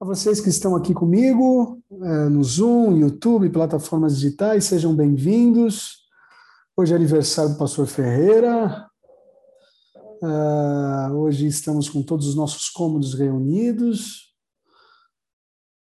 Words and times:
A 0.00 0.04
vocês 0.06 0.40
que 0.40 0.48
estão 0.48 0.74
aqui 0.74 0.94
comigo, 0.94 1.78
é, 1.90 2.28
no 2.30 2.42
Zoom, 2.42 2.96
YouTube, 2.96 3.50
plataformas 3.50 4.18
digitais, 4.18 4.64
sejam 4.64 4.96
bem-vindos. 4.96 6.08
Hoje 6.74 6.94
é 6.94 6.96
aniversário 6.96 7.52
do 7.52 7.58
pastor 7.58 7.86
Ferreira. 7.86 8.88
Uh, 10.22 11.14
hoje 11.16 11.46
estamos 11.46 11.90
com 11.90 12.02
todos 12.02 12.26
os 12.26 12.34
nossos 12.34 12.70
cômodos 12.70 13.12
reunidos. 13.12 14.34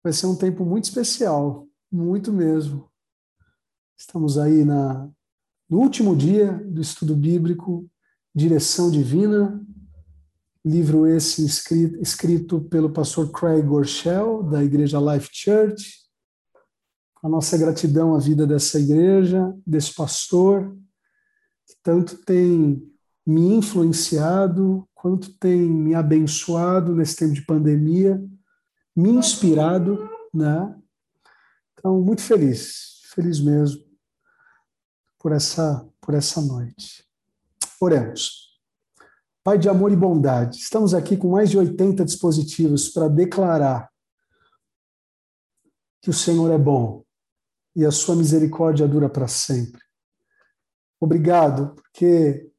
Vai 0.01 0.13
ser 0.13 0.27
um 0.27 0.35
tempo 0.37 0.63
muito 0.63 0.85
especial, 0.85 1.67
muito 1.91 2.31
mesmo. 2.31 2.89
Estamos 3.97 4.37
aí 4.37 4.63
na, 4.63 5.09
no 5.69 5.79
último 5.79 6.15
dia 6.15 6.53
do 6.53 6.79
estudo 6.79 7.17
bíblico, 7.17 7.85
Direção 8.33 8.89
Divina, 8.89 9.61
livro 10.65 11.05
esse 11.05 11.45
escrito, 11.45 12.01
escrito 12.01 12.59
pelo 12.59 12.89
pastor 12.89 13.31
Craig 13.31 13.61
Gorshell, 13.61 14.41
da 14.41 14.63
Igreja 14.63 14.99
Life 14.99 15.29
Church. 15.31 16.03
A 17.21 17.29
nossa 17.29 17.55
gratidão 17.57 18.15
à 18.15 18.19
vida 18.19 18.47
dessa 18.47 18.79
igreja, 18.79 19.55
desse 19.65 19.93
pastor, 19.93 20.75
que 21.67 21.75
tanto 21.83 22.17
tem 22.25 22.81
me 23.25 23.53
influenciado, 23.53 24.87
quanto 24.93 25.33
tem 25.37 25.61
me 25.61 25.93
abençoado 25.93 26.95
nesse 26.95 27.15
tempo 27.15 27.33
de 27.33 27.45
pandemia, 27.45 28.23
me 28.95 29.11
inspirado, 29.11 30.09
né? 30.33 30.75
Então, 31.73 32.01
muito 32.01 32.21
feliz, 32.21 33.01
feliz 33.13 33.39
mesmo 33.39 33.83
por 35.19 35.31
essa, 35.31 35.87
por 36.01 36.15
essa 36.15 36.41
noite. 36.41 37.03
Oremos. 37.79 38.54
Pai 39.45 39.59
de 39.59 39.69
amor 39.69 39.91
e 39.91 39.95
bondade, 39.95 40.57
estamos 40.57 40.95
aqui 40.95 41.15
com 41.15 41.29
mais 41.29 41.51
de 41.51 41.57
80 41.59 42.03
dispositivos 42.03 42.89
para 42.89 43.07
declarar 43.07 43.91
que 46.01 46.09
o 46.09 46.13
Senhor 46.13 46.51
é 46.51 46.57
bom 46.57 47.05
e 47.75 47.85
a 47.85 47.91
sua 47.91 48.15
misericórdia 48.15 48.87
dura 48.87 49.07
para 49.07 49.27
sempre. 49.27 49.79
Obrigado, 50.99 51.75
porque 51.75 52.51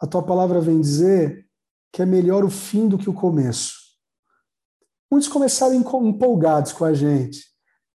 a 0.00 0.06
tua 0.06 0.22
palavra 0.24 0.62
vem 0.62 0.80
dizer 0.80 1.46
que 1.92 2.00
é 2.00 2.06
melhor 2.06 2.42
o 2.42 2.48
fim 2.48 2.88
do 2.88 2.96
que 2.96 3.10
o 3.10 3.14
começo. 3.14 3.74
Muitos 5.10 5.28
começaram 5.28 5.74
empolgados 5.74 6.72
com 6.72 6.86
a 6.86 6.94
gente, 6.94 7.54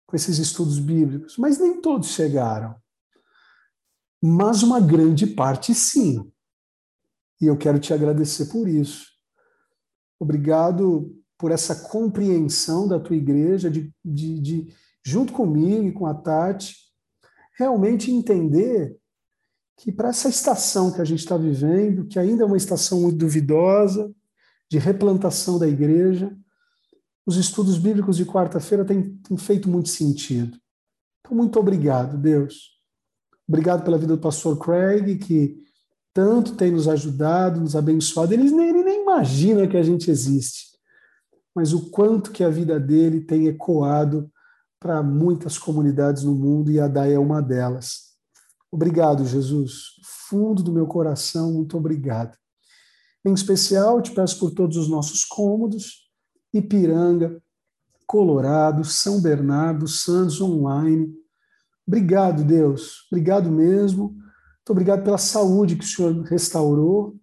com 0.07 0.17
esses 0.17 0.39
estudos 0.39 0.79
bíblicos, 0.79 1.37
mas 1.37 1.59
nem 1.59 1.79
todos 1.79 2.09
chegaram. 2.09 2.75
Mas 4.23 4.63
uma 4.63 4.81
grande 4.81 5.27
parte 5.27 5.75
sim. 5.75 6.33
E 7.41 7.47
eu 7.47 7.57
quero 7.57 7.79
te 7.79 7.93
agradecer 7.93 8.47
por 8.47 8.69
isso. 8.69 9.07
Obrigado 10.19 11.15
por 11.37 11.51
essa 11.51 11.75
compreensão 11.89 12.87
da 12.87 12.99
tua 12.99 13.17
igreja, 13.17 13.71
de, 13.71 13.93
de, 14.05 14.41
de 14.41 14.75
junto 15.05 15.33
comigo 15.33 15.87
e 15.87 15.93
com 15.93 16.07
a 16.07 16.15
Tati, 16.15 16.75
realmente 17.59 18.11
entender 18.11 18.97
que 19.77 19.93
para 19.93 20.09
essa 20.09 20.29
estação 20.29 20.93
que 20.93 21.01
a 21.01 21.05
gente 21.05 21.19
está 21.19 21.37
vivendo, 21.37 22.07
que 22.07 22.19
ainda 22.19 22.45
é 22.45 22.47
uma 22.47 22.57
estação 22.57 23.01
muito 23.01 23.19
duvidosa, 23.19 24.13
de 24.71 24.79
replantação 24.79 25.59
da 25.59 25.69
igreja, 25.69 26.35
os 27.27 27.37
estudos 27.37 27.79
bíblicos 27.79 28.17
de 28.17 28.25
quarta-feira 28.25 28.85
têm, 28.85 29.17
têm, 29.19 29.37
feito 29.37 29.69
muito 29.69 29.89
sentido. 29.89 30.59
Então, 31.21 31.37
muito 31.37 31.59
obrigado, 31.59 32.19
Deus. 32.19 32.79
Obrigado 33.49 33.85
pela 33.85 33.99
vida 33.99 34.15
do 34.17 34.21
pastor 34.21 34.59
Craig, 34.59 35.19
que 35.19 35.63
tanto 36.15 36.55
tem 36.55 36.71
nos 36.71 36.87
ajudado, 36.87 37.61
nos 37.61 37.75
abençoado. 37.75 38.33
Ele 38.33 38.49
nem, 38.49 38.69
ele 38.69 38.85
nem 38.85 39.03
imagina 39.03 39.67
que 39.67 39.77
a 39.77 39.83
gente 39.83 40.09
existe, 40.09 40.69
mas 41.53 41.73
o 41.73 41.91
quanto 41.91 42.31
que 42.31 42.45
a 42.45 42.49
vida 42.49 42.79
dele 42.79 43.21
tem 43.21 43.49
ecoado 43.49 44.31
para 44.79 45.03
muitas 45.03 45.59
comunidades 45.59 46.23
no 46.23 46.35
mundo 46.35 46.71
e 46.71 46.79
a 46.79 46.87
DAE 46.87 47.15
é 47.15 47.19
uma 47.19 47.43
delas. 47.43 48.15
Obrigado, 48.71 49.27
Jesus. 49.27 49.95
Fundo 50.29 50.63
do 50.63 50.73
meu 50.73 50.87
coração, 50.87 51.53
muito 51.53 51.77
obrigado. 51.77 52.37
Em 53.25 53.33
especial, 53.33 54.01
te 54.01 54.13
peço 54.13 54.39
por 54.39 54.53
todos 54.53 54.77
os 54.77 54.89
nossos 54.89 55.25
cômodos, 55.25 56.11
Ipiranga, 56.53 57.43
Colorado, 58.07 58.85
São 58.85 59.21
Bernardo, 59.21 59.89
Santos 59.89 60.41
Online. 60.41 61.13
Obrigado, 61.87 62.45
Deus. 62.45 63.07
Obrigado 63.11 63.51
mesmo 63.51 64.24
muito 64.65 64.73
obrigado 64.73 65.05
pela 65.05 65.19
saúde 65.19 65.77
que 65.77 65.85
o 65.85 65.87
senhor 65.87 66.23
restaurou. 66.23 67.15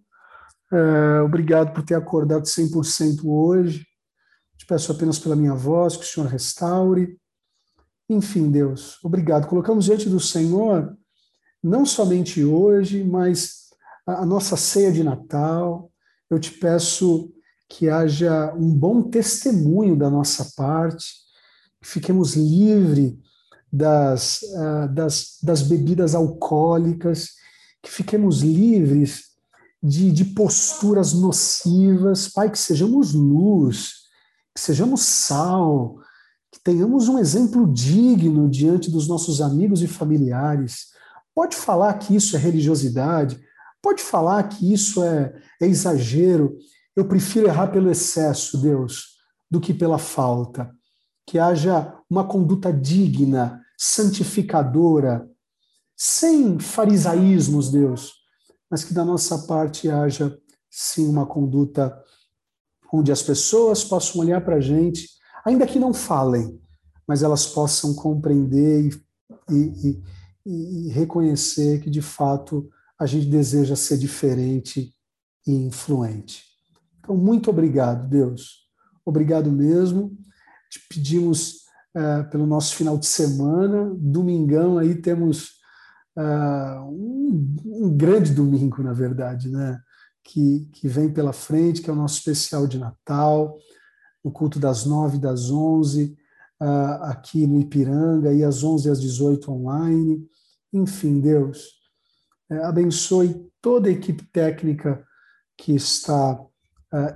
É, 0.72 1.20
obrigado 1.22 1.74
por 1.74 1.82
ter 1.82 1.96
acordado 1.96 2.44
100% 2.44 3.24
hoje. 3.24 3.84
Te 4.56 4.64
peço 4.64 4.92
apenas 4.92 5.18
pela 5.18 5.34
minha 5.34 5.52
voz 5.52 5.96
que 5.96 6.04
o 6.04 6.06
senhor 6.06 6.28
restaure. 6.28 7.18
Enfim, 8.08 8.48
Deus, 8.48 9.00
obrigado. 9.02 9.48
Colocamos 9.48 9.86
diante 9.86 10.08
do 10.08 10.20
Senhor, 10.20 10.96
não 11.60 11.84
somente 11.84 12.44
hoje, 12.44 13.02
mas 13.02 13.70
a, 14.06 14.20
a 14.20 14.26
nossa 14.26 14.56
ceia 14.56 14.92
de 14.92 15.02
Natal. 15.02 15.90
Eu 16.30 16.38
te 16.38 16.52
peço 16.52 17.34
que 17.68 17.88
haja 17.88 18.54
um 18.54 18.72
bom 18.72 19.02
testemunho 19.02 19.96
da 19.96 20.08
nossa 20.08 20.48
parte, 20.56 21.06
que 21.80 21.88
fiquemos 21.88 22.36
livres 22.36 23.14
das, 23.72 24.42
uh, 24.42 24.88
das, 24.92 25.38
das 25.42 25.62
bebidas 25.62 26.14
alcoólicas, 26.14 27.30
que 27.82 27.90
fiquemos 27.90 28.40
livres 28.42 29.32
de, 29.82 30.12
de 30.12 30.24
posturas 30.24 31.12
nocivas, 31.12 32.28
Pai, 32.28 32.50
que 32.50 32.58
sejamos 32.58 33.12
luz, 33.12 34.02
que 34.54 34.60
sejamos 34.60 35.02
sal, 35.02 35.98
que 36.52 36.60
tenhamos 36.62 37.08
um 37.08 37.18
exemplo 37.18 37.66
digno 37.66 38.48
diante 38.48 38.90
dos 38.90 39.08
nossos 39.08 39.40
amigos 39.40 39.82
e 39.82 39.88
familiares. 39.88 40.92
Pode 41.34 41.56
falar 41.56 41.94
que 41.94 42.14
isso 42.14 42.36
é 42.36 42.38
religiosidade, 42.38 43.40
pode 43.82 44.02
falar 44.02 44.42
que 44.44 44.72
isso 44.72 45.02
é, 45.02 45.34
é 45.60 45.66
exagero. 45.66 46.56
Eu 46.94 47.06
prefiro 47.06 47.48
errar 47.48 47.68
pelo 47.68 47.90
excesso, 47.90 48.60
Deus, 48.60 49.16
do 49.50 49.60
que 49.60 49.72
pela 49.72 49.98
falta. 49.98 50.70
Que 51.26 51.38
haja 51.38 51.94
uma 52.08 52.24
conduta 52.24 52.72
digna, 52.72 53.61
santificadora, 53.84 55.28
sem 55.96 56.56
farisaísmos, 56.60 57.68
Deus, 57.68 58.12
mas 58.70 58.84
que 58.84 58.94
da 58.94 59.04
nossa 59.04 59.40
parte 59.40 59.90
haja 59.90 60.38
sim 60.70 61.08
uma 61.08 61.26
conduta 61.26 62.00
onde 62.92 63.10
as 63.10 63.24
pessoas 63.24 63.82
possam 63.82 64.20
olhar 64.20 64.40
para 64.44 64.56
a 64.56 64.60
gente, 64.60 65.08
ainda 65.44 65.66
que 65.66 65.80
não 65.80 65.92
falem, 65.92 66.60
mas 67.08 67.24
elas 67.24 67.44
possam 67.44 67.92
compreender 67.92 68.88
e, 69.50 69.52
e, 69.52 70.02
e, 70.46 70.86
e 70.86 70.88
reconhecer 70.90 71.80
que 71.80 71.90
de 71.90 72.00
fato 72.00 72.70
a 72.96 73.04
gente 73.04 73.26
deseja 73.26 73.74
ser 73.74 73.98
diferente 73.98 74.94
e 75.44 75.52
influente. 75.52 76.44
Então, 77.00 77.16
muito 77.16 77.50
obrigado, 77.50 78.08
Deus. 78.08 78.68
Obrigado 79.04 79.50
mesmo. 79.50 80.16
Te 80.70 80.78
pedimos 80.88 81.61
uh, 81.96 82.28
pelo 82.30 82.46
nosso 82.46 82.74
final 82.74 82.98
de 82.98 83.06
semana. 83.06 83.94
Domingão 83.96 84.78
aí 84.78 84.94
temos 84.94 85.52
uh, 86.16 86.82
um, 86.88 87.56
um, 87.64 87.96
grande 87.96 88.32
domingo, 88.32 88.82
na 88.82 88.92
verdade, 88.92 89.50
né? 89.50 89.80
Que, 90.24 90.68
que 90.72 90.86
vem 90.86 91.12
pela 91.12 91.32
frente, 91.32 91.82
que 91.82 91.90
é 91.90 91.92
o 91.92 91.96
nosso 91.96 92.18
especial 92.18 92.66
de 92.66 92.78
Natal, 92.78 93.58
o 94.22 94.30
culto 94.30 94.60
das 94.60 94.84
nove 94.84 95.18
das 95.18 95.50
onze, 95.50 96.16
uh, 96.60 97.02
aqui 97.04 97.46
no 97.46 97.58
Ipiranga, 97.58 98.32
e 98.32 98.44
às 98.44 98.62
onze 98.62 98.88
às 98.88 99.00
dezoito 99.00 99.50
online. 99.50 100.24
Enfim, 100.72 101.20
Deus, 101.20 101.70
uh, 102.50 102.62
abençoe 102.64 103.50
toda 103.60 103.88
a 103.88 103.92
equipe 103.92 104.24
técnica 104.32 105.04
que 105.56 105.74
está 105.74 106.40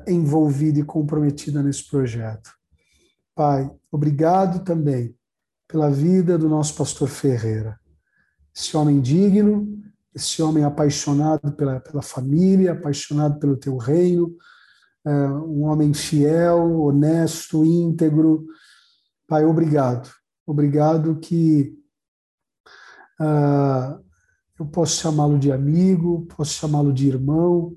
envolvida 0.07 0.79
e 0.79 0.83
comprometida 0.83 1.63
nesse 1.63 1.87
projeto. 1.87 2.51
Pai, 3.37 3.71
obrigado 3.93 4.65
também 4.65 5.15
pela 5.69 5.91
vida 5.91 6.39
do 6.39 6.49
nosso 6.49 6.75
pastor 6.75 7.07
Ferreira. 7.07 7.79
Esse 8.57 8.75
homem 8.75 8.99
digno, 8.99 9.79
esse 10.15 10.41
homem 10.43 10.65
apaixonado 10.65 11.53
pela, 11.53 11.79
pela 11.79 12.01
família, 12.01 12.73
apaixonado 12.73 13.39
pelo 13.39 13.59
teu 13.59 13.77
reino, 13.77 14.35
é, 15.05 15.11
um 15.11 15.65
homem 15.65 15.93
fiel, 15.93 16.81
honesto, 16.81 17.63
íntegro. 17.63 18.47
Pai, 19.29 19.45
obrigado. 19.45 20.11
Obrigado 20.47 21.21
que 21.21 21.79
uh, 23.21 24.03
eu 24.59 24.65
posso 24.65 25.03
chamá-lo 25.03 25.39
de 25.39 25.53
amigo, 25.53 26.27
posso 26.35 26.55
chamá-lo 26.55 26.91
de 26.91 27.07
irmão, 27.09 27.77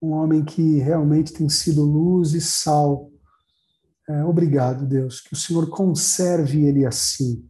um 0.00 0.10
homem 0.10 0.44
que 0.44 0.78
realmente 0.78 1.32
tem 1.32 1.48
sido 1.48 1.82
luz 1.82 2.32
e 2.32 2.40
sal 2.40 3.11
é, 4.08 4.24
obrigado, 4.24 4.86
Deus, 4.86 5.20
que 5.20 5.32
o 5.32 5.36
Senhor 5.36 5.68
conserve 5.68 6.64
ele 6.64 6.84
assim, 6.84 7.48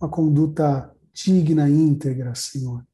uma 0.00 0.08
conduta 0.08 0.90
digna, 1.12 1.68
íntegra, 1.68 2.34
Senhor. 2.34 2.84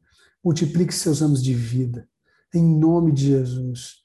Multiplique 0.44 0.92
seus 0.92 1.22
anos 1.22 1.42
de 1.42 1.54
vida, 1.54 2.08
em 2.54 2.62
nome 2.62 3.12
de 3.12 3.26
Jesus. 3.26 4.02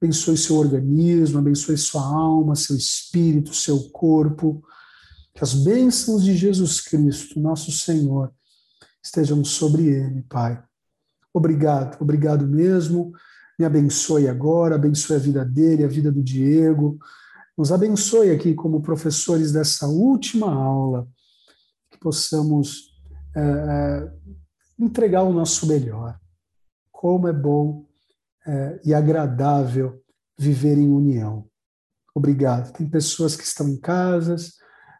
abençoe 0.00 0.36
seu 0.36 0.56
organismo, 0.56 1.38
abençoe 1.38 1.76
sua 1.76 2.02
alma, 2.02 2.54
seu 2.54 2.76
espírito, 2.76 3.54
seu 3.54 3.90
corpo. 3.90 4.62
Que 5.34 5.42
as 5.42 5.54
bênçãos 5.54 6.22
de 6.22 6.36
Jesus 6.36 6.80
Cristo, 6.80 7.40
nosso 7.40 7.72
Senhor, 7.72 8.32
estejam 9.02 9.44
sobre 9.44 9.86
ele, 9.86 10.22
Pai. 10.28 10.62
Obrigado, 11.32 12.00
obrigado 12.00 12.46
mesmo. 12.46 13.12
Me 13.58 13.64
abençoe 13.64 14.28
agora, 14.28 14.76
abençoe 14.76 15.16
a 15.16 15.18
vida 15.18 15.44
dele, 15.44 15.84
a 15.84 15.88
vida 15.88 16.10
do 16.10 16.22
Diego. 16.22 16.98
Nos 17.56 17.70
abençoe 17.70 18.30
aqui 18.32 18.52
como 18.52 18.82
professores 18.82 19.52
dessa 19.52 19.86
última 19.86 20.52
aula, 20.52 21.08
que 21.90 21.98
possamos 21.98 22.92
é, 23.36 24.12
entregar 24.78 25.22
o 25.22 25.32
nosso 25.32 25.66
melhor. 25.66 26.18
Como 26.90 27.28
é 27.28 27.32
bom 27.32 27.86
é, 28.46 28.80
e 28.84 28.92
agradável 28.92 30.02
viver 30.36 30.76
em 30.76 30.90
união. 30.90 31.48
Obrigado. 32.12 32.72
Tem 32.72 32.88
pessoas 32.88 33.36
que 33.36 33.44
estão 33.44 33.68
em 33.68 33.78
casas, 33.78 34.54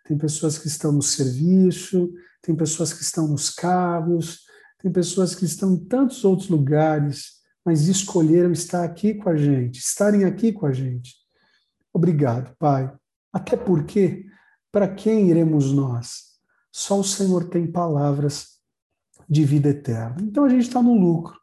tem 0.05 0.17
pessoas 0.17 0.57
que 0.57 0.69
estão 0.69 0.93
no 0.93 1.03
serviço, 1.03 2.13
tem 2.41 2.55
pessoas 2.55 2.93
que 2.93 3.03
estão 3.03 3.27
nos 3.27 3.51
carros, 3.51 4.41
tem 4.79 4.93
pessoas 4.93 5.35
que 5.35 5.45
estão 5.45 5.75
em 5.75 5.85
tantos 5.85 6.25
outros 6.25 6.49
lugares, 6.49 7.33
mas 7.65 7.89
escolheram 7.89 8.53
estar 8.53 8.85
aqui 8.85 9.15
com 9.15 9.29
a 9.29 9.37
gente, 9.37 9.79
estarem 9.79 10.25
aqui 10.25 10.53
com 10.53 10.67
a 10.67 10.73
gente. 10.73 11.24
Obrigado, 11.95 12.55
Pai. 12.59 12.93
Até 13.33 13.57
porque, 13.57 14.27
para 14.73 14.89
quem 14.89 15.31
iremos 15.31 15.73
nós? 15.73 16.35
Só 16.73 16.99
o 16.99 17.05
Senhor 17.05 17.49
tem 17.49 17.71
palavras 17.71 18.59
de 19.29 19.45
vida 19.45 19.69
eterna. 19.69 20.17
Então 20.21 20.45
a 20.45 20.49
gente 20.49 20.63
está 20.63 20.83
no 20.83 20.93
lucro. 20.93 21.39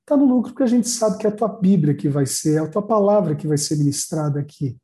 Está 0.00 0.16
no 0.16 0.26
lucro 0.26 0.50
porque 0.50 0.64
a 0.64 0.66
gente 0.66 0.88
sabe 0.88 1.16
que 1.16 1.26
é 1.26 1.30
a 1.30 1.34
tua 1.34 1.48
Bíblia 1.48 1.94
que 1.94 2.08
vai 2.08 2.26
ser, 2.26 2.56
é 2.56 2.58
a 2.58 2.68
tua 2.68 2.82
palavra 2.82 3.36
que 3.36 3.46
vai 3.46 3.56
ser 3.56 3.76
ministrada 3.76 4.40
aqui. 4.40 4.76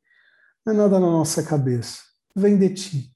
Não 0.65 0.73
é 0.73 0.77
nada 0.77 1.01
na 1.01 1.07
nossa 1.07 1.43
cabeça. 1.43 1.99
Vem 2.35 2.57
de 2.57 2.71
ti. 2.71 3.13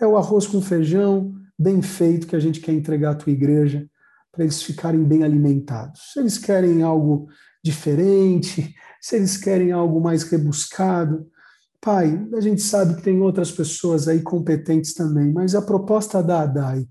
É 0.00 0.06
o 0.06 0.16
arroz 0.16 0.46
com 0.46 0.62
feijão 0.62 1.34
bem 1.58 1.82
feito 1.82 2.26
que 2.26 2.36
a 2.36 2.40
gente 2.40 2.60
quer 2.60 2.72
entregar 2.72 3.10
à 3.10 3.14
tua 3.14 3.32
igreja 3.32 3.88
para 4.30 4.44
eles 4.44 4.62
ficarem 4.62 5.02
bem 5.02 5.24
alimentados. 5.24 6.12
Se 6.12 6.20
eles 6.20 6.38
querem 6.38 6.82
algo 6.82 7.28
diferente, 7.62 8.74
se 9.00 9.16
eles 9.16 9.36
querem 9.36 9.72
algo 9.72 10.00
mais 10.00 10.22
rebuscado, 10.22 11.28
Pai, 11.84 12.28
a 12.32 12.40
gente 12.40 12.62
sabe 12.62 12.94
que 12.94 13.02
tem 13.02 13.20
outras 13.20 13.50
pessoas 13.50 14.06
aí 14.06 14.22
competentes 14.22 14.94
também, 14.94 15.32
mas 15.32 15.56
a 15.56 15.60
proposta 15.60 16.22
da 16.22 16.42
Adai 16.42 16.88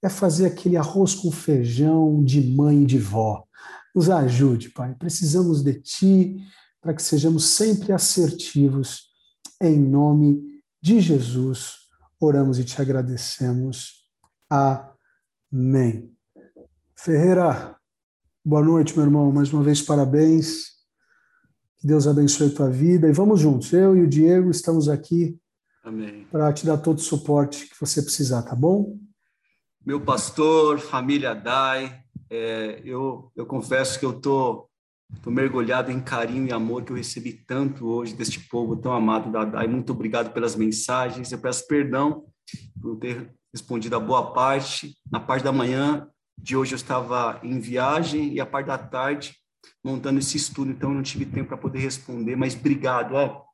é 0.00 0.08
fazer 0.08 0.46
aquele 0.46 0.76
arroz 0.76 1.16
com 1.16 1.32
feijão 1.32 2.22
de 2.22 2.40
mãe 2.54 2.84
e 2.84 2.86
de 2.86 2.96
vó. 2.96 3.44
Nos 3.92 4.08
ajude, 4.08 4.70
Pai. 4.70 4.94
Precisamos 4.94 5.64
de 5.64 5.74
Ti 5.74 6.36
para 6.80 6.94
que 6.94 7.02
sejamos 7.02 7.50
sempre 7.50 7.92
assertivos. 7.92 9.10
Em 9.60 9.76
nome 9.76 10.62
de 10.80 11.00
Jesus, 11.00 11.88
oramos 12.20 12.60
e 12.60 12.64
te 12.64 12.80
agradecemos. 12.80 14.06
Amém. 14.48 16.08
Ferreira, 16.94 17.76
boa 18.44 18.62
noite, 18.62 18.94
meu 18.94 19.06
irmão. 19.06 19.32
Mais 19.32 19.52
uma 19.52 19.64
vez, 19.64 19.82
parabéns. 19.82 20.79
Que 21.80 21.86
Deus 21.86 22.06
abençoe 22.06 22.48
a 22.48 22.54
tua 22.54 22.68
vida. 22.68 23.08
E 23.08 23.12
vamos 23.12 23.40
juntos. 23.40 23.72
Eu 23.72 23.96
e 23.96 24.02
o 24.02 24.06
Diego 24.06 24.50
estamos 24.50 24.86
aqui 24.86 25.38
para 26.30 26.52
te 26.52 26.66
dar 26.66 26.76
todo 26.76 26.98
o 26.98 27.00
suporte 27.00 27.66
que 27.66 27.80
você 27.80 28.02
precisar, 28.02 28.42
tá 28.42 28.54
bom? 28.54 28.98
Meu 29.84 29.98
pastor, 29.98 30.78
família 30.78 31.34
Dai, 31.34 32.02
é, 32.28 32.82
eu, 32.84 33.32
eu 33.34 33.46
confesso 33.46 33.98
que 33.98 34.04
eu 34.04 34.12
tô, 34.12 34.68
tô 35.22 35.30
mergulhado 35.30 35.90
em 35.90 36.02
carinho 36.02 36.46
e 36.46 36.52
amor 36.52 36.84
que 36.84 36.92
eu 36.92 36.96
recebi 36.96 37.32
tanto 37.32 37.86
hoje 37.86 38.14
deste 38.14 38.40
povo 38.40 38.76
tão 38.76 38.92
amado 38.92 39.32
da 39.32 39.46
Dai. 39.46 39.66
Muito 39.66 39.92
obrigado 39.92 40.34
pelas 40.34 40.54
mensagens. 40.54 41.32
Eu 41.32 41.38
peço 41.38 41.66
perdão 41.66 42.26
por 42.78 42.96
ter 42.96 43.32
respondido 43.50 43.96
a 43.96 44.00
boa 44.00 44.34
parte. 44.34 44.98
Na 45.10 45.18
parte 45.18 45.44
da 45.44 45.50
manhã 45.50 46.06
de 46.36 46.54
hoje 46.54 46.74
eu 46.74 46.76
estava 46.76 47.40
em 47.42 47.58
viagem 47.58 48.34
e 48.34 48.38
a 48.38 48.44
parte 48.44 48.66
da 48.66 48.76
tarde 48.76 49.39
montando 49.84 50.18
esse 50.18 50.36
estudo, 50.36 50.70
então 50.70 50.92
não 50.92 51.02
tive 51.02 51.24
tempo 51.24 51.48
para 51.48 51.56
poder 51.56 51.80
responder, 51.80 52.36
mas 52.36 52.54
obrigado, 52.54 53.14
ó. 53.14 53.44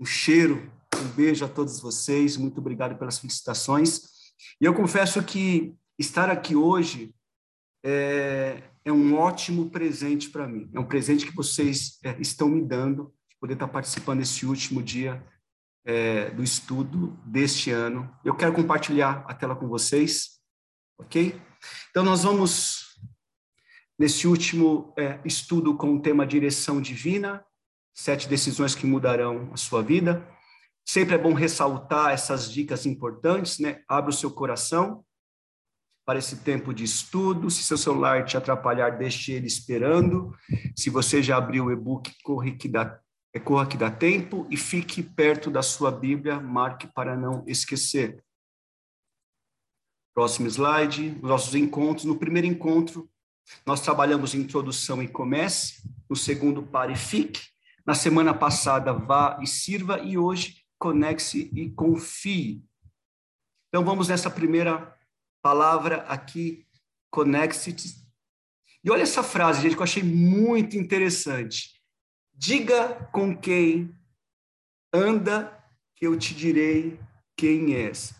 Um 0.00 0.04
cheiro, 0.04 0.70
um 0.96 1.08
beijo 1.08 1.44
a 1.44 1.48
todos 1.48 1.80
vocês, 1.80 2.36
muito 2.36 2.58
obrigado 2.58 2.98
pelas 2.98 3.18
felicitações. 3.18 4.02
E 4.60 4.64
eu 4.64 4.74
confesso 4.74 5.22
que 5.22 5.74
estar 5.98 6.30
aqui 6.30 6.56
hoje 6.56 7.14
é, 7.84 8.62
é 8.84 8.92
um 8.92 9.16
ótimo 9.16 9.70
presente 9.70 10.30
para 10.30 10.46
mim. 10.46 10.70
É 10.72 10.80
um 10.80 10.86
presente 10.86 11.26
que 11.26 11.34
vocês 11.34 11.98
é, 12.04 12.16
estão 12.20 12.48
me 12.48 12.62
dando, 12.62 13.12
de 13.28 13.36
poder 13.38 13.54
estar 13.54 13.68
participando 13.68 14.20
desse 14.20 14.46
último 14.46 14.82
dia 14.82 15.24
é, 15.84 16.30
do 16.30 16.42
estudo 16.42 17.18
deste 17.24 17.70
ano. 17.70 18.10
Eu 18.24 18.34
quero 18.34 18.52
compartilhar 18.52 19.24
a 19.26 19.34
tela 19.34 19.56
com 19.56 19.68
vocês, 19.68 20.40
ok? 20.98 21.40
Então, 21.90 22.04
nós 22.04 22.22
vamos, 22.22 22.89
nesse 24.00 24.26
último 24.26 24.94
é, 24.96 25.20
estudo 25.26 25.76
com 25.76 25.94
o 25.94 26.00
tema 26.00 26.26
Direção 26.26 26.80
Divina, 26.80 27.44
sete 27.92 28.26
decisões 28.26 28.74
que 28.74 28.86
mudarão 28.86 29.50
a 29.52 29.58
sua 29.58 29.82
vida. 29.82 30.26
Sempre 30.88 31.16
é 31.16 31.18
bom 31.18 31.34
ressaltar 31.34 32.10
essas 32.10 32.50
dicas 32.50 32.86
importantes, 32.86 33.58
né? 33.58 33.82
Abra 33.86 34.08
o 34.08 34.14
seu 34.14 34.30
coração 34.30 35.04
para 36.06 36.18
esse 36.18 36.36
tempo 36.36 36.72
de 36.72 36.82
estudo. 36.82 37.50
Se 37.50 37.62
seu 37.62 37.76
celular 37.76 38.24
te 38.24 38.38
atrapalhar, 38.38 38.96
deixe 38.96 39.32
ele 39.32 39.46
esperando. 39.46 40.34
Se 40.74 40.88
você 40.88 41.22
já 41.22 41.36
abriu 41.36 41.66
o 41.66 41.70
e-book, 41.70 42.10
corre 42.22 42.52
que 42.52 42.68
dá, 42.70 42.98
é, 43.34 43.38
corra 43.38 43.66
que 43.66 43.76
dá 43.76 43.90
tempo 43.90 44.46
e 44.48 44.56
fique 44.56 45.02
perto 45.02 45.50
da 45.50 45.60
sua 45.60 45.90
Bíblia, 45.92 46.40
marque 46.40 46.86
para 46.86 47.14
não 47.14 47.44
esquecer. 47.46 48.24
Próximo 50.14 50.48
slide, 50.48 51.18
nossos 51.20 51.54
encontros. 51.54 52.06
No 52.06 52.18
primeiro 52.18 52.48
encontro, 52.48 53.09
nós 53.66 53.80
trabalhamos 53.80 54.34
introdução 54.34 55.02
e 55.02 55.08
comece. 55.08 55.82
No 56.08 56.16
segundo, 56.16 56.62
pare 56.62 56.92
e 56.92 56.96
fique. 56.96 57.40
Na 57.86 57.94
semana 57.94 58.34
passada, 58.34 58.92
vá 58.92 59.38
e 59.42 59.46
sirva. 59.46 60.00
E 60.00 60.16
hoje, 60.16 60.64
conecte 60.78 61.50
e 61.54 61.70
confie. 61.70 62.64
Então, 63.68 63.84
vamos 63.84 64.08
nessa 64.08 64.30
primeira 64.30 64.96
palavra 65.42 66.02
aqui, 66.08 66.66
connexity. 67.10 67.94
E 68.82 68.90
olha 68.90 69.02
essa 69.02 69.22
frase, 69.22 69.62
gente, 69.62 69.74
que 69.74 69.80
eu 69.80 69.84
achei 69.84 70.02
muito 70.02 70.76
interessante. 70.76 71.80
Diga 72.34 72.94
com 73.12 73.36
quem 73.36 73.94
anda, 74.92 75.56
que 75.94 76.06
eu 76.06 76.18
te 76.18 76.34
direi 76.34 76.98
quem 77.36 77.74
és. 77.74 78.14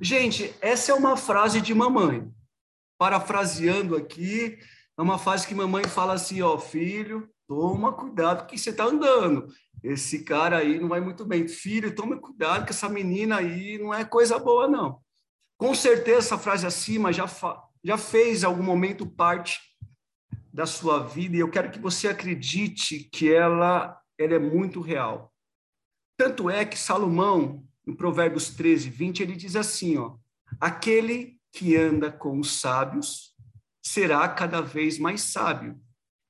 Gente, 0.00 0.54
essa 0.60 0.92
é 0.92 0.94
uma 0.94 1.16
frase 1.16 1.60
de 1.60 1.74
mamãe. 1.74 2.32
Parafraseando 2.98 3.96
aqui, 3.96 4.58
é 4.96 5.02
uma 5.02 5.18
frase 5.18 5.46
que 5.46 5.54
mamãe 5.54 5.84
fala 5.84 6.14
assim, 6.14 6.40
ó, 6.40 6.58
filho, 6.58 7.28
toma 7.48 7.92
cuidado 7.92 8.46
que 8.46 8.56
você 8.56 8.70
está 8.70 8.84
andando. 8.84 9.48
Esse 9.82 10.24
cara 10.24 10.58
aí 10.58 10.78
não 10.78 10.88
vai 10.88 11.00
muito 11.00 11.24
bem. 11.24 11.46
Filho, 11.48 11.94
toma 11.94 12.16
cuidado 12.16 12.64
que 12.64 12.70
essa 12.70 12.88
menina 12.88 13.36
aí 13.36 13.78
não 13.78 13.92
é 13.92 14.04
coisa 14.04 14.38
boa, 14.38 14.68
não. 14.68 15.00
Com 15.58 15.74
certeza 15.74 16.18
essa 16.18 16.38
frase 16.38 16.66
acima 16.66 17.12
já, 17.12 17.26
já 17.82 17.98
fez 17.98 18.44
algum 18.44 18.62
momento 18.62 19.06
parte 19.06 19.60
da 20.52 20.66
sua 20.66 21.00
vida 21.00 21.36
e 21.36 21.40
eu 21.40 21.50
quero 21.50 21.70
que 21.70 21.80
você 21.80 22.08
acredite 22.08 23.08
que 23.12 23.32
ela, 23.32 24.00
ela 24.16 24.34
é 24.34 24.38
muito 24.38 24.80
real. 24.80 25.32
Tanto 26.16 26.48
é 26.48 26.64
que 26.64 26.78
Salomão, 26.78 27.66
em 27.86 27.92
Provérbios 27.92 28.50
13, 28.50 28.88
20, 28.88 29.22
ele 29.22 29.36
diz 29.36 29.56
assim, 29.56 29.98
ó, 29.98 30.16
aquele 30.60 31.36
que 31.52 31.76
anda 31.76 32.10
com 32.10 32.38
os 32.38 32.60
sábios 32.60 33.33
será 33.84 34.28
cada 34.28 34.60
vez 34.60 34.98
mais 34.98 35.22
sábio, 35.22 35.80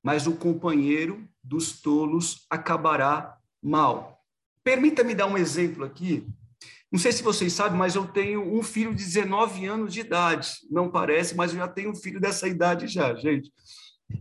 mas 0.03 0.27
o 0.27 0.35
companheiro 0.35 1.27
dos 1.43 1.81
tolos 1.81 2.45
acabará 2.49 3.37
mal. 3.61 4.23
Permita-me 4.63 5.15
dar 5.15 5.27
um 5.27 5.37
exemplo 5.37 5.83
aqui 5.85 6.27
não 6.95 6.99
sei 6.99 7.11
se 7.11 7.21
vocês 7.21 7.51
sabem, 7.51 7.77
mas 7.77 7.95
eu 7.95 8.07
tenho 8.07 8.57
um 8.57 8.63
filho 8.63 8.95
de 8.95 9.03
19 9.03 9.65
anos 9.65 9.93
de 9.93 9.99
idade. 9.99 10.49
Não 10.71 10.89
parece, 10.89 11.35
mas 11.35 11.51
eu 11.51 11.57
já 11.57 11.67
tenho 11.67 11.91
um 11.91 11.95
filho 11.95 12.21
dessa 12.21 12.47
idade 12.47 12.87
já, 12.87 13.13
gente. 13.15 13.51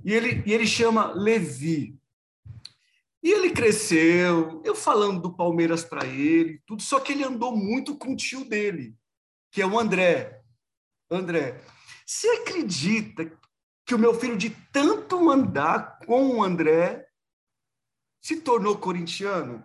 E 0.04 0.12
ele, 0.12 0.42
e 0.44 0.52
ele 0.52 0.66
chama 0.66 1.12
Levi. 1.12 1.96
E 3.22 3.30
ele 3.30 3.50
cresceu, 3.50 4.60
eu 4.64 4.74
falando 4.74 5.22
do 5.22 5.36
Palmeiras 5.36 5.84
para 5.84 6.04
ele, 6.04 6.60
tudo, 6.66 6.82
só 6.82 6.98
que 6.98 7.12
ele 7.12 7.22
andou 7.22 7.56
muito 7.56 7.96
com 7.96 8.12
o 8.12 8.16
tio 8.16 8.44
dele, 8.44 8.94
que 9.52 9.62
é 9.62 9.66
o 9.66 9.78
André. 9.78 10.42
André, 11.08 11.60
você 12.06 12.28
acredita 12.28 13.30
que 13.86 13.94
o 13.94 13.98
meu 13.98 14.14
filho, 14.14 14.36
de 14.36 14.50
tanto 14.72 15.30
andar 15.30 15.98
com 16.06 16.36
o 16.36 16.42
André, 16.42 17.06
se 18.22 18.40
tornou 18.40 18.78
corintiano? 18.78 19.62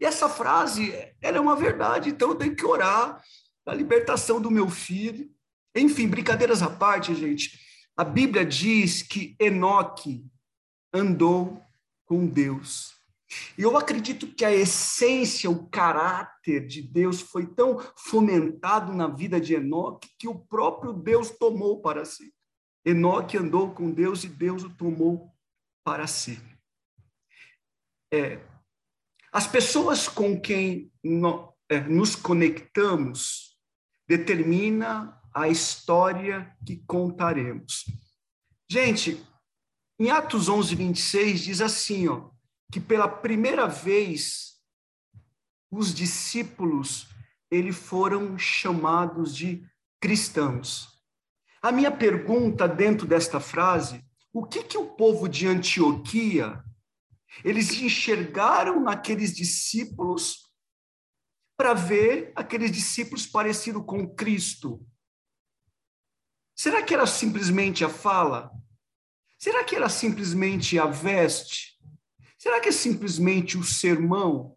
E 0.00 0.04
essa 0.04 0.28
frase, 0.28 0.92
ela 1.20 1.36
é 1.36 1.40
uma 1.40 1.56
verdade, 1.56 2.10
então 2.10 2.30
eu 2.30 2.34
tenho 2.34 2.56
que 2.56 2.64
orar 2.64 3.22
a 3.66 3.74
libertação 3.74 4.40
do 4.40 4.50
meu 4.50 4.68
filho. 4.68 5.30
Enfim, 5.74 6.08
brincadeiras 6.08 6.62
à 6.62 6.70
parte, 6.70 7.14
gente. 7.14 7.58
A 7.96 8.02
Bíblia 8.02 8.44
diz 8.44 9.02
que 9.02 9.36
Enoque 9.38 10.24
andou 10.92 11.62
com 12.06 12.26
Deus. 12.26 12.99
E 13.56 13.62
eu 13.62 13.76
acredito 13.76 14.26
que 14.26 14.44
a 14.44 14.52
essência, 14.52 15.50
o 15.50 15.68
caráter 15.68 16.66
de 16.66 16.82
Deus 16.82 17.20
foi 17.20 17.46
tão 17.46 17.78
fomentado 17.96 18.92
na 18.92 19.06
vida 19.06 19.40
de 19.40 19.54
Enoque 19.54 20.08
que 20.18 20.28
o 20.28 20.34
próprio 20.34 20.92
Deus 20.92 21.30
tomou 21.30 21.80
para 21.80 22.04
si. 22.04 22.32
Enoque 22.84 23.36
andou 23.36 23.72
com 23.72 23.90
Deus 23.90 24.24
e 24.24 24.28
Deus 24.28 24.64
o 24.64 24.70
tomou 24.70 25.32
para 25.84 26.06
si. 26.06 26.40
É, 28.12 28.40
as 29.32 29.46
pessoas 29.46 30.08
com 30.08 30.40
quem 30.40 30.92
no, 31.04 31.54
é, 31.68 31.80
nos 31.80 32.16
conectamos 32.16 33.56
determina 34.08 35.16
a 35.32 35.48
história 35.48 36.52
que 36.66 36.82
contaremos. 36.84 37.84
Gente, 38.68 39.24
em 40.00 40.10
Atos 40.10 40.48
11, 40.48 40.74
26 40.74 41.40
diz 41.40 41.60
assim, 41.60 42.08
ó, 42.08 42.30
que 42.70 42.80
pela 42.80 43.08
primeira 43.08 43.66
vez 43.66 44.60
os 45.70 45.92
discípulos 45.94 47.08
eles 47.50 47.76
foram 47.76 48.38
chamados 48.38 49.34
de 49.34 49.66
cristãos. 50.00 51.00
A 51.60 51.72
minha 51.72 51.90
pergunta 51.90 52.66
dentro 52.66 53.06
desta 53.06 53.40
frase, 53.40 54.04
o 54.32 54.46
que 54.46 54.62
que 54.62 54.78
o 54.78 54.94
povo 54.94 55.28
de 55.28 55.46
Antioquia 55.46 56.64
eles 57.44 57.72
enxergaram 57.72 58.80
naqueles 58.80 59.34
discípulos 59.34 60.50
para 61.56 61.74
ver 61.74 62.32
aqueles 62.34 62.70
discípulos 62.70 63.26
parecidos 63.26 63.84
com 63.84 64.08
Cristo? 64.14 64.86
Será 66.56 66.82
que 66.82 66.94
era 66.94 67.06
simplesmente 67.06 67.84
a 67.84 67.88
fala? 67.88 68.50
Será 69.38 69.64
que 69.64 69.74
era 69.74 69.88
simplesmente 69.88 70.78
a 70.78 70.86
veste? 70.86 71.69
Será 72.40 72.58
que 72.58 72.70
é 72.70 72.72
simplesmente 72.72 73.58
o 73.58 73.62
sermão? 73.62 74.56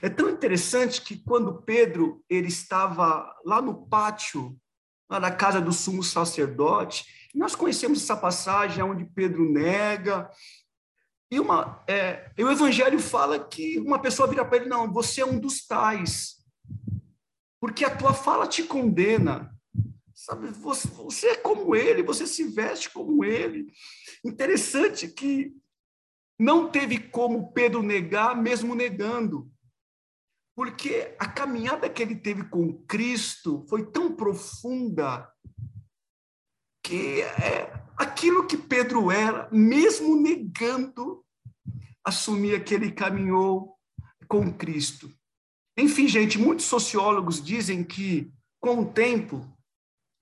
É 0.00 0.08
tão 0.08 0.30
interessante 0.30 1.02
que 1.02 1.18
quando 1.18 1.60
Pedro 1.60 2.24
ele 2.30 2.48
estava 2.48 3.30
lá 3.44 3.60
no 3.60 3.86
pátio, 3.86 4.58
lá 5.06 5.20
na 5.20 5.30
casa 5.30 5.60
do 5.60 5.70
sumo 5.70 6.02
sacerdote, 6.02 7.28
nós 7.34 7.54
conhecemos 7.54 8.02
essa 8.02 8.16
passagem 8.16 8.82
onde 8.82 9.04
Pedro 9.04 9.52
nega, 9.52 10.30
e 11.30 11.38
uma, 11.38 11.84
é, 11.86 12.32
o 12.38 12.48
Evangelho 12.50 12.98
fala 12.98 13.38
que 13.38 13.78
uma 13.80 13.98
pessoa 13.98 14.26
vira 14.26 14.42
para 14.42 14.56
ele: 14.56 14.70
não, 14.70 14.90
você 14.90 15.20
é 15.20 15.26
um 15.26 15.38
dos 15.38 15.66
tais, 15.66 16.42
porque 17.60 17.84
a 17.84 17.94
tua 17.94 18.14
fala 18.14 18.46
te 18.46 18.62
condena. 18.62 19.54
Sabe, 20.14 20.48
você, 20.52 20.88
você 20.88 21.26
é 21.26 21.36
como 21.36 21.76
ele, 21.76 22.02
você 22.02 22.26
se 22.26 22.44
veste 22.44 22.88
como 22.88 23.22
ele. 23.22 23.66
Interessante 24.24 25.06
que 25.06 25.52
não 26.38 26.70
teve 26.70 26.98
como 26.98 27.52
Pedro 27.52 27.82
negar, 27.82 28.36
mesmo 28.36 28.74
negando. 28.74 29.50
Porque 30.56 31.14
a 31.18 31.26
caminhada 31.26 31.90
que 31.90 32.02
ele 32.02 32.14
teve 32.14 32.44
com 32.44 32.72
Cristo 32.86 33.64
foi 33.68 33.90
tão 33.90 34.14
profunda 34.14 35.28
que 36.82 37.22
é, 37.22 37.72
aquilo 37.96 38.46
que 38.46 38.56
Pedro 38.56 39.10
era, 39.10 39.48
mesmo 39.50 40.20
negando, 40.20 41.24
assumia 42.04 42.60
que 42.60 42.74
ele 42.74 42.92
caminhou 42.92 43.76
com 44.28 44.52
Cristo. 44.52 45.10
Enfim, 45.76 46.06
gente, 46.06 46.38
muitos 46.38 46.66
sociólogos 46.66 47.42
dizem 47.42 47.82
que, 47.82 48.32
com 48.60 48.82
o 48.82 48.92
tempo, 48.92 49.44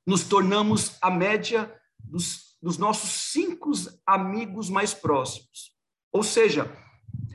nos 0.07 0.25
tornamos 0.25 0.97
a 1.03 1.11
média 1.11 1.75
dos, 1.99 2.57
dos 2.63 2.79
nossos 2.79 3.11
cinco 3.33 3.71
amigos 4.07 4.71
mais 4.71 4.95
próximos. 4.95 5.72
Ou 6.13 6.23
seja, 6.23 6.71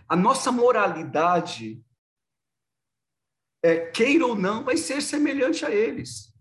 a 0.07 0.15
nossa 0.15 0.51
moralidade, 0.51 1.83
é, 3.63 3.89
queira 3.91 4.25
ou 4.25 4.35
não, 4.35 4.63
vai 4.63 4.77
ser 4.77 5.01
semelhante 5.01 5.65
a 5.65 5.71
eles. 5.71 6.33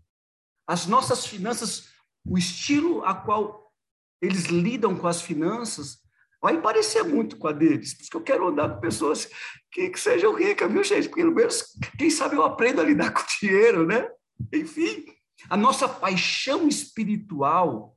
As 0.67 0.87
nossas 0.87 1.27
finanças, 1.27 1.89
o 2.25 2.37
estilo 2.37 3.05
a 3.05 3.15
qual 3.15 3.73
eles 4.21 4.45
lidam 4.47 4.97
com 4.97 5.07
as 5.07 5.23
finanças 5.23 6.05
vai 6.41 6.61
parecer 6.61 7.03
muito 7.03 7.39
com 7.39 7.49
a 7.49 7.53
deles. 7.53 7.95
Por 7.95 8.03
isso 8.03 8.11
que 8.11 8.17
eu 8.17 8.23
quero 8.23 8.49
andar 8.49 8.75
com 8.75 8.81
pessoas 8.81 9.29
que, 9.71 9.89
que 9.91 9.99
sejam 9.99 10.35
ricas, 10.35 10.71
viu, 10.71 10.85
gente? 10.85 11.09
Pelo 11.09 11.35
menos, 11.35 11.77
quem 11.99 12.11
sabe 12.11 12.37
eu 12.37 12.45
aprendo 12.45 12.81
a 12.81 12.85
lidar 12.85 13.11
com 13.15 13.23
dinheiro, 13.41 13.87
né? 13.87 14.09
Enfim, 14.53 15.07
a 15.49 15.57
nossa 15.57 15.89
paixão 15.89 16.69
espiritual 16.69 17.97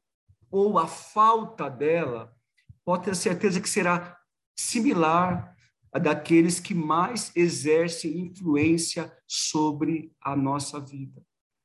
ou 0.49 0.79
a 0.79 0.87
falta 0.87 1.69
dela 1.69 2.33
pode 2.83 3.05
ter 3.05 3.15
certeza 3.15 3.61
que 3.61 3.69
será 3.69 4.18
similar 4.59 5.55
a 5.91 5.97
daqueles 5.97 6.59
que 6.59 6.73
mais 6.73 7.31
exercem 7.35 8.19
influência 8.19 9.11
sobre 9.27 10.11
a 10.21 10.35
nossa 10.35 10.79
vida. 10.79 11.21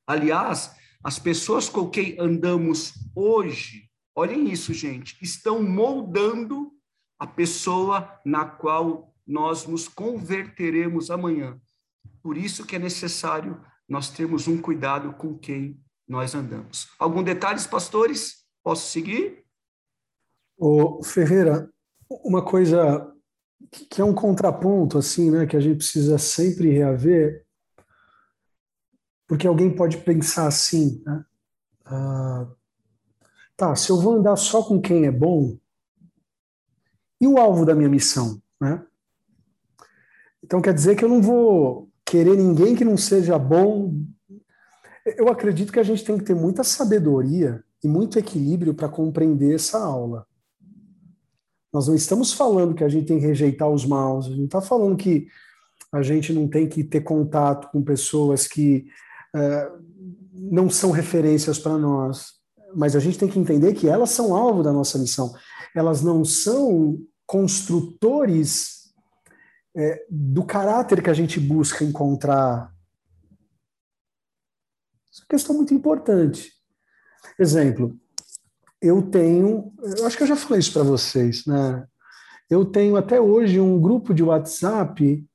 Aliás, 0.07 0.75
as 1.03 1.19
pessoas 1.19 1.69
com 1.69 1.89
quem 1.89 2.15
andamos 2.19 2.93
hoje, 3.15 3.89
olhem 4.15 4.49
isso, 4.49 4.73
gente, 4.73 5.17
estão 5.21 5.61
moldando 5.61 6.71
a 7.19 7.27
pessoa 7.27 8.19
na 8.25 8.45
qual 8.45 9.13
nós 9.27 9.67
nos 9.67 9.87
converteremos 9.87 11.11
amanhã. 11.11 11.59
Por 12.21 12.37
isso 12.37 12.65
que 12.65 12.75
é 12.75 12.79
necessário 12.79 13.61
nós 13.87 14.09
temos 14.09 14.47
um 14.47 14.59
cuidado 14.59 15.13
com 15.13 15.37
quem 15.37 15.79
nós 16.07 16.33
andamos. 16.33 16.87
Algum 16.97 17.21
detalhes, 17.21 17.67
pastores? 17.67 18.43
Posso 18.63 18.91
seguir? 18.91 19.45
O 20.57 21.03
Ferreira, 21.03 21.69
uma 22.09 22.43
coisa 22.43 23.11
que 23.89 24.01
é 24.01 24.05
um 24.05 24.13
contraponto 24.13 24.97
assim, 24.97 25.31
né, 25.31 25.45
que 25.45 25.57
a 25.57 25.59
gente 25.59 25.77
precisa 25.77 26.17
sempre 26.17 26.71
reaver, 26.71 27.45
porque 29.27 29.47
alguém 29.47 29.75
pode 29.75 29.97
pensar 29.97 30.47
assim, 30.47 31.01
né? 31.05 31.25
Ah, 31.85 32.47
tá, 33.57 33.75
se 33.75 33.89
eu 33.89 33.99
vou 33.99 34.15
andar 34.15 34.35
só 34.35 34.63
com 34.63 34.81
quem 34.81 35.05
é 35.05 35.11
bom, 35.11 35.57
e 37.19 37.27
o 37.27 37.37
alvo 37.37 37.65
da 37.65 37.73
minha 37.73 37.89
missão, 37.89 38.41
né? 38.59 38.85
Então 40.43 40.61
quer 40.61 40.73
dizer 40.73 40.95
que 40.95 41.03
eu 41.03 41.09
não 41.09 41.21
vou 41.21 41.89
querer 42.05 42.37
ninguém 42.37 42.75
que 42.75 42.85
não 42.85 42.97
seja 42.97 43.37
bom. 43.39 43.95
Eu 45.05 45.29
acredito 45.29 45.73
que 45.73 45.79
a 45.79 45.83
gente 45.83 46.03
tem 46.03 46.17
que 46.17 46.23
ter 46.23 46.35
muita 46.35 46.63
sabedoria 46.63 47.63
e 47.83 47.87
muito 47.87 48.19
equilíbrio 48.19 48.73
para 48.73 48.89
compreender 48.89 49.55
essa 49.55 49.79
aula. 49.79 50.27
Nós 51.75 51.89
não 51.89 51.95
estamos 51.95 52.31
falando 52.31 52.73
que 52.73 52.85
a 52.85 52.87
gente 52.87 53.05
tem 53.05 53.19
que 53.19 53.25
rejeitar 53.25 53.69
os 53.69 53.85
maus, 53.85 54.27
a 54.27 54.29
gente 54.29 54.45
está 54.45 54.61
falando 54.61 54.95
que 54.95 55.27
a 55.91 56.01
gente 56.01 56.31
não 56.31 56.47
tem 56.47 56.69
que 56.69 56.85
ter 56.85 57.01
contato 57.01 57.69
com 57.69 57.83
pessoas 57.83 58.47
que 58.47 58.85
uh, 59.35 59.83
não 60.31 60.69
são 60.69 60.91
referências 60.91 61.59
para 61.59 61.77
nós, 61.77 62.35
mas 62.73 62.95
a 62.95 62.99
gente 63.01 63.17
tem 63.17 63.27
que 63.27 63.37
entender 63.37 63.73
que 63.73 63.89
elas 63.89 64.11
são 64.11 64.33
alvo 64.33 64.63
da 64.63 64.71
nossa 64.71 64.97
missão. 64.97 65.33
Elas 65.75 66.01
não 66.01 66.23
são 66.23 66.97
construtores 67.25 68.93
é, 69.75 70.05
do 70.09 70.45
caráter 70.45 71.03
que 71.03 71.09
a 71.09 71.13
gente 71.13 71.41
busca 71.41 71.83
encontrar. 71.83 72.73
Isso 75.11 75.23
é 75.23 75.23
uma 75.23 75.27
questão 75.27 75.53
muito 75.53 75.73
importante. 75.73 76.53
Exemplo, 77.37 77.99
eu 78.81 79.01
tenho, 79.01 79.73
eu 79.97 80.05
acho 80.05 80.17
que 80.17 80.23
eu 80.23 80.27
já 80.27 80.35
falei 80.35 80.59
isso 80.59 80.73
para 80.73 80.83
vocês, 80.83 81.45
né? 81.45 81.85
Eu 82.49 82.63
tenho 82.65 82.95
até 82.95 83.19
hoje 83.19 83.59
um 83.59 83.79
grupo 83.79 84.13
de 84.13 84.21
WhatsApp 84.21 85.25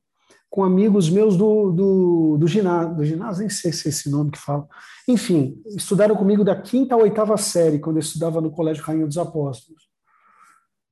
com 0.49 0.65
amigos 0.65 1.09
meus 1.09 1.37
do, 1.37 1.71
do, 1.71 2.37
do 2.39 2.47
ginásio, 2.49 2.97
do 2.97 3.05
ginásio, 3.05 3.41
nem 3.41 3.51
sei 3.51 3.73
se 3.73 3.87
é 3.87 3.91
esse 3.91 4.11
nome 4.11 4.33
que 4.33 4.39
fala. 4.39 4.69
Enfim, 5.07 5.61
estudaram 5.77 6.17
comigo 6.17 6.45
da 6.45 6.61
quinta 6.61 6.95
à 6.95 6.99
oitava 6.99 7.37
série, 7.37 7.79
quando 7.79 7.97
eu 7.97 8.01
estudava 8.01 8.41
no 8.41 8.51
Colégio 8.51 8.83
Rainha 8.83 9.07
dos 9.07 9.19
Apóstolos. 9.19 9.89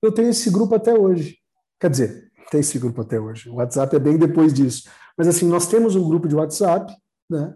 Eu 0.01 0.13
tenho 0.13 0.29
esse 0.29 0.49
grupo 0.51 0.77
até 0.77 0.95
hoje. 0.95 1.39
Quer 1.81 1.91
dizer, 1.91 2.31
tem 2.51 2.61
esse 2.61 2.79
grupo 2.79 3.01
até 3.01 3.19
hoje. 3.21 3.51
O 3.51 3.55
WhatsApp 3.55 3.95
é 3.95 3.99
bem 3.99 4.17
depois 4.17 4.55
disso. 4.55 4.89
Mas 5.17 5.27
assim, 5.27 5.49
nós 5.49 5.67
temos 5.67 5.97
um 5.97 6.09
grupo 6.09 6.29
de 6.29 6.37
WhatsApp, 6.37 6.95
né? 7.29 7.55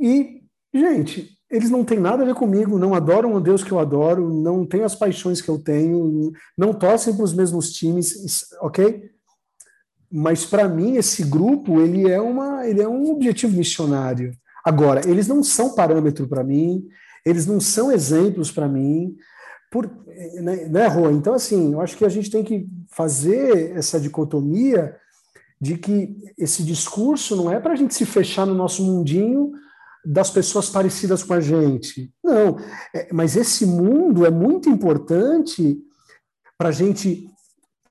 E, 0.00 0.42
gente, 0.72 1.37
eles 1.50 1.70
não 1.70 1.84
têm 1.84 1.98
nada 1.98 2.22
a 2.22 2.26
ver 2.26 2.34
comigo, 2.34 2.78
não 2.78 2.94
adoram 2.94 3.34
o 3.34 3.40
Deus 3.40 3.64
que 3.64 3.72
eu 3.72 3.78
adoro, 3.78 4.30
não 4.30 4.66
têm 4.66 4.82
as 4.82 4.94
paixões 4.94 5.40
que 5.40 5.48
eu 5.48 5.58
tenho, 5.58 6.30
não 6.56 6.74
torcem 6.74 7.14
para 7.14 7.24
os 7.24 7.32
mesmos 7.32 7.72
times, 7.72 8.46
ok? 8.60 9.10
Mas 10.10 10.44
para 10.44 10.68
mim 10.68 10.96
esse 10.96 11.24
grupo 11.24 11.80
ele 11.80 12.10
é 12.10 12.20
uma, 12.20 12.66
ele 12.66 12.82
é 12.82 12.88
um 12.88 13.10
objetivo 13.10 13.56
missionário. 13.56 14.32
Agora, 14.64 15.08
eles 15.08 15.26
não 15.26 15.42
são 15.42 15.74
parâmetro 15.74 16.28
para 16.28 16.44
mim, 16.44 16.86
eles 17.24 17.46
não 17.46 17.60
são 17.60 17.90
exemplos 17.90 18.50
para 18.50 18.68
mim, 18.68 19.16
por, 19.70 19.90
né, 20.42 20.66
né, 20.68 20.86
Rô? 20.86 21.10
Então, 21.10 21.34
assim, 21.34 21.72
eu 21.72 21.80
acho 21.80 21.96
que 21.96 22.04
a 22.04 22.08
gente 22.08 22.30
tem 22.30 22.42
que 22.44 22.66
fazer 22.90 23.76
essa 23.76 23.98
dicotomia 24.00 24.96
de 25.60 25.76
que 25.76 26.16
esse 26.36 26.62
discurso 26.62 27.34
não 27.36 27.50
é 27.50 27.58
para 27.58 27.72
a 27.72 27.76
gente 27.76 27.94
se 27.94 28.06
fechar 28.06 28.46
no 28.46 28.54
nosso 28.54 28.82
mundinho 28.84 29.52
das 30.10 30.30
pessoas 30.30 30.70
parecidas 30.70 31.22
com 31.22 31.34
a 31.34 31.40
gente. 31.40 32.10
Não, 32.24 32.58
é, 32.94 33.12
mas 33.12 33.36
esse 33.36 33.66
mundo 33.66 34.24
é 34.24 34.30
muito 34.30 34.66
importante 34.70 35.78
para 36.56 36.70
a 36.70 36.72
gente 36.72 37.28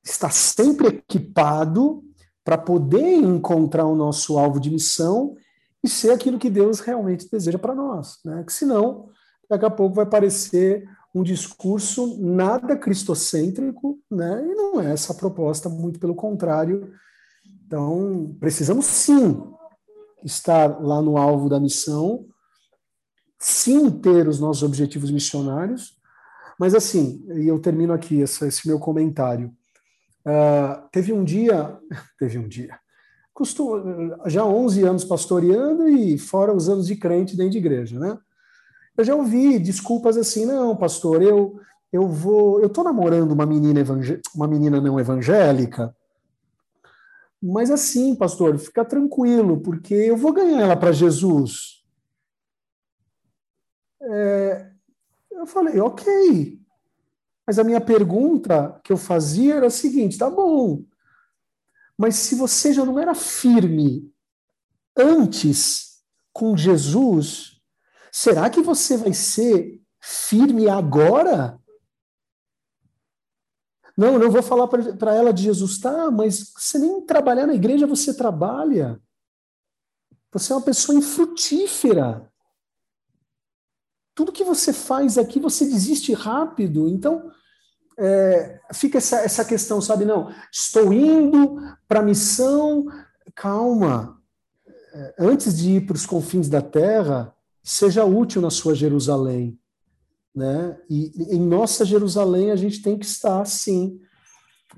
está 0.04 0.28
sempre 0.32 0.88
equipado 0.88 2.04
para 2.44 2.58
poder 2.58 3.18
encontrar 3.18 3.86
o 3.86 3.96
nosso 3.96 4.40
alvo 4.40 4.60
de 4.60 4.72
missão 4.72 5.36
e 5.84 5.88
ser 5.88 6.10
aquilo 6.10 6.40
que 6.40 6.50
Deus 6.50 6.80
realmente 6.80 7.30
deseja 7.30 7.60
para 7.60 7.76
nós. 7.76 8.18
Né? 8.26 8.44
Que 8.44 8.52
senão, 8.52 9.10
daqui 9.48 9.66
a 9.66 9.70
pouco 9.70 9.96
vai 9.96 10.06
parecer 10.08 10.90
um 11.14 11.22
discurso 11.22 12.18
nada 12.20 12.76
cristocêntrico, 12.76 14.00
né? 14.10 14.44
e 14.44 14.56
não 14.56 14.82
é 14.82 14.92
essa 14.92 15.14
a 15.14 15.16
proposta, 15.16 15.70
muito 15.70 16.00
pelo 16.00 16.16
contrário. 16.16 16.92
Então, 17.64 18.36
precisamos 18.40 18.88
sim 18.88 19.56
estar 20.24 20.82
lá 20.82 21.02
no 21.02 21.18
alvo 21.18 21.50
da 21.50 21.60
missão, 21.60 22.26
sim 23.40 23.90
ter 23.90 24.28
os 24.28 24.40
nossos 24.40 24.64
objetivos 24.64 25.12
missionários, 25.12 25.98
mas 26.60 26.74
assim, 26.74 27.24
e 27.36 27.48
eu 27.48 27.60
termino 27.60 27.94
aqui 27.94 28.20
esse, 28.20 28.68
meu 28.68 28.80
comentário. 28.80 29.54
Uh, 30.26 30.88
teve 30.92 31.14
um 31.14 31.24
dia, 31.24 31.78
teve 32.20 32.38
um 32.38 32.48
dia, 32.48 32.78
costumo, 33.34 34.18
já 34.26 34.44
11 34.44 34.84
anos 34.84 35.04
pastoreando 35.06 35.88
e 35.88 36.18
fora 36.18 36.54
os 36.54 36.68
anos 36.68 36.88
de 36.88 36.96
crente 36.96 37.38
dentro 37.38 37.52
de 37.52 37.60
igreja, 37.60 38.00
né? 38.00 38.18
Eu 38.98 39.06
já 39.06 39.16
ouvi 39.16 39.60
desculpas 39.60 40.18
assim, 40.18 40.46
não, 40.46 40.76
pastor, 40.76 41.22
eu 41.22 41.60
eu 41.92 42.08
vou, 42.08 42.60
eu 42.60 42.70
tô 42.70 42.84
namorando 42.84 43.32
uma 43.32 43.46
menina 43.46 43.82
uma 44.36 44.48
menina 44.48 44.82
não 44.82 45.00
evangélica, 45.00 45.96
mas 47.42 47.70
assim, 47.70 48.16
pastor, 48.16 48.58
fica 48.58 48.84
tranquilo, 48.84 49.62
porque 49.62 49.94
eu 49.94 50.18
vou 50.18 50.34
ganhar 50.34 50.62
ela 50.62 50.76
para 50.76 50.92
Jesus. 50.92 51.84
É, 54.02 54.72
eu 55.32 55.46
falei, 55.46 55.80
ok. 55.80 56.60
Mas 57.46 57.60
a 57.60 57.64
minha 57.64 57.80
pergunta 57.80 58.80
que 58.84 58.92
eu 58.92 58.98
fazia 58.98 59.56
era 59.56 59.68
a 59.68 59.72
seguinte: 59.72 60.18
tá 60.18 60.30
bom, 60.30 60.84
mas 61.98 62.16
se 62.16 62.36
você 62.36 62.74
já 62.74 62.86
não 62.86 63.00
era 63.00 63.16
firme 63.16 64.12
antes 64.96 66.04
com 66.34 66.56
Jesus, 66.56 67.62
será 68.12 68.50
que 68.50 68.62
você 68.62 68.98
vai 68.98 69.14
ser 69.14 69.82
firme 70.00 70.70
agora? 70.70 71.60
Não, 73.98 74.20
não 74.20 74.30
vou 74.30 74.44
falar 74.44 74.68
para 74.68 75.16
ela 75.16 75.34
de 75.34 75.42
Jesus, 75.42 75.80
tá? 75.80 76.12
Mas 76.12 76.54
você 76.56 76.78
nem 76.78 77.02
trabalhar 77.02 77.48
na 77.48 77.56
igreja 77.56 77.88
você 77.88 78.14
trabalha. 78.14 79.02
Você 80.32 80.54
é 80.54 80.56
uma 80.56 80.62
pessoa 80.62 80.96
infrutífera. 80.96 82.32
Tudo 84.14 84.32
que 84.32 84.44
você 84.44 84.72
faz 84.72 85.18
aqui 85.18 85.40
você 85.40 85.66
desiste 85.66 86.14
rápido. 86.14 86.88
Então, 86.88 87.32
é, 87.98 88.60
fica 88.72 89.00
essa, 89.00 89.18
essa 89.18 89.44
questão, 89.44 89.82
sabe? 89.82 90.06
Não, 90.06 90.32
estou 90.52 90.94
indo 90.94 91.60
para 91.88 92.02
a 92.02 92.04
missão, 92.04 92.86
calma. 93.34 94.22
É, 94.94 95.16
antes 95.18 95.58
de 95.58 95.78
ir 95.78 95.88
para 95.88 95.96
os 95.96 96.06
confins 96.06 96.48
da 96.50 96.62
terra, 96.62 97.34
seja 97.64 98.06
útil 98.06 98.44
na 98.44 98.52
sua 98.52 98.76
Jerusalém. 98.76 99.60
Né? 100.38 100.80
E 100.88 101.36
em 101.36 101.40
nossa 101.40 101.84
Jerusalém 101.84 102.52
a 102.52 102.56
gente 102.56 102.80
tem 102.84 102.96
que 102.96 103.08
estar, 103.08 103.44
sim, 103.46 104.00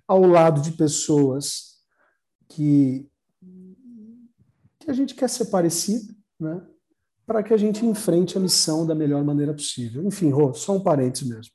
ao 0.08 0.22
lado 0.22 0.62
de 0.62 0.72
pessoas 0.72 1.82
que, 2.48 3.06
que 4.80 4.90
a 4.90 4.94
gente 4.94 5.14
quer 5.14 5.30
ser 5.30 5.48
parecido, 5.48 6.16
né? 6.40 6.66
para 7.26 7.44
que 7.44 7.54
a 7.54 7.58
gente 7.58 7.86
enfrente 7.86 8.38
a 8.38 8.40
missão 8.40 8.88
da 8.88 8.96
melhor 8.96 9.22
maneira 9.22 9.54
possível. 9.54 10.02
Enfim, 10.06 10.30
Rô, 10.30 10.54
só 10.54 10.78
um 10.78 10.82
parênteses 10.82 11.28
mesmo. 11.28 11.54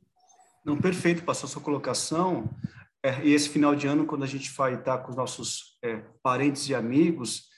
Não, 0.63 0.79
perfeito, 0.79 1.25
passou 1.25 1.49
a 1.49 1.51
sua 1.51 1.63
colocação. 1.63 2.51
É, 3.03 3.25
e 3.25 3.33
esse 3.33 3.49
final 3.49 3.75
de 3.75 3.87
ano, 3.87 4.05
quando 4.05 4.25
a 4.25 4.27
gente 4.27 4.53
vai 4.53 4.75
estar 4.75 4.99
com 4.99 5.13
os 5.13 5.17
nossos 5.17 5.79
é, 5.83 5.97
parentes 6.23 6.69
e 6.69 6.75
amigos, 6.75 7.49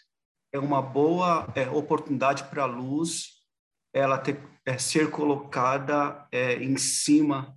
é 0.52 0.60
uma 0.60 0.80
boa 0.80 1.52
é, 1.56 1.68
oportunidade 1.68 2.44
para 2.44 2.62
a 2.62 2.66
luz 2.66 3.32
ela 3.92 4.16
ter, 4.16 4.40
é, 4.66 4.76
ser 4.76 5.10
colocada 5.10 6.26
é, 6.32 6.56
em 6.56 6.76
cima 6.76 7.56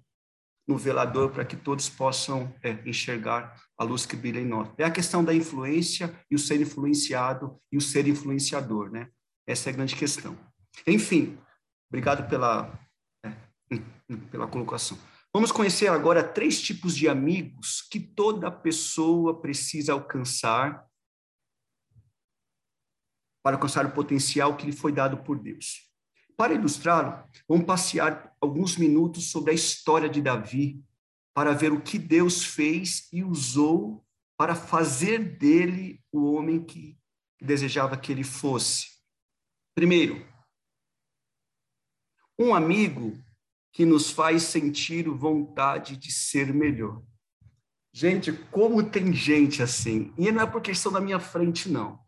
no 0.68 0.78
velador 0.78 1.32
para 1.32 1.44
que 1.44 1.58
todos 1.58 1.90
possam 1.90 2.56
é, 2.62 2.74
enxergar 2.88 3.60
a 3.76 3.84
luz 3.84 4.06
que 4.06 4.16
brilha 4.16 4.40
em 4.40 4.46
nós. 4.46 4.70
É 4.78 4.84
a 4.84 4.92
questão 4.92 5.24
da 5.24 5.34
influência 5.34 6.16
e 6.30 6.36
o 6.36 6.40
ser 6.40 6.62
influenciado 6.62 7.60
e 7.72 7.78
o 7.78 7.82
ser 7.82 8.08
influenciador, 8.08 8.92
né? 8.92 9.10
Essa 9.48 9.70
é 9.70 9.74
a 9.74 9.76
grande 9.76 9.96
questão. 9.96 10.38
Enfim, 10.86 11.40
obrigado 11.90 12.30
pela, 12.30 12.80
é, 13.26 13.32
pela 14.30 14.48
colocação. 14.48 14.96
Vamos 15.34 15.52
conhecer 15.52 15.88
agora 15.88 16.24
três 16.24 16.62
tipos 16.62 16.96
de 16.96 17.10
amigos 17.10 17.82
que 17.82 18.00
toda 18.00 18.52
pessoa 18.52 19.42
precisa 19.42 19.94
alcançar 19.94 20.86
para 23.44 23.56
alcançar 23.56 23.86
o 23.88 23.92
potencial 23.92 24.56
que 24.56 24.68
lhe 24.68 24.72
foi 24.72 24.92
dado 24.92 25.18
por 25.24 25.40
Deus. 25.40 25.89
Para 26.40 26.54
ilustrá-lo, 26.54 27.22
vamos 27.50 27.66
passear 27.66 28.34
alguns 28.40 28.78
minutos 28.78 29.30
sobre 29.30 29.52
a 29.52 29.54
história 29.54 30.08
de 30.08 30.22
Davi, 30.22 30.82
para 31.34 31.52
ver 31.52 31.74
o 31.74 31.82
que 31.82 32.00
Deus 32.00 32.46
fez 32.46 33.10
e 33.12 33.26
usou 33.26 34.06
para 34.38 34.56
fazer 34.56 35.20
dele 35.38 36.02
o 36.10 36.32
homem 36.32 36.64
que 36.64 36.98
desejava 37.42 37.98
que 37.98 38.14
ele 38.14 38.24
fosse. 38.24 38.88
Primeiro, 39.76 40.26
um 42.40 42.56
amigo 42.56 43.22
que 43.74 43.86
nos 43.86 44.10
faz 44.10 44.44
sentir 44.44 45.10
vontade 45.10 45.98
de 45.98 46.10
ser 46.10 46.54
melhor. 46.54 47.04
Gente, 47.92 48.32
como 48.32 48.90
tem 48.90 49.12
gente 49.12 49.62
assim, 49.62 50.14
e 50.18 50.32
não 50.32 50.44
é 50.44 50.46
por 50.46 50.62
questão 50.62 50.90
da 50.90 51.02
minha 51.02 51.20
frente, 51.20 51.68
não, 51.68 52.00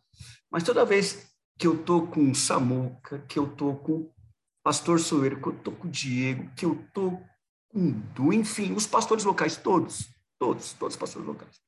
mas 0.49 0.63
toda 0.63 0.85
vez 0.85 1.29
que 1.57 1.67
eu 1.67 1.83
tô 1.83 2.07
com 2.07 2.33
Samuca, 2.33 3.19
que 3.27 3.37
eu 3.37 3.53
tô 3.57 3.75
com 3.75 4.09
Pastor 4.63 4.99
Soeiro, 4.99 5.41
que 5.41 5.47
eu 5.47 5.53
tô 5.53 5.71
com 5.71 5.87
o 5.87 5.91
Diego, 5.91 6.49
que 6.55 6.65
eu 6.65 6.83
tô 6.93 7.19
com 7.69 7.91
Du, 8.13 8.31
enfim, 8.31 8.73
os 8.73 8.85
pastores 8.85 9.23
locais, 9.23 9.57
todos, 9.57 10.09
todos, 10.37 10.73
todos 10.73 10.95
os 10.95 10.99
pastores 10.99 11.27
locais. 11.27 11.59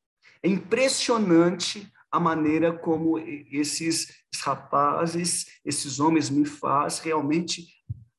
É 0.43 0.47
impressionante 0.47 1.91
a 2.11 2.19
maneira 2.19 2.71
como 2.71 3.17
esses 3.17 4.23
rapazes, 4.43 5.47
esses 5.65 5.99
homens 5.99 6.29
me 6.29 6.45
faz 6.45 6.99
realmente 6.99 7.67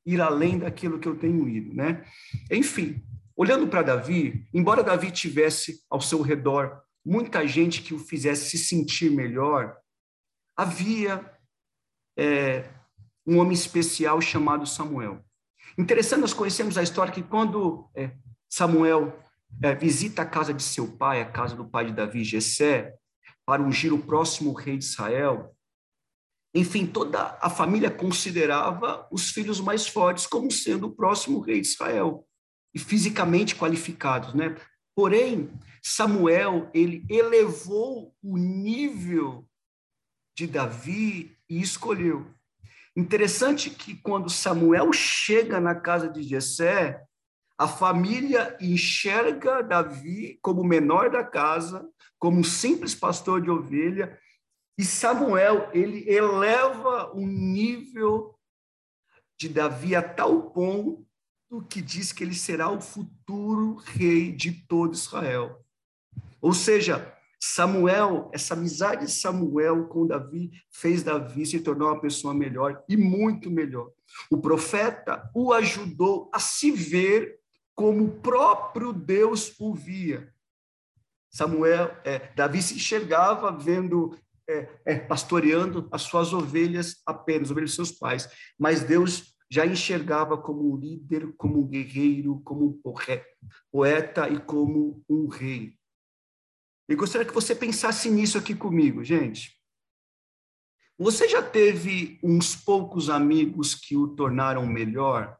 ir 0.05 0.19
além 0.19 0.59
daquilo 0.59 0.99
que 0.99 1.07
eu 1.07 1.15
tenho 1.15 1.47
ido, 1.47 1.73
né? 1.73 2.05
Enfim, 2.51 3.01
olhando 3.35 3.67
para 3.67 3.83
Davi, 3.83 4.47
embora 4.53 4.83
Davi 4.83 5.11
tivesse 5.11 5.81
ao 5.89 6.01
seu 6.01 6.21
redor 6.21 6.81
muita 7.05 7.47
gente 7.47 7.81
que 7.81 7.93
o 7.93 7.99
fizesse 7.99 8.49
se 8.49 8.57
sentir 8.57 9.11
melhor, 9.11 9.77
havia 10.57 11.23
é, 12.17 12.69
um 13.25 13.39
homem 13.39 13.53
especial 13.53 14.21
chamado 14.21 14.65
Samuel. 14.65 15.23
Interessante, 15.77 16.21
nós 16.21 16.33
conhecemos 16.33 16.77
a 16.77 16.83
história 16.83 17.13
que 17.13 17.23
quando 17.23 17.89
é, 17.95 18.11
Samuel 18.49 19.17
é, 19.61 19.73
visita 19.75 20.21
a 20.21 20.25
casa 20.25 20.53
de 20.53 20.63
seu 20.63 20.87
pai, 20.97 21.21
a 21.21 21.29
casa 21.29 21.55
do 21.55 21.65
pai 21.65 21.87
de 21.87 21.93
Davi, 21.93 22.23
Jessé, 22.23 22.93
para 23.45 23.61
ungir 23.61 23.93
o 23.93 24.01
próximo 24.01 24.53
rei 24.53 24.77
de 24.77 24.85
Israel, 24.85 25.55
enfim, 26.53 26.87
toda 26.87 27.37
a 27.41 27.49
família 27.49 27.91
considerava 27.91 29.05
os 29.11 29.29
filhos 29.29 29.59
mais 29.59 29.85
fortes 29.85 30.25
como 30.25 30.49
sendo 30.49 30.87
o 30.87 30.95
próximo 30.95 31.41
rei 31.41 31.59
de 31.59 31.67
Israel 31.67 32.25
e 32.73 32.79
fisicamente 32.79 33.55
qualificados, 33.55 34.33
né? 34.33 34.55
Porém, 34.95 35.51
Samuel, 35.83 36.71
ele 36.73 37.05
elevou 37.09 38.15
o 38.23 38.37
nível 38.37 39.45
de 40.37 40.47
Davi 40.47 41.37
e 41.49 41.61
escolheu. 41.61 42.25
Interessante 42.95 43.69
que 43.69 43.95
quando 43.95 44.29
Samuel 44.29 44.93
chega 44.93 45.59
na 45.59 45.75
casa 45.75 46.09
de 46.09 46.23
Jessé, 46.23 47.03
a 47.57 47.67
família 47.67 48.57
enxerga 48.61 49.61
Davi 49.61 50.39
como 50.41 50.63
menor 50.63 51.09
da 51.09 51.23
casa, 51.23 51.87
como 52.17 52.39
um 52.39 52.43
simples 52.43 52.95
pastor 52.95 53.41
de 53.41 53.49
ovelha, 53.49 54.17
e 54.77 54.83
Samuel, 54.83 55.69
ele 55.73 56.09
eleva 56.09 57.11
o 57.13 57.25
nível 57.25 58.37
de 59.37 59.49
Davi 59.49 59.95
a 59.95 60.01
tal 60.01 60.51
ponto 60.51 61.05
que 61.69 61.81
diz 61.81 62.11
que 62.11 62.23
ele 62.23 62.35
será 62.35 62.69
o 62.69 62.81
futuro 62.81 63.75
rei 63.75 64.31
de 64.31 64.51
todo 64.51 64.93
Israel. 64.93 65.63
Ou 66.41 66.53
seja, 66.53 67.14
Samuel, 67.47 68.31
essa 68.33 68.55
amizade 68.55 69.05
de 69.05 69.11
Samuel 69.11 69.85
com 69.85 70.07
Davi 70.07 70.51
fez 70.71 71.03
Davi 71.03 71.45
se 71.45 71.59
tornar 71.59 71.85
uma 71.85 72.01
pessoa 72.01 72.33
melhor 72.33 72.83
e 72.89 72.97
muito 72.97 73.51
melhor. 73.51 73.91
O 74.31 74.37
profeta 74.39 75.29
o 75.31 75.53
ajudou 75.53 76.27
a 76.33 76.39
se 76.39 76.71
ver 76.71 77.37
como 77.75 78.05
o 78.05 78.19
próprio 78.19 78.91
Deus 78.91 79.53
o 79.59 79.75
via. 79.75 80.33
Samuel, 81.29 81.95
é, 82.03 82.33
Davi 82.35 82.63
se 82.63 82.75
enxergava 82.75 83.51
vendo 83.51 84.17
é, 84.49 84.67
é, 84.83 84.95
pastoreando 84.95 85.87
as 85.91 86.01
suas 86.01 86.33
ovelhas 86.33 87.01
apenas, 87.05 87.51
ovelhas 87.51 87.69
dos 87.69 87.75
seus 87.75 87.91
pais, 87.91 88.27
mas 88.57 88.81
Deus 88.81 89.35
já 89.51 89.67
enxergava 89.67 90.35
como 90.35 90.73
um 90.73 90.75
líder, 90.75 91.31
como 91.37 91.59
um 91.59 91.67
guerreiro, 91.67 92.41
como 92.43 92.65
um 92.65 92.81
poeta 93.71 94.27
e 94.29 94.39
como 94.39 95.03
um 95.07 95.27
rei. 95.27 95.74
E 96.87 96.95
gostaria 96.95 97.27
que 97.27 97.33
você 97.33 97.55
pensasse 97.55 98.09
nisso 98.09 98.37
aqui 98.37 98.55
comigo, 98.55 99.03
gente. 99.03 99.59
Você 100.97 101.27
já 101.27 101.41
teve 101.41 102.19
uns 102.23 102.55
poucos 102.55 103.09
amigos 103.09 103.75
que 103.75 103.97
o 103.97 104.15
tornaram 104.15 104.65
melhor? 104.65 105.37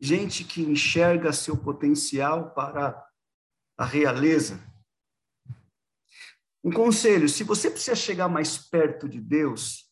Gente 0.00 0.42
que 0.44 0.62
enxerga 0.62 1.32
seu 1.32 1.56
potencial 1.56 2.52
para 2.52 3.06
a 3.78 3.84
realeza? 3.84 4.60
Um 6.64 6.72
conselho: 6.72 7.28
se 7.28 7.44
você 7.44 7.70
precisa 7.70 7.94
chegar 7.94 8.28
mais 8.28 8.58
perto 8.58 9.08
de 9.08 9.20
Deus, 9.20 9.88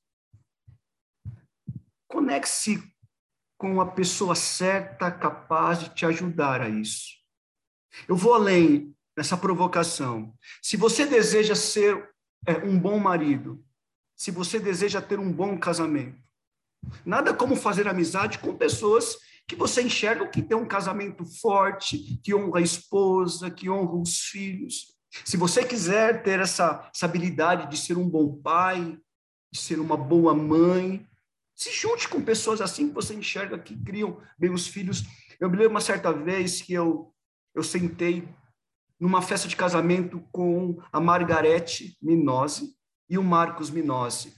conecte-se 2.09 2.83
com 3.57 3.81
a 3.81 3.93
pessoa 3.93 4.35
certa, 4.35 5.11
capaz 5.11 5.79
de 5.79 5.95
te 5.95 6.05
ajudar 6.05 6.61
a 6.63 6.69
isso. 6.69 7.13
Eu 8.09 8.17
vou 8.17 8.35
além 8.35 8.93
nessa 9.17 9.37
provocação. 9.37 10.35
Se 10.61 10.77
você 10.77 11.07
deseja 11.07 11.55
ser 11.55 12.11
é, 12.47 12.57
um 12.59 12.79
bom 12.79 12.99
marido, 12.99 13.65
se 14.17 14.31
você 14.31 14.59
deseja 14.59 15.01
ter 15.01 15.19
um 15.19 15.33
bom 15.33 15.59
casamento, 15.59 16.21
nada 17.05 17.35
como 17.35 17.57
fazer 17.57 17.89
amizade 17.89 18.39
com 18.39 18.57
pessoas 18.57 19.17
que 19.47 19.57
você 19.57 19.83
enxerga 19.83 20.29
que 20.29 20.43
tem 20.43 20.57
um 20.57 20.67
casamento 20.67 21.25
forte, 21.25 22.21
que 22.23 22.35
honra 22.35 22.61
a 22.61 22.63
esposa, 22.63 23.51
que 23.51 23.69
honra 23.69 23.97
os 23.97 24.19
filhos. 24.21 24.95
Se 25.25 25.37
você 25.37 25.65
quiser 25.65 26.23
ter 26.23 26.41
essa, 26.41 26.89
essa 26.95 27.07
habilidade 27.07 27.71
de 27.71 27.77
ser 27.77 27.99
um 27.99 28.09
bom 28.09 28.41
pai, 28.41 28.99
de 29.53 29.59
ser 29.59 29.79
uma 29.79 29.97
boa 29.97 30.35
mãe, 30.35 31.07
se 31.55 31.71
junte 31.71 32.09
com 32.09 32.23
pessoas 32.23 32.61
assim 32.61 32.89
que 32.89 32.95
você 32.95 33.15
enxerga 33.15 33.59
que 33.59 33.77
criam 33.77 34.21
bem 34.39 34.51
os 34.51 34.67
filhos. 34.67 35.05
Eu 35.39 35.51
me 35.51 35.57
lembro 35.57 35.73
uma 35.73 35.81
certa 35.81 36.13
vez 36.13 36.63
que 36.63 36.73
eu, 36.73 37.13
eu 37.55 37.63
sentei 37.63 38.27
numa 39.03 39.21
festa 39.21 39.49
de 39.49 39.57
casamento 39.57 40.23
com 40.31 40.81
a 40.93 41.01
Margarete 41.01 41.99
Minose 42.01 42.73
e 43.11 43.19
o 43.19 43.25
Marcos 43.25 43.69
Minose. 43.69 44.33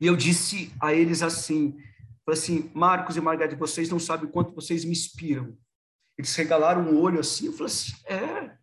E 0.00 0.06
eu 0.06 0.16
disse 0.16 0.72
a 0.80 0.94
eles 0.94 1.20
assim, 1.20 1.78
assim, 2.26 2.70
Marcos 2.74 3.18
e 3.18 3.20
Margarete, 3.20 3.56
vocês 3.56 3.90
não 3.90 3.98
sabem 3.98 4.30
quanto 4.30 4.54
vocês 4.54 4.86
me 4.86 4.92
inspiram. 4.92 5.54
Eles 6.16 6.34
regalaram 6.34 6.80
um 6.80 6.98
olho 6.98 7.20
assim, 7.20 7.48
eu 7.48 7.52
falei 7.52 7.66
assim, 7.66 7.92
é, 8.06 8.56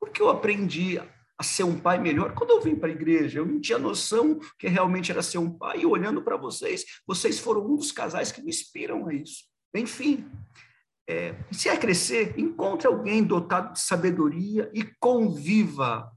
porque 0.00 0.22
eu 0.22 0.28
aprendi 0.28 1.00
a 1.36 1.42
ser 1.42 1.64
um 1.64 1.76
pai 1.76 1.98
melhor 1.98 2.36
quando 2.36 2.50
eu 2.50 2.60
vim 2.60 2.76
para 2.76 2.88
a 2.88 2.92
igreja. 2.92 3.40
Eu 3.40 3.46
não 3.46 3.60
tinha 3.60 3.80
noção 3.80 4.38
que 4.60 4.68
realmente 4.68 5.10
era 5.10 5.24
ser 5.24 5.38
um 5.38 5.50
pai. 5.50 5.80
E 5.80 5.86
olhando 5.86 6.22
para 6.22 6.36
vocês, 6.36 6.84
vocês 7.04 7.40
foram 7.40 7.66
um 7.66 7.74
dos 7.74 7.90
casais 7.90 8.30
que 8.30 8.42
me 8.42 8.50
inspiram 8.50 9.08
a 9.08 9.12
isso. 9.12 9.42
Enfim, 9.74 10.24
é, 11.08 11.34
se 11.50 11.70
é 11.70 11.76
crescer, 11.76 12.38
encontre 12.38 12.86
alguém 12.86 13.24
dotado 13.24 13.72
de 13.72 13.80
sabedoria 13.80 14.70
e 14.74 14.84
conviva 15.00 16.12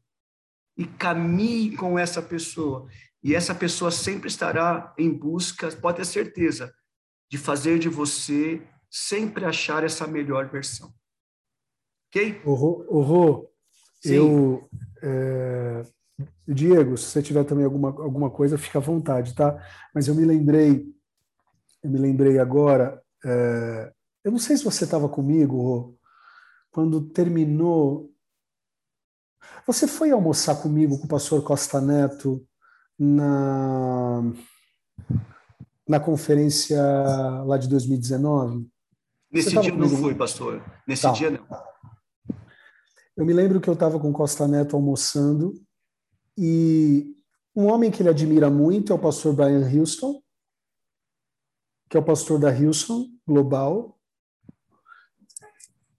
e 0.77 0.85
caminhe 0.85 1.77
com 1.77 1.97
essa 1.97 2.21
pessoa. 2.21 2.89
E 3.23 3.33
essa 3.33 3.55
pessoa 3.55 3.89
sempre 3.89 4.27
estará 4.27 4.93
em 4.97 5.09
busca, 5.09 5.71
pode 5.77 5.97
ter 5.97 6.05
certeza, 6.05 6.73
de 7.29 7.37
fazer 7.37 7.79
de 7.79 7.87
você 7.87 8.61
sempre 8.89 9.45
achar 9.45 9.85
essa 9.85 10.05
melhor 10.05 10.49
versão. 10.49 10.93
Ok? 12.09 12.41
O 12.43 13.01
Rô, 13.01 13.49
eu. 14.03 14.69
É, 15.01 15.83
Diego, 16.45 16.97
se 16.97 17.05
você 17.05 17.21
tiver 17.21 17.45
também 17.45 17.63
alguma, 17.63 17.89
alguma 17.89 18.29
coisa, 18.29 18.57
fica 18.57 18.79
à 18.79 18.81
vontade, 18.81 19.33
tá? 19.33 19.57
Mas 19.95 20.09
eu 20.09 20.15
me 20.15 20.25
lembrei, 20.25 20.85
eu 21.81 21.89
me 21.89 21.97
lembrei 21.97 22.39
agora. 22.39 23.01
É, 23.23 23.93
eu 24.23 24.31
não 24.31 24.39
sei 24.39 24.57
se 24.57 24.63
você 24.63 24.83
estava 24.83 25.09
comigo 25.09 25.97
quando 26.71 27.01
terminou. 27.09 28.11
Você 29.65 29.87
foi 29.87 30.11
almoçar 30.11 30.61
comigo 30.61 30.97
com 30.99 31.05
o 31.05 31.09
pastor 31.09 31.43
Costa 31.43 31.81
Neto 31.81 32.45
na, 32.97 34.21
na 35.87 35.99
conferência 35.99 36.81
lá 37.45 37.57
de 37.57 37.67
2019? 37.67 38.69
Nesse 39.31 39.59
dia 39.59 39.73
não 39.73 39.89
fui, 39.89 40.13
pastor. 40.13 40.63
Nesse 40.87 41.03
tá. 41.03 41.11
dia 41.11 41.31
não. 41.31 41.47
Eu 43.15 43.25
me 43.25 43.33
lembro 43.33 43.59
que 43.59 43.69
eu 43.69 43.73
estava 43.73 43.99
com 43.99 44.09
o 44.09 44.13
Costa 44.13 44.47
Neto 44.47 44.75
almoçando 44.75 45.53
e 46.37 47.15
um 47.55 47.67
homem 47.67 47.91
que 47.91 48.01
ele 48.01 48.09
admira 48.09 48.49
muito 48.49 48.93
é 48.93 48.95
o 48.95 48.99
pastor 48.99 49.33
Brian 49.33 49.67
Houston, 49.67 50.21
que 51.89 51.97
é 51.97 51.99
o 51.99 52.03
pastor 52.03 52.39
da 52.39 52.49
Houston 52.49 53.07
Global, 53.27 53.99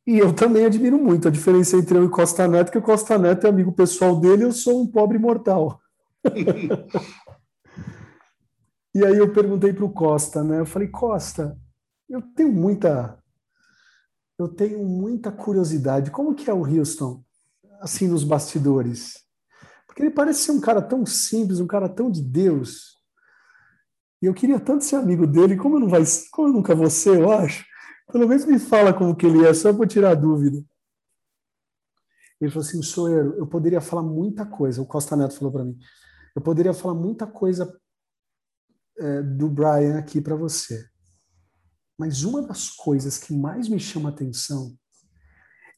e 0.06 0.18
eu 0.18 0.34
também 0.34 0.66
admiro 0.66 0.98
muito 0.98 1.28
a 1.28 1.30
diferença 1.30 1.76
entre 1.76 1.96
eu 1.96 2.04
e 2.04 2.10
Costa 2.10 2.48
Neto, 2.48 2.72
que 2.72 2.78
o 2.78 2.82
Costa 2.82 3.16
Neto 3.18 3.46
é 3.46 3.50
amigo 3.50 3.72
pessoal 3.72 4.18
dele, 4.18 4.44
eu 4.44 4.52
sou 4.52 4.82
um 4.82 4.86
pobre 4.86 5.18
mortal. 5.18 5.80
e 8.94 9.04
aí 9.04 9.16
eu 9.16 9.32
perguntei 9.32 9.72
para 9.72 9.84
o 9.84 9.92
Costa, 9.92 10.42
né? 10.42 10.60
Eu 10.60 10.66
falei, 10.66 10.88
Costa, 10.88 11.56
eu 12.08 12.20
tenho 12.20 12.52
muita 12.52 13.18
eu 14.38 14.48
tenho 14.48 14.84
muita 14.84 15.30
curiosidade. 15.30 16.10
Como 16.10 16.34
que 16.34 16.50
é 16.50 16.52
o 16.52 16.66
Houston, 16.66 17.22
assim, 17.80 18.08
nos 18.08 18.24
bastidores? 18.24 19.22
Porque 19.86 20.02
ele 20.02 20.10
parece 20.10 20.40
ser 20.40 20.52
um 20.52 20.60
cara 20.60 20.82
tão 20.82 21.06
simples, 21.06 21.60
um 21.60 21.66
cara 21.66 21.88
tão 21.88 22.10
de 22.10 22.22
Deus. 22.22 22.96
E 24.20 24.26
eu 24.26 24.34
queria 24.34 24.58
tanto 24.58 24.84
ser 24.84 24.96
amigo 24.96 25.26
dele, 25.26 25.56
como 25.56 25.76
eu, 25.76 25.80
não 25.80 25.88
vai, 25.88 26.02
como 26.32 26.48
eu 26.48 26.52
nunca 26.52 26.74
vou 26.74 26.90
ser, 26.90 27.20
eu 27.20 27.30
acho. 27.30 27.64
Pelo 28.12 28.28
menos 28.28 28.44
me 28.44 28.58
fala 28.58 28.92
como 28.92 29.16
que 29.16 29.24
ele 29.24 29.46
é, 29.46 29.54
só 29.54 29.72
para 29.72 29.86
tirar 29.86 30.14
dúvida. 30.14 30.62
Ele 32.38 32.50
falou 32.50 32.66
assim, 32.66 32.82
Soeiro, 32.82 33.38
eu 33.38 33.46
poderia 33.46 33.80
falar 33.80 34.02
muita 34.02 34.44
coisa, 34.44 34.82
o 34.82 34.86
Costa 34.86 35.16
Neto 35.16 35.34
falou 35.34 35.52
para 35.52 35.64
mim, 35.64 35.78
eu 36.34 36.42
poderia 36.42 36.74
falar 36.74 36.94
muita 36.94 37.26
coisa 37.26 37.80
é, 38.98 39.22
do 39.22 39.48
Brian 39.48 39.98
aqui 39.98 40.20
para 40.20 40.36
você. 40.36 40.84
Mas 41.98 42.24
uma 42.24 42.42
das 42.42 42.68
coisas 42.68 43.16
que 43.16 43.34
mais 43.34 43.68
me 43.68 43.78
chama 43.78 44.10
a 44.10 44.12
atenção 44.12 44.76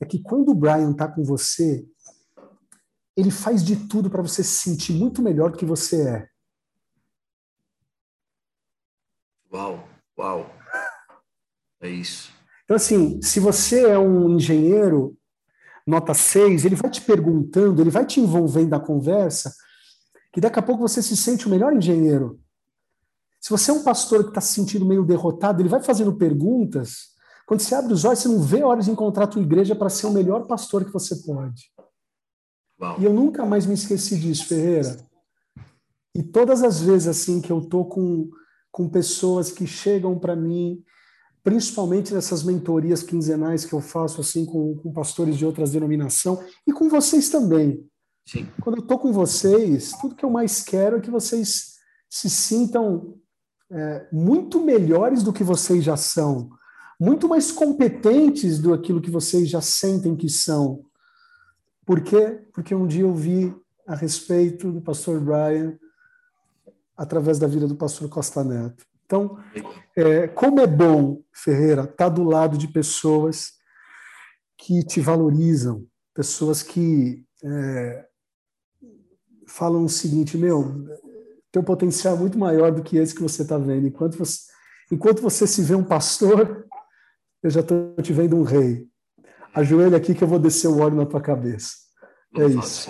é 0.01 0.07
que 0.07 0.21
quando 0.21 0.49
o 0.49 0.55
Brian 0.55 0.91
está 0.91 1.07
com 1.07 1.23
você, 1.23 1.87
ele 3.17 3.31
faz 3.31 3.63
de 3.63 3.89
tudo 3.89 4.11
para 4.11 4.23
você 4.23 4.43
se 4.43 4.71
sentir 4.71 4.93
muito 4.93 5.23
melhor 5.23 5.51
do 5.51 5.59
que 5.59 5.67
você 5.67 6.09
é. 6.09 6.29
Uau, 9.53 9.87
uau. 10.19 10.64
É 11.85 11.91
isso. 11.91 12.33
Então, 12.65 12.77
assim, 12.77 13.21
se 13.21 13.39
você 13.39 13.91
é 13.91 13.99
um 13.99 14.31
engenheiro, 14.31 15.15
nota 15.87 16.15
6, 16.15 16.65
ele 16.65 16.75
vai 16.75 16.91
te 16.91 17.03
perguntando, 17.03 17.83
ele 17.83 17.91
vai 17.91 18.07
te 18.07 18.21
envolvendo 18.21 18.71
na 18.71 18.81
conversa, 18.81 19.55
que 20.33 20.41
daqui 20.41 20.59
a 20.59 20.63
pouco 20.63 20.81
você 20.81 21.03
se 21.03 21.15
sente 21.15 21.47
o 21.47 21.51
melhor 21.51 21.75
engenheiro. 21.75 22.41
Se 23.39 23.51
você 23.51 23.71
é 23.71 23.75
um 23.75 23.85
pastor 23.85 24.23
que 24.23 24.31
está 24.31 24.41
se 24.41 24.55
sentindo 24.55 24.87
meio 24.87 25.05
derrotado, 25.05 25.61
ele 25.61 25.69
vai 25.69 25.83
fazendo 25.83 26.17
perguntas. 26.17 27.13
Quando 27.47 27.61
você 27.61 27.75
abre 27.75 27.93
os 27.93 28.07
olhos, 28.07 28.21
você 28.21 28.29
não 28.29 28.41
vê 28.41 28.63
horas 28.63 28.87
de 28.87 28.91
encontrar 28.91 29.25
a 29.25 29.29
tua 29.29 29.43
igreja 29.43 29.77
para 29.77 29.91
ser 29.91 30.07
o 30.07 30.13
melhor 30.13 30.47
pastor 30.47 30.87
que 30.87 30.93
você 30.93 31.17
pode. 31.17 31.71
Uau. 32.81 32.99
E 32.99 33.05
eu 33.05 33.13
nunca 33.13 33.45
mais 33.45 33.67
me 33.67 33.75
esqueci 33.75 34.19
disso, 34.19 34.47
Ferreira. 34.47 34.97
E 36.15 36.23
todas 36.23 36.63
as 36.63 36.81
vezes 36.81 37.09
assim 37.09 37.43
que 37.43 37.53
eu 37.53 37.61
tô 37.61 37.85
com, 37.85 38.31
com 38.73 38.89
pessoas 38.89 39.53
que 39.53 39.67
chegam 39.67 40.19
para 40.19 40.35
mim 40.35 40.83
principalmente 41.45 42.15
nessas 42.15 42.43
mentorias 42.43 43.03
quinzenais 43.03 43.67
que 43.67 43.75
eu 43.75 43.81
faço 43.81 44.23
assim 44.23 44.47
com, 44.47 44.75
com 44.77 44.91
pastores 44.91 45.37
de 45.37 45.45
outras 45.45 45.71
denominações 45.71 46.39
e 46.67 46.73
com 46.73 46.89
vocês 46.89 47.29
também. 47.29 47.87
Sim. 48.27 48.49
Quando 48.63 48.77
eu 48.77 48.83
estou 48.83 48.99
com 48.99 49.13
vocês, 49.13 49.93
tudo 50.01 50.15
que 50.15 50.25
eu 50.25 50.31
mais 50.31 50.63
quero 50.63 50.97
é 50.97 51.01
que 51.01 51.11
vocês 51.11 51.75
se 52.09 52.31
sintam 52.31 53.19
é, 53.71 54.09
muito 54.11 54.65
melhores 54.65 55.23
do 55.23 55.35
que 55.35 55.45
vocês 55.45 55.85
já 55.85 55.99
são, 55.99 56.49
muito 56.99 57.29
mais 57.29 57.53
competentes 57.53 58.59
do 58.59 58.73
aquilo 58.73 59.01
que 59.01 59.11
vocês 59.11 59.49
já 59.51 59.61
sentem 59.61 60.17
que 60.17 60.31
são. 60.31 60.87
Por 61.85 62.01
quê? 62.01 62.41
Porque 62.55 62.75
um 62.75 62.87
dia 62.87 63.03
eu 63.03 63.15
vi 63.15 63.55
a 63.87 63.95
respeito 63.95 64.73
do 64.73 64.81
pastor 64.81 65.21
Brian 65.21 65.79
através 66.97 67.39
da 67.39 67.47
vida 67.47 67.69
do 67.69 67.77
pastor 67.77 68.09
Costa 68.09 68.43
Neto. 68.43 68.87
Então, 69.05 69.39
é, 69.97 70.29
como 70.29 70.61
é 70.61 70.67
bom, 70.67 71.23
Ferreira, 71.33 71.83
estar 71.83 71.95
tá 71.97 72.09
do 72.09 72.25
lado 72.25 72.57
de 72.57 72.69
pessoas 72.69 73.53
que 74.57 74.83
te 74.83 75.01
valorizam, 75.01 75.87
pessoas 76.15 76.63
que 76.63 77.25
é, 77.45 78.07
falam 79.47 79.85
o 79.85 79.89
seguinte: 79.89 80.37
meu, 80.37 80.87
teu 81.53 81.63
potencial 81.63 82.17
é 82.17 82.19
muito 82.19 82.39
maior 82.39 82.73
do 82.73 82.83
que 82.83 82.97
esse 82.97 83.15
que 83.15 83.23
você 83.23 83.43
está 83.43 83.59
vendo. 83.59 83.87
Enquanto 83.87 84.17
você, 84.17 84.41
enquanto 84.91 85.23
você 85.23 85.47
se 85.47 85.63
vê 85.63 85.75
um 85.75 85.85
pastor, 85.85 86.67
eu 87.43 87.51
já 87.51 87.61
estou 87.61 87.95
te 88.03 88.13
vendo 88.13 88.37
um 88.37 88.43
rei. 88.43 88.89
Ajoelha 89.55 89.97
aqui 89.97 90.15
que 90.15 90.25
eu 90.25 90.29
vou 90.29 90.39
descer 90.39 90.69
o 90.69 90.81
óleo 90.81 90.97
na 90.97 91.07
tua 91.07 91.21
cabeça. 91.21 91.75
É 92.37 92.47
isso. 92.47 92.89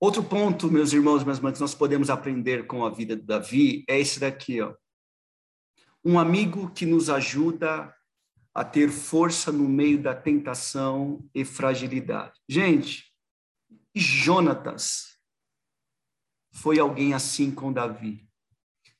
Outro 0.00 0.22
ponto, 0.22 0.70
meus 0.70 0.92
irmãos, 0.92 1.24
minhas 1.24 1.38
irmãs, 1.38 1.58
nós 1.58 1.74
podemos 1.74 2.08
aprender 2.08 2.68
com 2.68 2.84
a 2.86 2.90
vida 2.90 3.16
de 3.16 3.22
Davi 3.22 3.84
é 3.88 3.98
esse 3.98 4.20
daqui, 4.20 4.60
ó. 4.60 4.72
Um 6.04 6.20
amigo 6.20 6.70
que 6.70 6.86
nos 6.86 7.10
ajuda 7.10 7.92
a 8.54 8.64
ter 8.64 8.90
força 8.90 9.50
no 9.50 9.68
meio 9.68 10.00
da 10.00 10.14
tentação 10.14 11.28
e 11.34 11.44
fragilidade. 11.44 12.40
Gente, 12.48 13.12
Jonatas 13.92 15.18
foi 16.52 16.78
alguém 16.78 17.12
assim 17.12 17.50
com 17.50 17.72
Davi, 17.72 18.24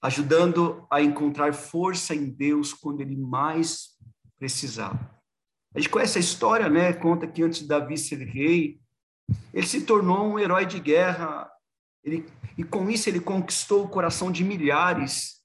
ajudando 0.03 0.85
a 0.91 1.01
encontrar 1.01 1.55
força 1.55 2.13
em 2.13 2.29
Deus 2.29 2.75
quando 2.75 3.03
ele 3.03 3.17
mais 3.17 3.97
precisava. 4.37 5.17
A 5.73 5.79
gente 5.79 5.91
conhece 5.91 6.19
a 6.19 6.21
história, 6.21 6.69
né? 6.69 6.93
Conta 6.93 7.27
que 7.29 7.43
antes 7.43 7.61
de 7.61 7.69
Davi 7.69 7.97
ser 7.97 8.19
rei, 8.25 8.81
ele 9.53 9.67
se 9.67 9.83
tornou 9.83 10.33
um 10.33 10.39
herói 10.39 10.67
de 10.67 10.81
guerra, 10.81 11.51
ele, 12.03 12.27
e 12.57 12.65
com 12.65 12.89
isso 12.91 13.09
ele 13.09 13.21
conquistou 13.21 13.85
o 13.85 13.89
coração 13.89 14.31
de 14.31 14.45
milhares 14.45 15.39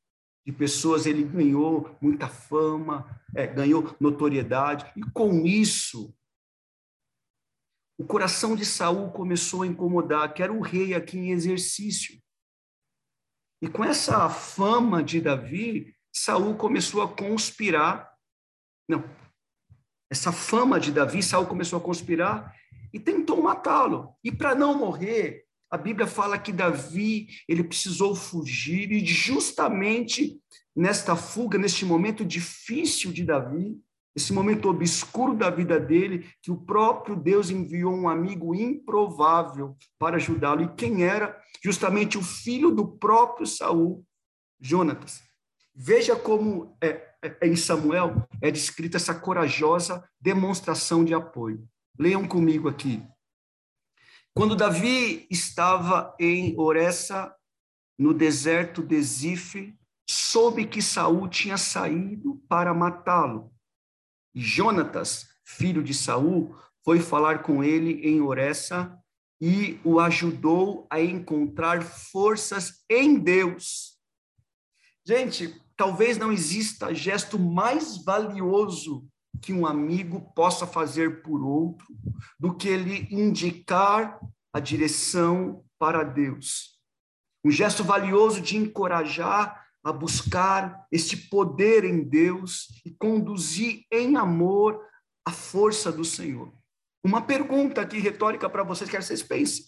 de 0.46 0.52
pessoas, 0.52 1.06
ele 1.06 1.24
ganhou 1.24 1.96
muita 2.02 2.28
fama, 2.28 3.10
é, 3.36 3.48
ganhou 3.48 3.96
notoriedade, 4.00 4.92
e 4.96 5.02
com 5.12 5.46
isso 5.46 6.14
o 7.98 8.06
coração 8.06 8.56
de 8.56 8.66
Saul 8.66 9.12
começou 9.12 9.62
a 9.62 9.68
incomodar, 9.68 10.34
que 10.34 10.44
era 10.44 10.52
o 10.52 10.62
rei 10.62 10.94
aqui 10.94 11.18
em 11.18 11.32
exercício. 11.32 12.20
E 13.62 13.70
com 13.70 13.84
essa 13.84 14.30
fama 14.30 15.02
de 15.02 15.22
Davi, 15.22 15.96
Saul 16.12 16.58
começou 16.58 17.02
a 17.02 17.08
conspirar. 17.08 18.12
Não. 18.90 19.04
Essa 20.12 20.32
fama 20.32 20.80
de 20.80 20.92
Davi, 20.92 21.24
Saul 21.24 21.46
começou 21.46 21.80
a 21.80 21.82
conspirar 21.82 22.54
e 22.94 23.00
tentou 23.00 23.42
matá-lo. 23.42 24.14
E 24.24 24.32
para 24.32 24.54
não 24.54 24.78
morrer, 24.78 25.44
a 25.70 25.78
Bíblia 25.78 26.06
fala 26.06 26.38
que 26.38 26.52
Davi, 26.52 27.28
ele 27.50 27.64
precisou 27.64 28.16
fugir 28.16 28.92
e 28.92 29.04
justamente 29.04 30.40
nesta 30.76 31.16
fuga, 31.16 31.58
neste 31.58 31.84
momento 31.84 32.24
difícil 32.24 33.12
de 33.12 33.24
Davi, 33.24 33.76
esse 34.16 34.32
momento 34.32 34.70
obscuro 34.70 35.34
da 35.34 35.50
vida 35.50 35.80
dele, 35.80 36.30
que 36.42 36.52
o 36.52 36.58
próprio 36.58 37.16
Deus 37.16 37.50
enviou 37.50 37.92
um 37.92 38.08
amigo 38.08 38.54
improvável 38.54 39.76
para 39.98 40.18
ajudá-lo. 40.18 40.62
E 40.62 40.76
quem 40.76 41.04
era? 41.04 41.36
Justamente 41.64 42.18
o 42.18 42.22
filho 42.22 42.70
do 42.70 42.88
próprio 42.88 43.48
Saul, 43.48 44.06
Jonatas. 44.62 45.24
Veja 45.74 46.16
como 46.16 46.78
é, 46.80 47.02
é, 47.24 47.48
em 47.48 47.56
Samuel 47.56 48.28
é 48.40 48.52
descrita 48.52 48.98
essa 48.98 49.16
corajosa 49.16 50.08
demonstração 50.22 51.04
de 51.04 51.16
apoio. 51.16 51.68
Leiam 51.98 52.28
comigo 52.28 52.68
aqui. 52.68 53.04
Quando 54.36 54.56
Davi 54.56 55.28
estava 55.30 56.16
em 56.20 56.60
Oressa, 56.60 57.36
no 57.98 58.14
deserto 58.14 58.82
de 58.82 59.00
Zif, 59.02 59.78
soube 60.10 60.66
que 60.66 60.82
Saul 60.82 61.28
tinha 61.28 61.58
saído 61.58 62.42
para 62.50 62.74
matá-lo. 62.74 63.54
E 64.34 64.42
Jonatas, 64.42 65.28
filho 65.44 65.84
de 65.84 65.94
Saul, 65.94 66.56
foi 66.84 67.00
falar 67.00 67.44
com 67.44 67.64
ele 67.64 68.02
em 68.02 68.22
Oressa 68.22 68.98
e 69.40 69.80
o 69.84 70.00
ajudou 70.00 70.88
a 70.90 71.00
encontrar 71.00 71.84
forças 71.84 72.84
em 72.90 73.20
Deus. 73.20 74.00
Gente, 75.06 75.62
talvez 75.78 76.18
não 76.18 76.32
exista 76.32 76.94
gesto 76.94 77.38
mais 77.38 78.04
valioso 78.04 79.08
que 79.44 79.52
um 79.52 79.66
amigo 79.66 80.22
possa 80.34 80.66
fazer 80.66 81.22
por 81.22 81.44
outro 81.44 81.86
do 82.40 82.56
que 82.56 82.70
ele 82.70 83.10
indicar 83.12 84.18
a 84.54 84.60
direção 84.60 85.66
para 85.78 86.02
Deus. 86.02 86.80
Um 87.44 87.52
gesto 87.52 87.84
valioso 87.84 88.40
de 88.40 88.56
encorajar 88.56 89.68
a 89.84 89.92
buscar 89.92 90.88
este 90.90 91.18
poder 91.18 91.84
em 91.84 92.02
Deus 92.02 92.70
e 92.86 92.92
conduzir 92.92 93.86
em 93.92 94.16
amor 94.16 94.82
a 95.26 95.32
força 95.32 95.92
do 95.92 96.06
Senhor. 96.06 96.54
Uma 97.04 97.22
pergunta 97.22 97.82
aqui 97.82 98.00
retórica 98.00 98.50
para 98.50 98.64
vocês, 98.64 98.90
quero 98.90 99.02
que 99.02 99.08
vocês 99.08 99.22
pensem. 99.22 99.66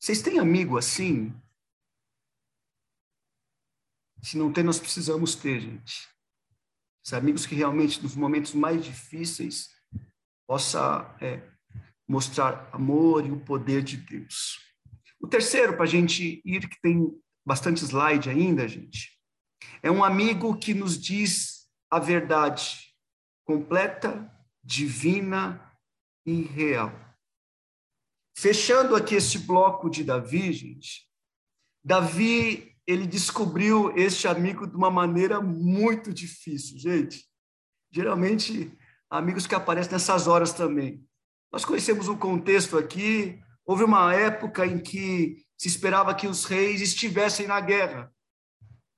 Vocês 0.00 0.22
têm 0.22 0.38
amigo 0.38 0.78
assim? 0.78 1.34
Se 4.22 4.38
não 4.38 4.50
tem, 4.50 4.64
nós 4.64 4.78
precisamos 4.78 5.34
ter, 5.34 5.60
gente. 5.60 6.11
Os 7.04 7.12
amigos 7.12 7.46
que 7.46 7.54
realmente, 7.54 8.02
nos 8.02 8.14
momentos 8.14 8.54
mais 8.54 8.84
difíceis, 8.84 9.68
possa 10.46 11.16
é, 11.20 11.42
mostrar 12.08 12.68
amor 12.72 13.26
e 13.26 13.30
o 13.30 13.40
poder 13.40 13.82
de 13.82 13.96
Deus. 13.96 14.58
O 15.20 15.26
terceiro, 15.26 15.74
para 15.74 15.84
a 15.84 15.88
gente 15.88 16.42
ir, 16.44 16.68
que 16.68 16.80
tem 16.80 17.10
bastante 17.44 17.84
slide 17.84 18.28
ainda, 18.28 18.68
gente, 18.68 19.18
é 19.82 19.90
um 19.90 20.04
amigo 20.04 20.56
que 20.56 20.74
nos 20.74 21.00
diz 21.00 21.68
a 21.90 21.98
verdade 21.98 22.94
completa, 23.44 24.30
divina 24.62 25.72
e 26.24 26.42
real. 26.42 26.92
Fechando 28.36 28.96
aqui 28.96 29.16
esse 29.16 29.38
bloco 29.38 29.90
de 29.90 30.04
Davi, 30.04 30.52
gente, 30.52 31.08
Davi, 31.84 32.71
ele 32.92 33.06
descobriu 33.06 33.96
este 33.96 34.28
amigo 34.28 34.66
de 34.66 34.76
uma 34.76 34.90
maneira 34.90 35.40
muito 35.40 36.12
difícil, 36.12 36.78
gente. 36.78 37.24
Geralmente, 37.90 38.76
amigos 39.10 39.46
que 39.46 39.54
aparecem 39.54 39.92
nessas 39.92 40.26
horas 40.26 40.52
também. 40.52 41.04
Nós 41.52 41.64
conhecemos 41.64 42.08
o 42.08 42.16
contexto 42.16 42.78
aqui, 42.78 43.40
houve 43.64 43.84
uma 43.84 44.14
época 44.14 44.66
em 44.66 44.78
que 44.78 45.44
se 45.56 45.68
esperava 45.68 46.14
que 46.14 46.26
os 46.26 46.44
reis 46.44 46.80
estivessem 46.80 47.46
na 47.46 47.60
guerra. 47.60 48.12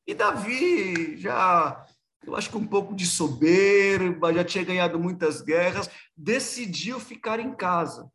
E 0.06 0.14
Davi 0.14 1.16
já, 1.16 1.84
eu 2.24 2.36
acho 2.36 2.50
que 2.50 2.56
um 2.56 2.66
pouco 2.66 2.94
de 2.94 3.06
soberba, 3.06 4.32
já 4.32 4.44
tinha 4.44 4.64
ganhado 4.64 4.98
muitas 4.98 5.40
guerras, 5.40 5.90
decidiu 6.16 7.00
ficar 7.00 7.40
em 7.40 7.54
casa. 7.54 8.10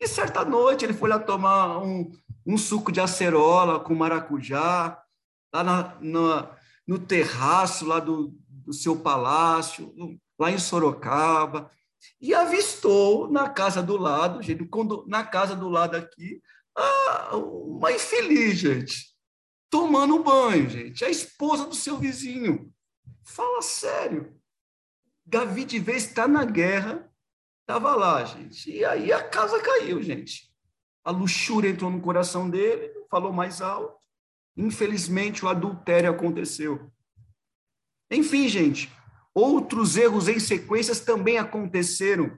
E 0.00 0.08
certa 0.08 0.44
noite 0.44 0.84
ele 0.84 0.92
foi 0.92 1.08
lá 1.08 1.18
tomar 1.18 1.78
um, 1.78 2.10
um 2.46 2.58
suco 2.58 2.90
de 2.90 3.00
acerola 3.00 3.80
com 3.80 3.94
maracujá, 3.94 5.00
lá 5.52 5.64
na, 5.64 5.96
na, 6.00 6.56
no 6.86 6.98
terraço 6.98 7.84
lá 7.84 8.00
do, 8.00 8.34
do 8.48 8.72
seu 8.72 8.96
palácio, 9.00 9.94
lá 10.38 10.50
em 10.50 10.58
Sorocaba, 10.58 11.70
e 12.20 12.34
avistou 12.34 13.30
na 13.30 13.48
casa 13.48 13.82
do 13.82 13.96
lado, 13.96 14.42
gente, 14.42 14.68
na 15.06 15.24
casa 15.24 15.54
do 15.54 15.68
lado 15.68 15.96
aqui, 15.96 16.42
uma 17.32 17.92
infeliz, 17.92 18.58
gente 18.58 19.12
tomando 19.72 20.22
banho, 20.22 20.68
gente. 20.68 21.02
A 21.02 21.08
esposa 21.08 21.64
do 21.64 21.74
seu 21.74 21.96
vizinho. 21.96 22.70
Fala 23.24 23.62
sério. 23.62 24.38
Davi 25.24 25.64
de 25.64 25.78
vez 25.78 26.04
está 26.04 26.28
na 26.28 26.44
guerra, 26.44 27.10
estava 27.62 27.96
lá, 27.96 28.22
gente. 28.22 28.70
E 28.70 28.84
aí 28.84 29.10
a 29.10 29.26
casa 29.26 29.58
caiu, 29.62 30.02
gente. 30.02 30.51
A 31.04 31.10
luxúria 31.10 31.68
entrou 31.68 31.90
no 31.90 32.00
coração 32.00 32.48
dele, 32.48 32.92
falou 33.10 33.32
mais 33.32 33.60
alto. 33.60 33.96
Infelizmente, 34.56 35.44
o 35.44 35.48
adultério 35.48 36.10
aconteceu. 36.10 36.90
Enfim, 38.10 38.48
gente, 38.48 38.92
outros 39.34 39.96
erros 39.96 40.28
em 40.28 40.38
sequências 40.38 41.00
também 41.00 41.38
aconteceram. 41.38 42.36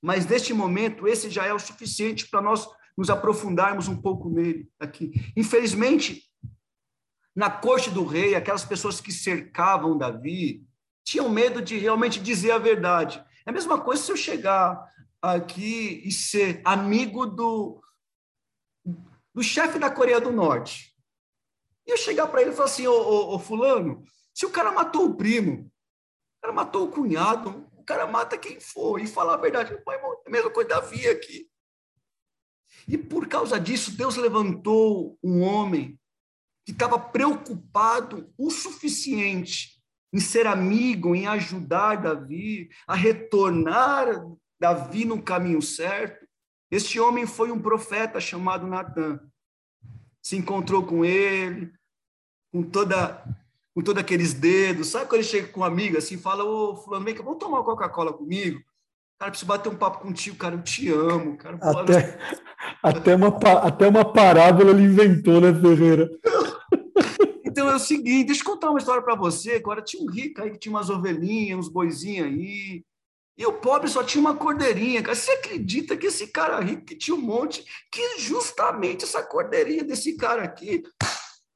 Mas 0.00 0.24
neste 0.26 0.54
momento, 0.54 1.08
esse 1.08 1.28
já 1.28 1.44
é 1.44 1.52
o 1.52 1.58
suficiente 1.58 2.28
para 2.28 2.40
nós 2.40 2.68
nos 2.96 3.10
aprofundarmos 3.10 3.88
um 3.88 4.00
pouco 4.00 4.30
nele 4.30 4.68
aqui. 4.78 5.12
Infelizmente, 5.36 6.22
na 7.34 7.50
corte 7.50 7.90
do 7.90 8.04
rei, 8.04 8.34
aquelas 8.34 8.64
pessoas 8.64 9.00
que 9.00 9.12
cercavam 9.12 9.98
Davi 9.98 10.64
tinham 11.04 11.28
medo 11.28 11.62
de 11.62 11.78
realmente 11.78 12.20
dizer 12.20 12.50
a 12.50 12.58
verdade. 12.58 13.24
É 13.46 13.50
a 13.50 13.52
mesma 13.52 13.80
coisa 13.80 14.02
se 14.02 14.10
eu 14.10 14.16
chegar 14.16 14.78
aqui 15.22 16.02
e 16.04 16.12
ser 16.12 16.60
amigo 16.64 17.26
do, 17.26 17.80
do 19.38 19.44
chefe 19.44 19.78
da 19.78 19.88
Coreia 19.88 20.20
do 20.20 20.32
Norte. 20.32 20.92
E 21.86 21.92
eu 21.92 21.96
chegar 21.96 22.26
para 22.26 22.42
ele 22.42 22.50
e 22.50 22.52
falar 22.52 22.64
assim: 22.64 22.88
ô, 22.88 22.92
ô, 22.92 23.36
ô, 23.36 23.38
Fulano, 23.38 24.02
se 24.34 24.44
o 24.44 24.50
cara 24.50 24.72
matou 24.72 25.06
o 25.06 25.14
primo, 25.14 25.70
o 26.38 26.40
cara 26.42 26.52
matou 26.52 26.88
o 26.88 26.90
cunhado, 26.90 27.64
o 27.76 27.84
cara 27.84 28.04
mata 28.04 28.36
quem 28.36 28.58
for, 28.58 29.00
e 29.00 29.06
falar 29.06 29.34
a 29.34 29.36
verdade. 29.36 29.72
É 29.72 30.26
a 30.26 30.30
mesma 30.30 30.50
coisa 30.50 30.70
Davi 30.70 31.06
aqui. 31.06 31.48
E 32.88 32.98
por 32.98 33.28
causa 33.28 33.60
disso, 33.60 33.96
Deus 33.96 34.16
levantou 34.16 35.16
um 35.22 35.40
homem 35.42 35.96
que 36.66 36.72
estava 36.72 36.98
preocupado 36.98 38.34
o 38.36 38.50
suficiente 38.50 39.80
em 40.12 40.18
ser 40.18 40.48
amigo, 40.48 41.14
em 41.14 41.28
ajudar 41.28 42.02
Davi, 42.02 42.68
a 42.88 42.96
retornar 42.96 44.08
Davi 44.60 45.04
no 45.04 45.22
caminho 45.22 45.62
certo. 45.62 46.27
Este 46.70 47.00
homem 47.00 47.26
foi 47.26 47.50
um 47.50 47.60
profeta 47.60 48.20
chamado 48.20 48.66
Natan. 48.66 49.20
Se 50.22 50.36
encontrou 50.36 50.84
com 50.84 51.04
ele, 51.04 51.72
com 52.52 52.62
toda 52.62 53.24
com 53.74 53.82
todos 53.82 54.02
aqueles 54.02 54.34
dedos. 54.34 54.88
Sabe 54.88 55.06
quando 55.06 55.20
ele 55.20 55.28
chega 55.28 55.48
com 55.48 55.60
um 55.60 55.64
amigo 55.64 55.96
assim, 55.96 56.18
fala: 56.18 56.44
Ô, 56.44 56.76
Fulano, 56.76 57.04
vem 57.04 57.14
cá, 57.14 57.22
vamos 57.22 57.38
tomar 57.38 57.58
uma 57.58 57.64
Coca-Cola 57.64 58.12
comigo? 58.12 58.60
Cara, 59.18 59.30
preciso 59.30 59.48
bater 59.48 59.68
um 59.68 59.76
papo 59.76 59.98
contigo, 59.98 60.36
cara, 60.36 60.54
eu 60.54 60.62
te 60.62 60.88
amo. 60.90 61.36
Cara, 61.36 61.58
até, 61.60 62.18
até, 62.82 63.16
uma, 63.16 63.28
até 63.62 63.88
uma 63.88 64.04
parábola 64.04 64.70
ele 64.70 64.82
inventou, 64.82 65.40
né, 65.40 65.52
Ferreira? 65.54 66.08
Então 67.44 67.68
é 67.70 67.74
o 67.74 67.80
seguinte, 67.80 68.28
deixa 68.28 68.42
eu 68.42 68.46
contar 68.46 68.70
uma 68.70 68.78
história 68.78 69.02
para 69.02 69.16
você. 69.16 69.54
Agora 69.54 69.82
tinha 69.82 70.00
um 70.00 70.08
rico 70.08 70.40
aí 70.40 70.52
que 70.52 70.58
tinha 70.58 70.72
umas 70.72 70.90
ovelhinhas, 70.90 71.58
uns 71.58 71.68
boizinhos 71.68 72.28
aí. 72.28 72.84
E 73.38 73.46
o 73.46 73.52
pobre 73.52 73.88
só 73.88 74.02
tinha 74.02 74.20
uma 74.20 74.34
cordeirinha. 74.34 75.00
Cara. 75.00 75.14
Você 75.14 75.30
acredita 75.30 75.96
que 75.96 76.06
esse 76.06 76.26
cara 76.26 76.58
rico 76.58 76.84
que 76.84 76.96
tinha 76.96 77.16
um 77.16 77.20
monte, 77.20 77.64
que 77.90 78.18
justamente 78.18 79.04
essa 79.04 79.22
cordeirinha 79.22 79.84
desse 79.84 80.16
cara 80.16 80.42
aqui. 80.42 80.82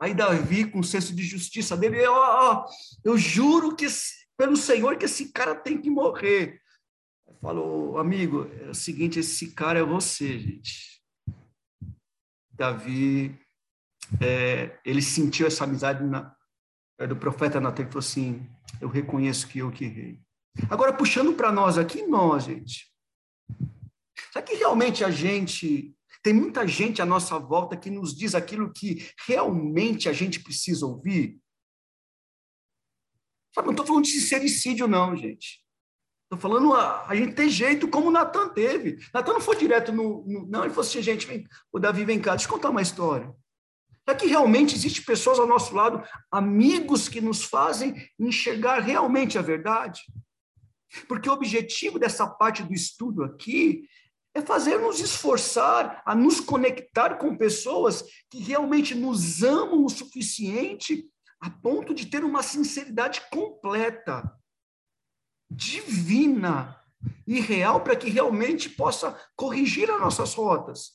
Aí 0.00 0.14
Davi, 0.14 0.64
com 0.64 0.78
o 0.78 0.84
senso 0.84 1.12
de 1.12 1.24
justiça 1.24 1.76
dele, 1.76 2.06
ó, 2.06 2.14
ó, 2.14 2.66
eu 3.04 3.18
juro 3.18 3.74
que 3.74 3.86
pelo 4.36 4.56
Senhor 4.56 4.96
que 4.96 5.06
esse 5.06 5.32
cara 5.32 5.56
tem 5.56 5.76
que 5.80 5.90
morrer. 5.90 6.60
Falou, 7.40 7.98
amigo, 7.98 8.48
é 8.60 8.70
o 8.70 8.74
seguinte, 8.74 9.18
esse 9.18 9.50
cara 9.50 9.80
é 9.80 9.84
você, 9.84 10.38
gente. 10.38 11.02
Davi, 12.52 13.36
é, 14.20 14.78
ele 14.84 15.02
sentiu 15.02 15.48
essa 15.48 15.64
amizade 15.64 16.04
na, 16.04 16.32
é, 16.98 17.06
do 17.06 17.16
profeta 17.16 17.60
Natan, 17.60 17.82
e 17.82 17.86
falou 17.86 17.98
assim, 17.98 18.48
eu 18.80 18.88
reconheço 18.88 19.48
que 19.48 19.58
eu 19.58 19.72
que 19.72 19.84
errei. 19.84 20.20
Agora, 20.70 20.92
puxando 20.92 21.34
para 21.34 21.52
nós 21.52 21.78
aqui, 21.78 22.02
nós, 22.06 22.44
gente. 22.44 22.92
Será 24.32 24.44
que 24.44 24.54
realmente 24.54 25.04
a 25.04 25.10
gente. 25.10 25.94
Tem 26.22 26.32
muita 26.32 26.66
gente 26.68 27.02
à 27.02 27.06
nossa 27.06 27.36
volta 27.38 27.76
que 27.76 27.90
nos 27.90 28.16
diz 28.16 28.34
aquilo 28.34 28.72
que 28.72 29.10
realmente 29.26 30.08
a 30.08 30.12
gente 30.12 30.40
precisa 30.40 30.86
ouvir? 30.86 31.40
Sabe, 33.52 33.66
não 33.66 33.72
estou 33.72 33.84
falando 33.84 34.04
de 34.04 34.12
sincericídio, 34.12 34.86
não, 34.86 35.16
gente. 35.16 35.62
Estou 36.24 36.38
falando 36.38 36.72
a, 36.74 37.06
a, 37.08 37.14
gente 37.14 37.34
ter 37.34 37.48
jeito 37.50 37.88
como 37.88 38.08
o 38.08 38.10
Natan 38.10 38.48
teve. 38.50 38.98
Natan 39.12 39.34
não 39.34 39.40
foi 39.40 39.56
direto 39.56 39.92
no, 39.92 40.24
no, 40.26 40.46
Não, 40.46 40.60
ele 40.64 40.70
falou 40.70 40.88
assim, 40.88 41.02
gente, 41.02 41.26
vem, 41.26 41.46
o 41.70 41.78
Davi, 41.78 42.04
vem 42.04 42.20
cá, 42.20 42.30
deixa 42.30 42.46
eu 42.46 42.52
contar 42.52 42.70
uma 42.70 42.80
história. 42.80 43.34
Será 44.04 44.16
que 44.16 44.26
realmente 44.26 44.74
existem 44.74 45.04
pessoas 45.04 45.38
ao 45.38 45.46
nosso 45.46 45.74
lado, 45.74 46.02
amigos 46.30 47.08
que 47.08 47.20
nos 47.20 47.44
fazem 47.44 47.94
enxergar 48.18 48.80
realmente 48.80 49.36
a 49.36 49.42
verdade? 49.42 50.00
Porque 51.08 51.28
o 51.28 51.32
objetivo 51.32 51.98
dessa 51.98 52.26
parte 52.26 52.62
do 52.62 52.72
estudo 52.72 53.24
aqui 53.24 53.88
é 54.34 54.40
fazer 54.40 54.78
nos 54.78 54.98
esforçar 55.00 56.02
a 56.06 56.14
nos 56.14 56.40
conectar 56.40 57.16
com 57.16 57.36
pessoas 57.36 58.02
que 58.30 58.38
realmente 58.38 58.94
nos 58.94 59.42
amam 59.42 59.84
o 59.84 59.88
suficiente 59.90 61.06
a 61.40 61.50
ponto 61.50 61.92
de 61.92 62.06
ter 62.06 62.24
uma 62.24 62.42
sinceridade 62.42 63.20
completa 63.30 64.32
divina 65.50 66.80
e 67.26 67.40
real 67.40 67.82
para 67.82 67.96
que 67.96 68.08
realmente 68.08 68.70
possa 68.70 69.18
corrigir 69.36 69.90
as 69.90 70.00
nossas 70.00 70.34
rotas. 70.34 70.92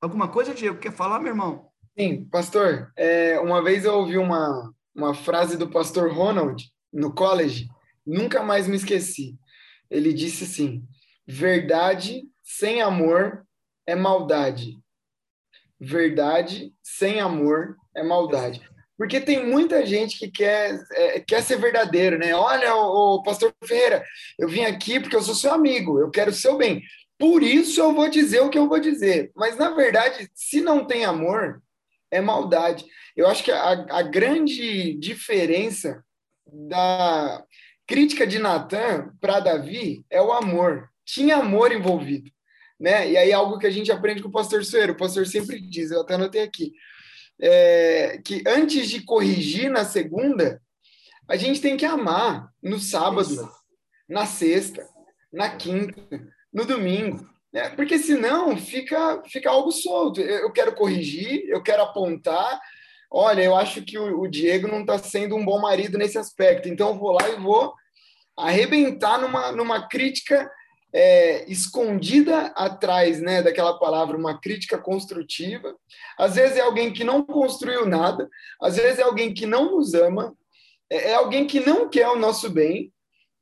Alguma 0.00 0.28
coisa, 0.28 0.54
Diego, 0.54 0.78
quer 0.78 0.92
falar, 0.92 1.18
meu 1.18 1.28
irmão? 1.28 1.70
Sim, 1.98 2.24
pastor. 2.26 2.92
É, 2.96 3.38
uma 3.40 3.62
vez 3.62 3.84
eu 3.84 3.94
ouvi 3.94 4.16
uma, 4.16 4.72
uma 4.94 5.14
frase 5.14 5.56
do 5.56 5.68
pastor 5.68 6.12
Ronald 6.12 6.62
no 6.94 7.12
college, 7.12 7.68
nunca 8.06 8.42
mais 8.42 8.68
me 8.68 8.76
esqueci. 8.76 9.36
Ele 9.90 10.12
disse 10.12 10.44
assim: 10.44 10.86
verdade 11.26 12.22
sem 12.42 12.80
amor 12.80 13.44
é 13.86 13.94
maldade. 13.94 14.78
Verdade 15.78 16.72
sem 16.82 17.20
amor 17.20 17.76
é 17.94 18.02
maldade. 18.02 18.62
Porque 18.96 19.20
tem 19.20 19.44
muita 19.44 19.84
gente 19.84 20.16
que 20.18 20.30
quer, 20.30 20.80
é, 20.92 21.20
quer 21.20 21.42
ser 21.42 21.58
verdadeiro, 21.58 22.16
né? 22.16 22.32
Olha, 22.34 22.76
o, 22.76 23.22
pastor 23.24 23.52
Ferreira, 23.64 24.04
eu 24.38 24.48
vim 24.48 24.64
aqui 24.64 25.00
porque 25.00 25.16
eu 25.16 25.22
sou 25.22 25.34
seu 25.34 25.52
amigo, 25.52 25.98
eu 25.98 26.10
quero 26.10 26.30
o 26.30 26.34
seu 26.34 26.56
bem. 26.56 26.80
Por 27.18 27.42
isso 27.42 27.80
eu 27.80 27.92
vou 27.92 28.08
dizer 28.08 28.40
o 28.40 28.48
que 28.48 28.58
eu 28.58 28.68
vou 28.68 28.78
dizer. 28.78 29.32
Mas, 29.34 29.56
na 29.56 29.70
verdade, 29.70 30.28
se 30.32 30.60
não 30.60 30.86
tem 30.86 31.04
amor, 31.04 31.60
é 32.10 32.20
maldade. 32.20 32.84
Eu 33.16 33.26
acho 33.26 33.42
que 33.42 33.50
a, 33.50 33.86
a 33.90 34.02
grande 34.02 34.94
diferença 34.94 36.04
da 36.46 37.44
crítica 37.86 38.26
de 38.26 38.38
Natan 38.38 39.14
para 39.20 39.40
Davi 39.40 40.04
é 40.10 40.20
o 40.20 40.32
amor. 40.32 40.88
Tinha 41.04 41.36
amor 41.36 41.72
envolvido. 41.72 42.30
Né? 42.78 43.10
E 43.12 43.16
aí, 43.16 43.32
algo 43.32 43.58
que 43.58 43.66
a 43.66 43.70
gente 43.70 43.92
aprende 43.92 44.22
com 44.22 44.28
o 44.28 44.32
pastor 44.32 44.64
Sueiro, 44.64 44.92
o 44.92 44.96
pastor 44.96 45.26
sempre 45.26 45.60
diz, 45.60 45.90
eu 45.90 46.00
até 46.00 46.14
anotei 46.14 46.42
aqui 46.42 46.72
é, 47.40 48.20
que 48.24 48.42
antes 48.46 48.88
de 48.88 49.02
corrigir 49.02 49.70
na 49.70 49.84
segunda, 49.84 50.60
a 51.28 51.36
gente 51.36 51.60
tem 51.60 51.76
que 51.76 51.86
amar 51.86 52.48
no 52.62 52.78
sábado, 52.78 53.48
na 54.08 54.26
sexta, 54.26 54.86
na 55.32 55.56
quinta, 55.56 56.00
no 56.52 56.64
domingo. 56.64 57.26
Né? 57.52 57.70
Porque 57.70 57.98
senão 57.98 58.56
fica, 58.56 59.22
fica 59.26 59.50
algo 59.50 59.72
solto. 59.72 60.20
Eu 60.20 60.52
quero 60.52 60.74
corrigir, 60.74 61.44
eu 61.48 61.62
quero 61.62 61.82
apontar. 61.82 62.60
Olha, 63.16 63.42
eu 63.42 63.54
acho 63.54 63.80
que 63.82 63.96
o, 63.96 64.22
o 64.22 64.26
Diego 64.26 64.66
não 64.66 64.80
está 64.80 64.98
sendo 64.98 65.36
um 65.36 65.44
bom 65.44 65.60
marido 65.60 65.96
nesse 65.96 66.18
aspecto, 66.18 66.68
então 66.68 66.88
eu 66.88 66.98
vou 66.98 67.12
lá 67.12 67.28
e 67.28 67.36
vou 67.36 67.72
arrebentar 68.36 69.20
numa, 69.20 69.52
numa 69.52 69.86
crítica 69.86 70.50
é, 70.92 71.48
escondida 71.48 72.46
atrás 72.56 73.20
né, 73.20 73.40
daquela 73.40 73.78
palavra, 73.78 74.16
uma 74.16 74.40
crítica 74.40 74.76
construtiva. 74.76 75.76
Às 76.18 76.34
vezes 76.34 76.56
é 76.56 76.62
alguém 76.62 76.92
que 76.92 77.04
não 77.04 77.24
construiu 77.24 77.86
nada, 77.86 78.28
às 78.60 78.74
vezes 78.74 78.98
é 78.98 79.02
alguém 79.02 79.32
que 79.32 79.46
não 79.46 79.76
nos 79.76 79.94
ama, 79.94 80.36
é, 80.90 81.10
é 81.10 81.14
alguém 81.14 81.46
que 81.46 81.60
não 81.60 81.88
quer 81.88 82.08
o 82.08 82.18
nosso 82.18 82.50
bem, 82.50 82.92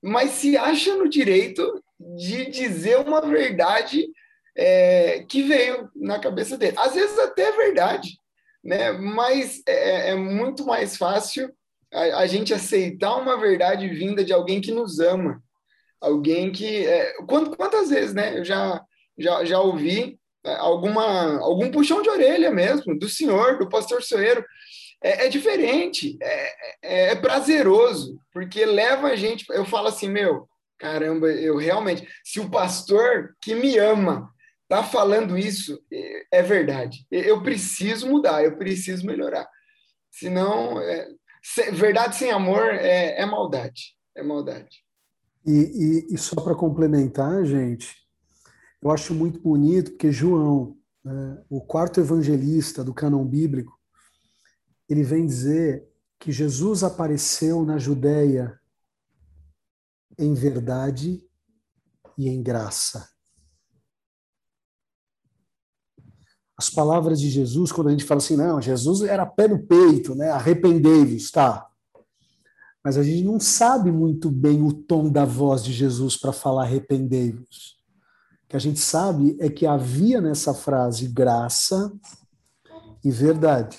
mas 0.02 0.32
se 0.32 0.54
acha 0.54 0.94
no 0.96 1.08
direito 1.08 1.82
de 1.98 2.44
dizer 2.50 2.98
uma 2.98 3.22
verdade 3.22 4.06
é, 4.54 5.24
que 5.26 5.42
veio 5.42 5.90
na 5.96 6.18
cabeça 6.18 6.58
dele. 6.58 6.76
Às 6.78 6.94
vezes 6.94 7.18
até 7.18 7.44
é 7.44 7.52
verdade, 7.52 8.20
né? 8.62 8.92
mas 8.92 9.62
é, 9.66 10.10
é 10.10 10.14
muito 10.14 10.64
mais 10.64 10.96
fácil 10.96 11.52
a, 11.92 12.18
a 12.18 12.26
gente 12.26 12.54
aceitar 12.54 13.16
uma 13.16 13.38
verdade 13.38 13.88
vinda 13.88 14.24
de 14.24 14.32
alguém 14.32 14.60
que 14.60 14.72
nos 14.72 14.98
ama. 14.98 15.42
Alguém 16.00 16.50
que 16.50 16.86
é, 16.86 17.14
quantas 17.26 17.90
vezes 17.90 18.14
né? 18.14 18.38
Eu 18.38 18.44
já 18.44 18.82
já, 19.18 19.44
já 19.44 19.60
ouvi 19.60 20.18
é, 20.44 20.54
alguma 20.56 21.38
algum 21.38 21.70
puxão 21.70 22.02
de 22.02 22.08
orelha 22.08 22.50
mesmo 22.50 22.98
do 22.98 23.08
senhor 23.08 23.58
do 23.58 23.68
pastor 23.68 24.02
Soeiro. 24.02 24.44
É, 25.02 25.26
é 25.26 25.28
diferente 25.28 26.16
é, 26.20 26.52
é, 26.82 27.10
é, 27.10 27.14
prazeroso 27.16 28.18
porque 28.32 28.64
leva 28.64 29.08
a 29.08 29.16
gente 29.16 29.44
eu 29.50 29.64
falo 29.64 29.88
assim 29.88 30.08
meu 30.08 30.48
caramba 30.78 31.28
eu 31.28 31.56
realmente 31.56 32.06
se 32.24 32.38
o 32.38 32.48
pastor 32.48 33.34
que 33.40 33.54
me 33.54 33.76
ama 33.78 34.32
tá 34.72 34.82
falando 34.82 35.36
isso 35.36 35.82
é, 35.92 36.38
é 36.38 36.42
verdade. 36.42 37.06
Eu 37.10 37.42
preciso 37.42 38.08
mudar 38.08 38.42
eu 38.42 38.56
preciso 38.56 39.06
melhorar. 39.06 39.48
Senão 40.10 40.80
é, 40.80 41.08
verdade 41.72 42.16
sem 42.16 42.30
amor 42.30 42.72
é, 42.74 43.20
é 43.20 43.26
maldade 43.26 43.94
é 44.14 44.22
maldade. 44.22 44.84
E, 45.44 45.50
e, 45.50 46.14
e 46.14 46.18
só 46.18 46.40
para 46.40 46.54
complementar, 46.54 47.44
gente, 47.44 47.96
eu 48.80 48.90
acho 48.90 49.14
muito 49.14 49.40
bonito 49.40 49.90
porque 49.92 50.12
João, 50.12 50.76
né, 51.04 51.42
o 51.50 51.60
quarto 51.60 52.00
evangelista 52.00 52.84
do 52.84 52.94
cânon 52.94 53.24
bíblico, 53.24 53.78
ele 54.88 55.02
vem 55.02 55.26
dizer 55.26 55.88
que 56.18 56.30
Jesus 56.30 56.84
apareceu 56.84 57.64
na 57.64 57.78
Judéia 57.78 58.58
em 60.18 60.34
verdade 60.34 61.26
e 62.16 62.28
em 62.28 62.42
graça. 62.42 63.11
As 66.62 66.70
palavras 66.70 67.20
de 67.20 67.28
Jesus, 67.28 67.72
quando 67.72 67.88
a 67.88 67.90
gente 67.90 68.04
fala 68.04 68.18
assim, 68.18 68.36
não, 68.36 68.60
Jesus 68.60 69.02
era 69.02 69.26
pé 69.26 69.48
no 69.48 69.58
peito, 69.58 70.14
né? 70.14 70.30
Arrependei-vos, 70.30 71.30
tá? 71.30 71.66
mas 72.84 72.98
a 72.98 73.02
gente 73.02 73.22
não 73.22 73.38
sabe 73.38 73.92
muito 73.92 74.30
bem 74.30 74.62
o 74.62 74.72
tom 74.72 75.08
da 75.08 75.24
voz 75.24 75.62
de 75.62 75.72
Jesus 75.72 76.16
para 76.16 76.32
falar 76.32 76.64
arrependei-vos. 76.64 77.76
O 78.44 78.48
que 78.48 78.56
a 78.56 78.58
gente 78.58 78.80
sabe 78.80 79.36
é 79.40 79.48
que 79.48 79.66
havia 79.66 80.20
nessa 80.20 80.52
frase 80.52 81.06
graça 81.06 81.92
e 83.04 83.10
verdade. 83.10 83.78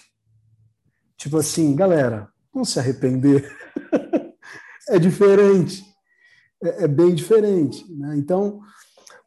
Tipo 1.18 1.38
assim, 1.38 1.76
galera, 1.76 2.30
vamos 2.54 2.70
se 2.70 2.80
arrepender. 2.80 3.52
é 4.88 4.98
diferente. 4.98 5.84
É, 6.64 6.86
é 6.86 6.88
bem 6.88 7.14
diferente. 7.14 7.86
Né? 7.94 8.16
Então, 8.18 8.62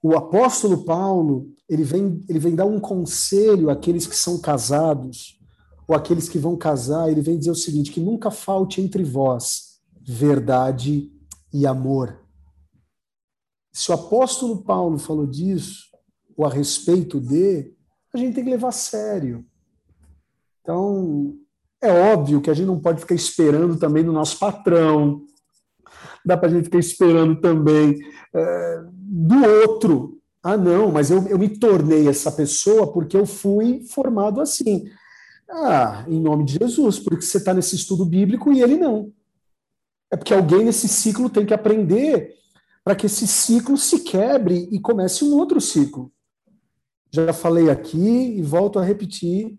o 0.02 0.16
apóstolo 0.16 0.84
Paulo, 0.84 1.52
ele 1.68 1.84
vem, 1.84 2.24
ele 2.28 2.38
vem 2.38 2.54
dar 2.54 2.66
um 2.66 2.78
conselho 2.78 3.70
àqueles 3.70 4.06
que 4.06 4.16
são 4.16 4.40
casados, 4.40 5.40
ou 5.88 5.94
aqueles 5.94 6.28
que 6.28 6.38
vão 6.38 6.56
casar, 6.56 7.10
ele 7.10 7.20
vem 7.20 7.38
dizer 7.38 7.50
o 7.50 7.56
seguinte: 7.56 7.92
que 7.92 8.00
nunca 8.00 8.30
falte 8.30 8.80
entre 8.80 9.02
vós 9.04 9.80
verdade 10.02 11.12
e 11.52 11.66
amor. 11.66 12.20
Se 13.72 13.90
o 13.90 13.94
apóstolo 13.94 14.62
Paulo 14.62 14.98
falou 14.98 15.26
disso, 15.26 15.86
ou 16.36 16.46
a 16.46 16.50
respeito 16.50 17.20
de, 17.20 17.74
a 18.12 18.18
gente 18.18 18.34
tem 18.34 18.44
que 18.44 18.50
levar 18.50 18.68
a 18.68 18.72
sério. 18.72 19.44
Então, 20.60 21.36
é 21.82 21.90
óbvio 22.12 22.40
que 22.40 22.50
a 22.50 22.54
gente 22.54 22.66
não 22.66 22.80
pode 22.80 23.00
ficar 23.00 23.14
esperando 23.14 23.78
também 23.78 24.02
no 24.02 24.12
nosso 24.12 24.38
patrão, 24.38 25.22
dá 26.24 26.36
para 26.36 26.48
a 26.48 26.52
gente 26.52 26.64
ficar 26.64 26.78
esperando 26.78 27.40
também 27.40 27.98
é, 28.34 28.85
do 29.16 29.42
outro. 29.62 30.20
Ah, 30.42 30.56
não, 30.58 30.92
mas 30.92 31.10
eu, 31.10 31.26
eu 31.26 31.38
me 31.38 31.48
tornei 31.48 32.06
essa 32.06 32.30
pessoa 32.30 32.92
porque 32.92 33.16
eu 33.16 33.24
fui 33.24 33.82
formado 33.88 34.40
assim. 34.40 34.84
Ah, 35.50 36.04
em 36.06 36.20
nome 36.20 36.44
de 36.44 36.58
Jesus, 36.58 36.98
porque 36.98 37.22
você 37.22 37.38
está 37.38 37.54
nesse 37.54 37.76
estudo 37.76 38.04
bíblico 38.04 38.52
e 38.52 38.60
ele 38.60 38.76
não. 38.76 39.10
É 40.12 40.16
porque 40.16 40.34
alguém 40.34 40.64
nesse 40.64 40.86
ciclo 40.86 41.30
tem 41.30 41.46
que 41.46 41.54
aprender 41.54 42.34
para 42.84 42.94
que 42.94 43.06
esse 43.06 43.26
ciclo 43.26 43.76
se 43.76 44.00
quebre 44.00 44.68
e 44.70 44.78
comece 44.78 45.24
um 45.24 45.34
outro 45.34 45.60
ciclo. 45.60 46.12
Já 47.10 47.32
falei 47.32 47.70
aqui 47.70 48.36
e 48.36 48.42
volto 48.42 48.78
a 48.78 48.84
repetir, 48.84 49.58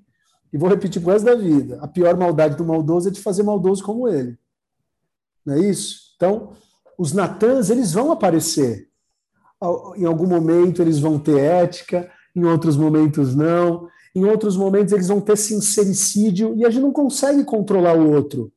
e 0.53 0.57
vou 0.57 0.69
repetir 0.69 1.01
pro 1.01 1.11
resto 1.11 1.25
da 1.25 1.35
vida. 1.35 1.79
A 1.81 1.87
pior 1.87 2.15
maldade 2.15 2.55
do 2.55 2.63
maldoso 2.63 3.09
é 3.09 3.11
de 3.11 3.19
fazer 3.19 3.43
maldoso 3.43 3.83
como 3.83 4.07
ele. 4.07 4.37
Não 5.45 5.55
é 5.55 5.59
isso? 5.59 6.13
Então, 6.15 6.53
os 6.97 7.11
Natãs, 7.11 7.69
eles 7.69 7.93
vão 7.93 8.11
aparecer. 8.11 8.86
Em 9.95 10.05
algum 10.05 10.27
momento 10.27 10.81
eles 10.81 10.99
vão 10.99 11.17
ter 11.17 11.39
ética, 11.39 12.11
em 12.35 12.43
outros 12.43 12.77
momentos 12.77 13.35
não. 13.35 13.87
Em 14.15 14.25
outros 14.25 14.55
momentos 14.55 14.93
eles 14.93 15.07
vão 15.07 15.21
ter 15.21 15.37
sincericídio 15.37 16.55
e 16.55 16.65
a 16.65 16.69
gente 16.69 16.81
não 16.81 16.91
consegue 16.91 17.43
controlar 17.43 17.97
o 17.97 18.11
outro, 18.11 18.51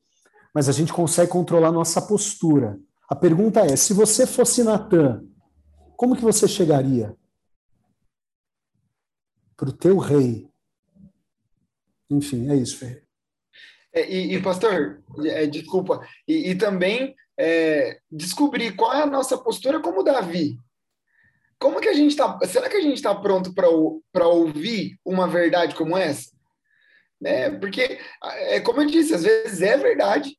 mas 0.54 0.68
a 0.68 0.72
gente 0.72 0.92
consegue 0.92 1.30
controlar 1.30 1.72
nossa 1.72 2.00
postura. 2.00 2.78
A 3.08 3.16
pergunta 3.16 3.60
é: 3.60 3.76
se 3.76 3.92
você 3.92 4.26
fosse 4.26 4.62
Natan, 4.62 5.24
como 5.96 6.16
que 6.16 6.22
você 6.22 6.46
chegaria 6.46 7.14
para 9.56 9.68
o 9.68 9.72
teu 9.72 9.98
rei? 9.98 10.48
Enfim, 12.10 12.50
é 12.50 12.56
isso, 12.56 12.78
Ferreira. 12.78 13.02
É, 13.92 14.08
e, 14.10 14.34
e, 14.34 14.42
pastor, 14.42 15.02
é, 15.26 15.46
desculpa, 15.46 16.00
e, 16.26 16.50
e 16.50 16.54
também 16.54 17.14
é, 17.38 17.98
descobrir 18.10 18.76
qual 18.76 18.92
é 18.92 19.02
a 19.02 19.06
nossa 19.06 19.36
postura 19.36 19.80
como 19.80 20.04
Davi. 20.04 20.58
Como 21.60 21.78
que 21.78 21.88
a 21.88 21.92
gente 21.92 22.12
está? 22.12 22.38
Será 22.46 22.70
que 22.70 22.76
a 22.78 22.80
gente 22.80 22.94
está 22.94 23.14
pronto 23.14 23.52
para 23.52 24.26
ouvir 24.26 24.98
uma 25.04 25.28
verdade 25.28 25.74
como 25.74 25.96
essa? 25.96 26.30
É, 27.22 27.50
porque, 27.50 28.00
é 28.22 28.60
como 28.60 28.80
eu 28.80 28.86
disse, 28.86 29.14
às 29.14 29.22
vezes 29.22 29.60
é 29.60 29.76
verdade, 29.76 30.38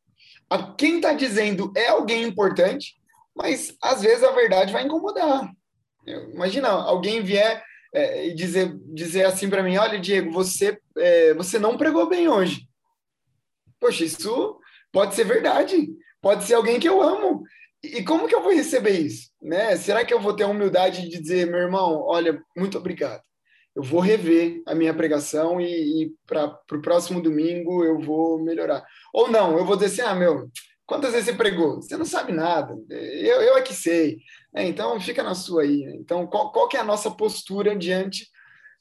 quem 0.80 0.96
está 0.96 1.14
dizendo 1.14 1.72
é 1.78 1.90
alguém 1.90 2.24
importante, 2.24 2.96
mas 3.36 3.78
às 3.82 4.02
vezes 4.02 4.24
a 4.24 4.32
verdade 4.32 4.74
vai 4.74 4.84
incomodar. 4.84 5.48
Imagina 6.34 6.70
alguém 6.70 7.22
vier 7.22 7.64
é, 7.94 8.30
dizer, 8.30 8.76
dizer 8.86 9.26
assim 9.26 9.48
para 9.48 9.62
mim: 9.62 9.78
olha, 9.78 10.00
Diego, 10.00 10.32
você, 10.32 10.80
é, 10.98 11.36
você 11.36 11.60
não 11.60 11.78
pregou 11.78 12.10
bem 12.10 12.28
hoje. 12.28 12.68
Poxa, 13.80 14.04
isso 14.04 14.60
pode 14.92 15.14
ser 15.14 15.24
verdade, 15.24 15.88
pode 16.20 16.46
ser 16.46 16.56
alguém 16.56 16.80
que 16.80 16.90
eu 16.90 17.00
amo. 17.00 17.44
E 17.84 18.04
como 18.04 18.28
que 18.28 18.34
eu 18.34 18.42
vou 18.42 18.54
receber 18.54 19.00
isso? 19.00 19.31
Né? 19.42 19.76
Será 19.76 20.06
que 20.06 20.14
eu 20.14 20.20
vou 20.20 20.36
ter 20.36 20.44
a 20.44 20.48
humildade 20.48 21.10
de 21.10 21.20
dizer, 21.20 21.48
meu 21.48 21.60
irmão, 21.60 22.04
olha, 22.06 22.42
muito 22.56 22.78
obrigado. 22.78 23.24
Eu 23.76 23.82
vou 23.82 24.02
rever 24.02 24.62
a 24.68 24.76
minha 24.76 24.94
pregação 24.94 25.60
e, 25.60 26.04
e 26.04 26.14
para 26.28 26.60
o 26.72 26.82
próximo 26.82 27.22
domingo 27.22 27.84
eu 27.84 28.00
vou 28.00 28.38
melhorar. 28.44 28.86
Ou 29.14 29.32
não, 29.32 29.58
eu 29.58 29.66
vou 29.66 29.76
dizer 29.76 29.88
assim, 29.88 30.02
ah, 30.02 30.14
meu, 30.14 30.52
quantas 30.86 31.14
vezes 31.14 31.30
você 31.30 31.34
pregou? 31.34 31.82
Você 31.82 31.96
não 31.96 32.06
sabe 32.06 32.34
nada, 32.34 32.78
eu, 32.90 33.42
eu 33.42 33.58
é 33.58 33.62
que 33.62 33.74
sei. 33.74 34.20
É, 34.54 34.66
então, 34.66 35.00
fica 35.00 35.24
na 35.24 35.34
sua 35.34 35.64
aí. 35.64 35.84
Então, 35.98 36.28
qual, 36.28 36.52
qual 36.52 36.68
que 36.68 36.76
é 36.76 36.82
a 36.82 36.86
nossa 36.86 37.10
postura 37.10 37.76
diante 37.76 38.28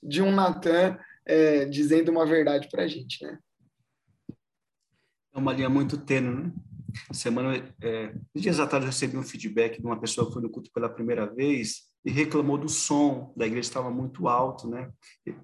de 0.02 0.20
um 0.20 0.32
Natan 0.32 0.98
é, 1.24 1.64
dizendo 1.66 2.10
uma 2.10 2.26
verdade 2.26 2.68
para 2.68 2.82
a 2.82 2.88
gente, 2.88 3.24
né? 3.24 3.38
É 5.32 5.38
uma 5.38 5.52
linha 5.52 5.68
muito 5.68 5.96
tênue, 5.96 6.34
né? 6.34 6.52
Semana, 7.12 7.56
é, 7.80 8.14
dias 8.34 8.60
atrás 8.60 8.84
recebi 8.84 9.16
um 9.16 9.22
feedback 9.22 9.80
de 9.80 9.86
uma 9.86 10.00
pessoa 10.00 10.26
que 10.26 10.32
foi 10.32 10.42
no 10.42 10.50
culto 10.50 10.70
pela 10.72 10.88
primeira 10.88 11.26
vez 11.26 11.88
e 12.04 12.10
reclamou 12.10 12.56
do 12.58 12.68
som 12.68 13.32
da 13.36 13.46
igreja 13.46 13.68
estava 13.68 13.90
muito 13.90 14.28
alto, 14.28 14.68
né? 14.68 14.90
Eu 15.26 15.36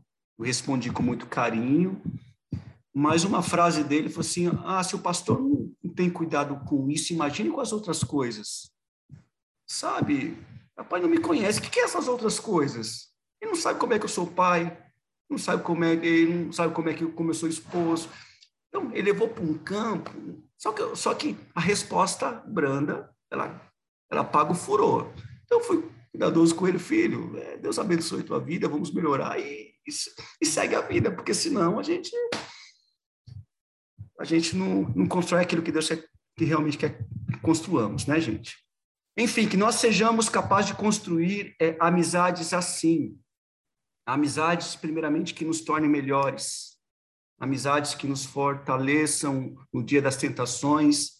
respondi 0.44 0.90
com 0.90 1.02
muito 1.02 1.26
carinho 1.26 2.00
mas 2.98 3.24
uma 3.24 3.42
frase 3.42 3.84
dele 3.84 4.08
foi 4.08 4.22
assim: 4.22 4.50
ah, 4.64 4.82
se 4.82 4.96
o 4.96 4.98
pastor 4.98 5.38
não 5.38 5.92
tem 5.94 6.08
cuidado 6.08 6.58
com 6.64 6.90
isso, 6.90 7.12
imagine 7.12 7.50
com 7.50 7.60
as 7.60 7.70
outras 7.70 8.02
coisas. 8.02 8.70
Sabe? 9.68 10.34
O 10.78 10.82
pai 10.82 11.02
não 11.02 11.08
me 11.08 11.20
conhece. 11.20 11.58
O 11.58 11.62
que 11.62 11.78
é 11.78 11.82
essas 11.82 12.08
outras 12.08 12.40
coisas? 12.40 13.10
Ele 13.38 13.50
não 13.50 13.58
sabe 13.58 13.78
como 13.78 13.92
é 13.92 13.98
que 13.98 14.06
eu 14.06 14.08
sou 14.08 14.26
pai, 14.26 14.82
não 15.28 15.36
sabe 15.36 15.62
como 15.62 15.84
é 15.84 15.94
que 15.94 16.06
ele 16.06 16.44
não 16.46 16.52
sabe 16.52 16.72
como 16.72 16.88
é 16.88 16.94
que 16.94 17.04
como 17.04 17.28
eu 17.28 17.34
sou 17.34 17.50
esposo. 17.50 18.08
Então 18.76 18.90
ele 18.92 19.10
levou 19.12 19.28
para 19.28 19.42
um 19.42 19.56
campo. 19.56 20.12
Só 20.58 20.72
que 20.72 20.96
só 20.96 21.14
que 21.14 21.36
a 21.54 21.60
resposta 21.60 22.30
branda, 22.46 23.10
ela 23.30 23.60
ela 24.10 24.22
paga 24.22 24.52
o 24.52 24.54
furor. 24.54 25.10
Então 25.44 25.60
fui 25.62 25.88
cuidadoso 26.10 26.54
com 26.54 26.68
ele, 26.68 26.78
filho. 26.78 27.36
É, 27.38 27.56
Deus 27.56 27.78
abençoe 27.78 28.22
tua 28.22 28.38
vida, 28.38 28.68
vamos 28.68 28.92
melhorar 28.92 29.38
e, 29.40 29.74
e, 29.86 29.90
e 30.42 30.46
segue 30.46 30.74
a 30.74 30.82
vida, 30.82 31.10
porque 31.10 31.32
senão 31.32 31.78
a 31.78 31.82
gente 31.82 32.10
a 34.18 34.24
gente 34.24 34.54
não, 34.54 34.82
não 34.94 35.06
constrói 35.06 35.42
aquilo 35.42 35.62
que 35.62 35.72
Deus 35.72 35.88
quer, 35.88 36.04
que 36.36 36.44
realmente 36.44 36.78
quer 36.78 36.98
que 37.32 37.40
construamos, 37.40 38.06
né, 38.06 38.20
gente? 38.20 38.56
Enfim, 39.18 39.48
que 39.48 39.56
nós 39.56 39.76
sejamos 39.76 40.28
capazes 40.28 40.72
de 40.72 40.76
construir 40.76 41.56
é, 41.60 41.76
amizades 41.80 42.52
assim. 42.52 43.18
Amizades, 44.06 44.76
primeiramente, 44.76 45.34
que 45.34 45.44
nos 45.44 45.62
tornem 45.62 45.90
melhores. 45.90 46.75
Amizades 47.38 47.94
que 47.94 48.06
nos 48.06 48.24
fortaleçam 48.24 49.56
no 49.72 49.84
dia 49.84 50.00
das 50.00 50.16
tentações 50.16 51.16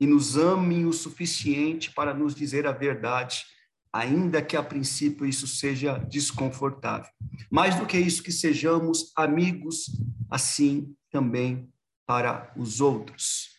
e 0.00 0.06
nos 0.06 0.36
amem 0.36 0.86
o 0.86 0.92
suficiente 0.92 1.92
para 1.92 2.12
nos 2.12 2.34
dizer 2.34 2.66
a 2.66 2.72
verdade, 2.72 3.44
ainda 3.92 4.42
que 4.42 4.56
a 4.56 4.62
princípio 4.62 5.24
isso 5.24 5.46
seja 5.46 5.98
desconfortável. 5.98 7.10
Mais 7.50 7.76
do 7.76 7.86
que 7.86 7.98
isso, 7.98 8.22
que 8.22 8.32
sejamos 8.32 9.12
amigos 9.16 9.86
assim 10.30 10.94
também 11.10 11.72
para 12.06 12.52
os 12.56 12.80
outros. 12.80 13.50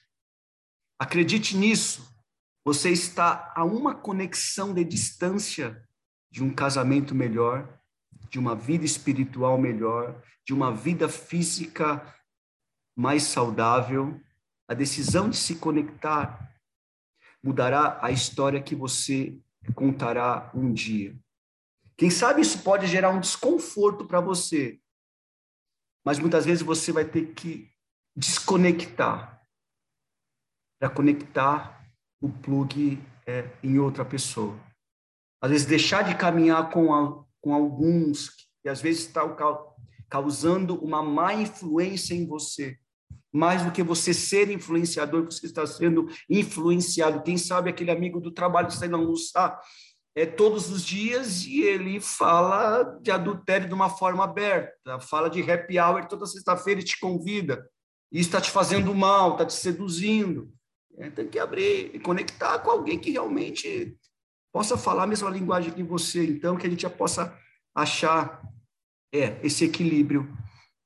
Acredite 1.00 1.56
nisso. 1.56 2.08
Você 2.66 2.92
está 2.92 3.54
a 3.56 3.64
uma 3.64 3.96
conexão 3.96 4.74
de 4.74 4.84
distância 4.84 5.82
de 6.30 6.44
um 6.44 6.54
casamento 6.54 7.16
melhor, 7.16 7.80
de 8.30 8.40
uma 8.40 8.56
vida 8.56 8.86
espiritual 8.86 9.58
melhor, 9.58 10.22
de 10.46 10.54
uma 10.54 10.74
vida 10.74 11.08
física 11.10 12.16
mais 12.96 13.24
saudável. 13.24 14.20
A 14.68 14.74
decisão 14.74 15.30
de 15.30 15.38
se 15.38 15.56
conectar 15.56 16.54
mudará 17.44 18.00
a 18.02 18.12
história 18.12 18.62
que 18.62 18.76
você 18.76 19.38
contará 19.74 20.52
um 20.54 20.74
dia. 20.74 21.18
Quem 21.96 22.10
sabe 22.10 22.42
isso 22.42 22.62
pode 22.64 22.86
gerar 22.88 23.10
um 23.10 23.20
desconforto 23.20 24.06
para 24.06 24.20
você, 24.20 24.80
mas 26.06 26.20
muitas 26.20 26.46
vezes 26.46 26.62
você 26.62 26.92
vai 26.92 27.06
ter 27.06 27.34
que 27.34 27.70
desconectar 28.16 29.42
para 30.80 30.90
conectar 30.90 31.86
o 32.22 32.30
plug 32.30 33.02
é, 33.26 33.50
em 33.64 33.80
outra 33.80 34.06
pessoa. 34.06 34.58
Às 35.42 35.52
vezes 35.52 35.68
deixar 35.68 36.04
de 36.04 36.16
caminhar 36.16 36.70
com, 36.70 36.94
a, 36.94 37.26
com 37.48 37.54
alguns 37.54 38.32
que 38.62 38.68
às 38.68 38.82
vezes 38.82 39.04
estão 39.04 39.34
causando 40.10 40.76
uma 40.84 41.02
má 41.02 41.34
influência 41.34 42.14
em 42.14 42.28
você. 42.28 42.78
Mais 43.32 43.64
do 43.64 43.72
que 43.72 43.82
você 43.82 44.14
ser 44.14 44.52
influenciador, 44.52 45.24
você 45.24 45.46
está 45.46 45.66
sendo 45.66 46.10
influenciado. 46.30 47.24
Quem 47.24 47.38
sabe 47.38 47.70
aquele 47.70 47.90
amigo 47.90 48.20
do 48.20 48.34
trabalho 48.34 48.68
está 48.68 48.86
indo 48.86 48.98
almoçar 48.98 49.58
é, 50.14 50.26
todos 50.26 50.70
os 50.70 50.84
dias 50.84 51.46
e 51.46 51.62
ele 51.62 52.02
fala 52.02 52.84
de 53.02 53.12
adultério 53.12 53.70
de 53.70 53.74
uma 53.74 53.90
forma 53.90 54.26
aberta, 54.26 55.00
fala 55.00 55.30
de 55.30 55.50
happy 55.50 55.80
hour 55.80 56.06
toda 56.06 56.26
sexta-feira 56.26 56.82
e 56.82 56.84
te 56.84 57.00
convida. 57.00 57.66
Isso 58.12 58.28
está 58.28 58.42
te 58.42 58.52
fazendo 58.52 58.94
mal, 58.94 59.34
está 59.34 59.46
te 59.46 59.54
seduzindo. 59.54 60.52
É, 60.98 61.10
tem 61.10 61.30
que 61.30 61.40
abrir 61.40 61.92
e 61.94 62.00
conectar 62.00 62.60
com 62.60 62.72
alguém 62.72 63.00
que 63.00 63.12
realmente 63.12 63.96
possa 64.58 64.76
falar 64.76 65.04
a 65.04 65.08
mesma 65.08 65.30
linguagem 65.30 65.72
que 65.72 65.84
você, 65.84 66.26
então, 66.26 66.58
que 66.58 66.66
a 66.66 66.70
gente 66.70 66.82
já 66.82 66.90
possa 66.90 67.32
achar 67.76 68.42
é, 69.14 69.38
esse 69.44 69.64
equilíbrio 69.64 70.28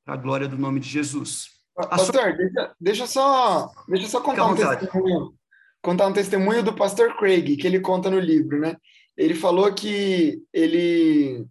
para 0.04 0.16
a 0.16 0.18
glória 0.18 0.46
do 0.46 0.58
nome 0.58 0.82
de 0.82 0.90
Jesus. 0.90 1.52
Pastor, 1.74 2.14
sua... 2.14 2.32
deixa, 2.34 2.76
deixa, 2.78 3.08
só, 3.08 3.72
deixa 3.88 4.10
só 4.10 4.20
contar 4.20 4.48
um 4.48 4.56
testemunho, 4.56 5.34
contar 5.82 6.08
um 6.08 6.12
testemunho 6.12 6.62
do 6.62 6.76
pastor 6.76 7.16
Craig, 7.16 7.56
que 7.56 7.66
ele 7.66 7.80
conta 7.80 8.10
no 8.10 8.20
livro, 8.20 8.60
né? 8.60 8.76
Ele 9.16 9.36
falou 9.36 9.74
que 9.74 10.44
ele 10.52 11.48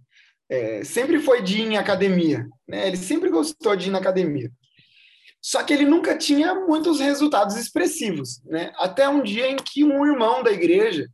é, 0.50 0.84
sempre 0.84 1.20
foi 1.20 1.40
de 1.40 1.62
ir 1.62 1.72
em 1.72 1.78
academia, 1.78 2.46
né? 2.68 2.86
Ele 2.86 2.98
sempre 2.98 3.30
gostou 3.30 3.74
de 3.74 3.88
ir 3.88 3.92
na 3.92 3.98
academia. 3.98 4.52
Só 5.40 5.62
que 5.62 5.72
ele 5.72 5.86
nunca 5.86 6.18
tinha 6.18 6.54
muitos 6.54 7.00
resultados 7.00 7.56
expressivos, 7.56 8.42
né? 8.44 8.72
Até 8.76 9.08
um 9.08 9.22
dia 9.22 9.50
em 9.50 9.56
que 9.56 9.82
um 9.82 10.04
irmão 10.04 10.42
da 10.42 10.52
igreja 10.52 11.08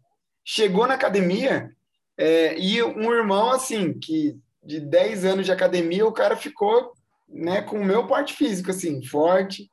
chegou 0.46 0.86
na 0.86 0.94
academia 0.94 1.74
é, 2.16 2.56
e 2.56 2.80
um 2.80 3.12
irmão, 3.12 3.50
assim, 3.50 3.92
que 3.98 4.38
de 4.62 4.78
10 4.78 5.24
anos 5.24 5.44
de 5.44 5.52
academia, 5.52 6.06
o 6.06 6.12
cara 6.12 6.36
ficou 6.36 6.92
né, 7.28 7.62
com 7.62 7.80
o 7.80 7.84
meu 7.84 8.06
porte 8.06 8.34
físico, 8.34 8.70
assim, 8.70 9.04
forte. 9.04 9.70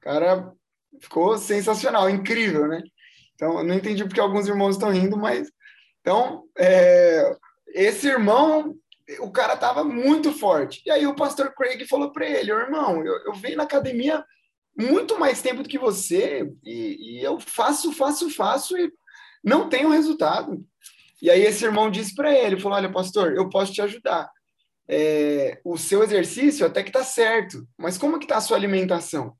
Cara 0.00 0.52
ficou 1.00 1.38
sensacional, 1.38 2.10
incrível, 2.10 2.66
né? 2.66 2.82
Então, 3.34 3.58
eu 3.58 3.64
não 3.64 3.74
entendi 3.74 4.04
porque 4.04 4.20
alguns 4.20 4.48
irmãos 4.48 4.74
estão 4.74 4.90
rindo, 4.90 5.16
mas... 5.16 5.48
Então, 6.00 6.44
é, 6.58 7.36
esse 7.68 8.08
irmão 8.08 8.76
o 9.20 9.30
cara 9.30 9.54
estava 9.54 9.84
muito 9.84 10.32
forte. 10.32 10.82
E 10.84 10.90
aí 10.90 11.06
o 11.06 11.14
pastor 11.14 11.54
Craig 11.54 11.86
falou 11.86 12.10
para 12.10 12.28
ele: 12.28 12.50
irmão, 12.50 13.04
eu, 13.04 13.14
eu 13.26 13.34
venho 13.34 13.56
na 13.56 13.62
academia 13.62 14.24
muito 14.76 15.18
mais 15.18 15.40
tempo 15.40 15.62
do 15.62 15.68
que 15.68 15.78
você 15.78 16.52
e, 16.62 17.18
e, 17.18 17.22
eu 17.22 17.40
faço, 17.40 17.92
faço, 17.92 18.28
faço 18.28 18.76
e 18.76 18.92
não 19.46 19.68
tenho 19.68 19.90
resultado. 19.90 20.60
E 21.22 21.30
aí 21.30 21.42
esse 21.42 21.64
irmão 21.64 21.88
disse 21.88 22.14
para 22.14 22.34
ele, 22.34 22.58
falou, 22.58 22.76
olha, 22.76 22.90
pastor, 22.90 23.32
eu 23.34 23.48
posso 23.48 23.72
te 23.72 23.80
ajudar. 23.80 24.28
É, 24.88 25.60
o 25.64 25.78
seu 25.78 26.02
exercício 26.02 26.66
até 26.66 26.82
que 26.82 26.90
tá 26.90 27.04
certo, 27.04 27.66
mas 27.78 27.96
como 27.96 28.18
que 28.18 28.26
tá 28.26 28.38
a 28.38 28.40
sua 28.40 28.56
alimentação? 28.56 29.36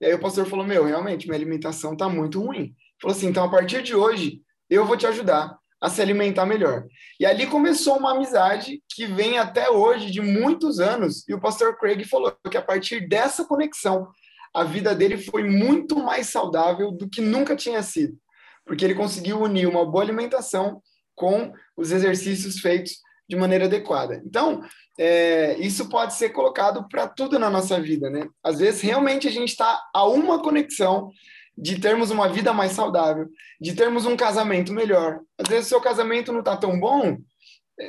E 0.00 0.06
aí 0.06 0.14
o 0.14 0.20
pastor 0.20 0.46
falou, 0.46 0.66
meu, 0.66 0.84
realmente, 0.84 1.26
minha 1.26 1.36
alimentação 1.38 1.96
tá 1.96 2.08
muito 2.08 2.40
ruim. 2.40 2.74
Falou 3.00 3.16
assim, 3.16 3.28
então 3.28 3.44
a 3.44 3.50
partir 3.50 3.82
de 3.82 3.94
hoje, 3.94 4.42
eu 4.68 4.84
vou 4.84 4.96
te 4.96 5.06
ajudar 5.06 5.58
a 5.80 5.88
se 5.88 6.02
alimentar 6.02 6.44
melhor. 6.44 6.86
E 7.18 7.24
ali 7.24 7.46
começou 7.46 7.96
uma 7.96 8.12
amizade 8.12 8.82
que 8.88 9.06
vem 9.06 9.38
até 9.38 9.70
hoje, 9.70 10.10
de 10.10 10.20
muitos 10.20 10.78
anos, 10.78 11.26
e 11.28 11.34
o 11.34 11.40
pastor 11.40 11.78
Craig 11.78 12.04
falou 12.04 12.36
que 12.50 12.56
a 12.56 12.62
partir 12.62 13.08
dessa 13.08 13.44
conexão, 13.44 14.08
a 14.54 14.64
vida 14.64 14.94
dele 14.94 15.18
foi 15.18 15.42
muito 15.44 15.98
mais 15.98 16.28
saudável 16.28 16.90
do 16.90 17.08
que 17.08 17.20
nunca 17.20 17.54
tinha 17.54 17.82
sido, 17.82 18.18
porque 18.66 18.84
ele 18.84 18.94
conseguiu 18.94 19.40
unir 19.40 19.66
uma 19.66 19.84
boa 19.84 20.02
alimentação 20.02 20.82
com 21.14 21.52
os 21.76 21.92
exercícios 21.92 22.58
feitos 22.58 22.98
de 23.28 23.36
maneira 23.36 23.64
adequada. 23.64 24.22
Então, 24.24 24.62
é, 24.98 25.56
isso 25.58 25.88
pode 25.88 26.14
ser 26.14 26.30
colocado 26.30 26.86
para 26.88 27.08
tudo 27.08 27.38
na 27.38 27.48
nossa 27.48 27.80
vida, 27.80 28.10
né? 28.10 28.28
Às 28.42 28.58
vezes, 28.58 28.80
realmente, 28.80 29.26
a 29.26 29.30
gente 29.30 29.50
está 29.50 29.82
a 29.94 30.06
uma 30.06 30.42
conexão 30.42 31.10
de 31.56 31.80
termos 31.80 32.10
uma 32.10 32.28
vida 32.28 32.52
mais 32.52 32.72
saudável, 32.72 33.28
de 33.60 33.74
termos 33.74 34.04
um 34.04 34.16
casamento 34.16 34.72
melhor. 34.72 35.20
Às 35.38 35.48
vezes, 35.48 35.68
seu 35.68 35.80
casamento 35.80 36.32
não 36.32 36.40
está 36.40 36.56
tão 36.56 36.78
bom, 36.78 37.16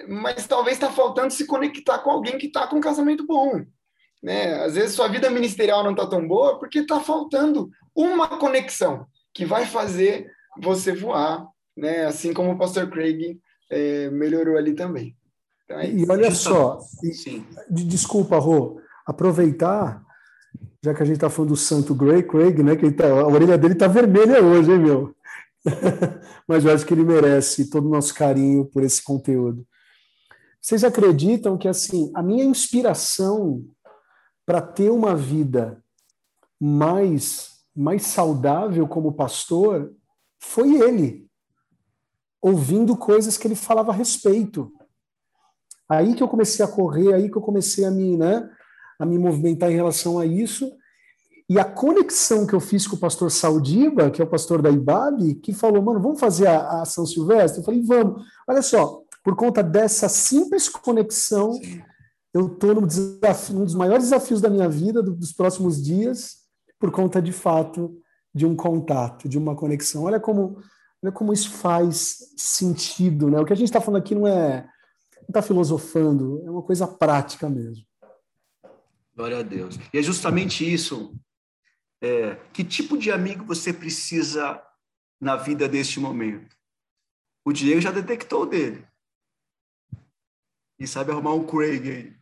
mas 0.08 0.48
talvez 0.48 0.78
está 0.78 0.92
faltando 0.92 1.34
se 1.34 1.46
conectar 1.46 2.00
com 2.00 2.12
alguém 2.12 2.38
que 2.38 2.48
está 2.48 2.68
com 2.68 2.78
um 2.78 2.82
casamento 2.82 3.26
bom. 3.26 3.64
Né? 4.22 4.56
Às 4.64 4.76
vezes 4.76 4.96
sua 4.96 5.08
vida 5.08 5.30
ministerial 5.30 5.84
não 5.84 5.92
está 5.92 6.08
tão 6.08 6.28
boa 6.28 6.60
porque 6.60 6.80
está 6.80 7.00
faltando 7.00 7.70
uma 7.96 8.28
conexão 8.40 9.06
que 9.34 9.46
vai 9.46 9.66
fazer 9.66 10.30
você 10.62 10.94
voar, 10.94 11.48
né? 11.76 12.06
assim 12.06 12.34
como 12.34 12.52
o 12.52 12.58
pastor 12.58 12.90
Craig 12.90 13.40
é, 13.70 14.10
melhorou 14.10 14.58
ali 14.58 14.74
também. 14.74 15.16
Então, 15.66 15.80
é 15.80 15.90
e 15.90 16.06
olha 16.10 16.32
só, 16.32 16.80
e, 17.04 17.84
desculpa, 17.84 18.38
Rô, 18.38 18.80
aproveitar, 19.06 20.02
já 20.84 20.94
que 20.94 21.04
a 21.04 21.06
gente 21.06 21.16
está 21.16 21.30
falando 21.30 21.52
do 21.52 21.58
Santo 21.58 21.94
Gray, 21.94 22.24
Craig, 22.24 22.64
né? 22.64 22.76
Que 22.76 22.90
tá, 22.92 23.08
a 23.08 23.28
orelha 23.28 23.58
dele 23.58 23.74
está 23.74 23.88
vermelha 23.88 24.42
hoje, 24.42 24.72
hein, 24.72 24.80
meu? 24.80 25.16
Mas 26.48 26.64
eu 26.64 26.74
acho 26.74 26.86
que 26.86 26.94
ele 26.94 27.04
merece 27.04 27.70
todo 27.70 27.86
o 27.88 27.92
nosso 27.92 28.14
carinho 28.14 28.66
por 28.66 28.84
esse 28.84 29.04
conteúdo. 29.04 29.68
Vocês 30.62 30.84
acreditam 30.84 31.58
que 31.58 31.68
assim 31.68 32.12
a 32.16 32.24
minha 32.24 32.44
inspiração 32.44 33.64
para 34.46 34.62
ter 34.62 34.90
uma 34.90 35.16
vida 35.16 35.84
mais 36.60 37.58
mais 37.76 38.04
saudável 38.08 38.88
como 38.88 39.14
pastor 39.14 39.94
foi 40.40 40.82
ele 40.82 41.28
ouvindo 42.42 42.96
coisas 42.96 43.38
que 43.38 43.48
ele 43.48 43.56
falava 43.56 43.92
a 43.92 43.96
respeito. 43.96 44.72
Aí 45.90 46.16
que 46.16 46.22
eu 46.22 46.28
comecei 46.28 46.64
a 46.64 46.68
correr, 46.68 47.14
aí 47.14 47.30
que 47.30 47.38
eu 47.38 47.42
comecei 47.42 47.86
a 47.86 47.92
me, 47.92 48.18
né, 48.18 48.50
a 49.00 49.06
me 49.06 49.18
movimentar 49.18 49.72
em 49.72 49.76
relação 49.76 50.20
a 50.20 50.26
isso. 50.26 50.72
E 51.50 51.58
a 51.60 51.64
conexão 51.64 52.46
que 52.46 52.54
eu 52.54 52.60
fiz 52.60 52.86
com 52.86 52.98
o 52.98 53.00
pastor 53.00 53.32
Saudiba, 53.32 54.12
que 54.12 54.22
é 54.22 54.26
o 54.26 54.30
pastor 54.30 54.62
da 54.62 54.70
IBAB, 54.70 55.36
que 55.36 55.54
falou, 55.54 55.82
mano, 55.82 56.02
vamos 56.02 56.20
fazer 56.20 56.48
a, 56.48 56.82
a 56.82 56.86
São 56.86 57.06
Silvestre? 57.06 57.62
Eu 57.62 57.66
falei, 57.66 57.82
vamos. 57.82 58.22
Olha 58.48 58.62
só, 58.62 59.02
por 59.24 59.36
conta 59.36 59.64
dessa 59.64 60.10
simples 60.10 60.68
conexão, 60.68 61.54
Sim 61.54 61.82
eu 62.38 62.48
estou 62.48 62.76
num, 62.76 62.86
desafio, 62.86 63.56
dos 63.60 63.74
maiores 63.74 64.06
desafios 64.06 64.40
da 64.40 64.50
minha 64.50 64.70
vida, 64.70 65.02
dos 65.02 65.34
próximos 65.34 65.84
dias, 65.84 66.38
por 66.80 66.92
conta 66.92 67.22
de 67.22 67.32
fato 67.32 67.98
de 68.38 68.46
um 68.46 68.56
contato, 68.56 69.28
de 69.28 69.38
uma 69.38 69.56
conexão. 69.56 70.04
Olha 70.04 70.20
como, 70.20 70.62
olha 71.04 71.12
como 71.12 71.34
isso 71.34 71.50
faz 71.50 72.34
sentido, 72.38 73.30
né? 73.30 73.40
O 73.40 73.46
que 73.46 73.54
a 73.54 73.56
gente 73.56 73.68
está 73.68 73.82
falando 73.82 74.02
aqui 74.02 74.16
não 74.16 74.28
é 74.28 74.70
está 75.28 75.42
filosofando, 75.42 76.42
é 76.46 76.50
uma 76.50 76.64
coisa 76.64 76.88
prática 76.88 77.50
mesmo. 77.50 77.86
Glória 79.16 79.40
a 79.40 79.44
Deus. 79.44 79.78
E 79.94 79.98
é 79.98 80.02
justamente 80.02 80.72
isso. 80.72 81.14
É, 82.02 82.36
que 82.54 82.64
tipo 82.64 82.98
de 82.98 83.12
amigo 83.12 83.44
você 83.44 83.74
precisa 83.74 84.62
na 85.20 85.36
vida 85.36 85.68
deste 85.68 86.00
momento? 86.00 86.56
O 87.44 87.52
Diego 87.52 87.82
já 87.82 87.92
detectou 87.92 88.46
dele. 88.46 88.88
E 90.80 90.86
sabe 90.86 91.12
arrumar 91.12 91.34
um 91.34 91.46
Craig 91.46 91.90
aí. 91.90 92.16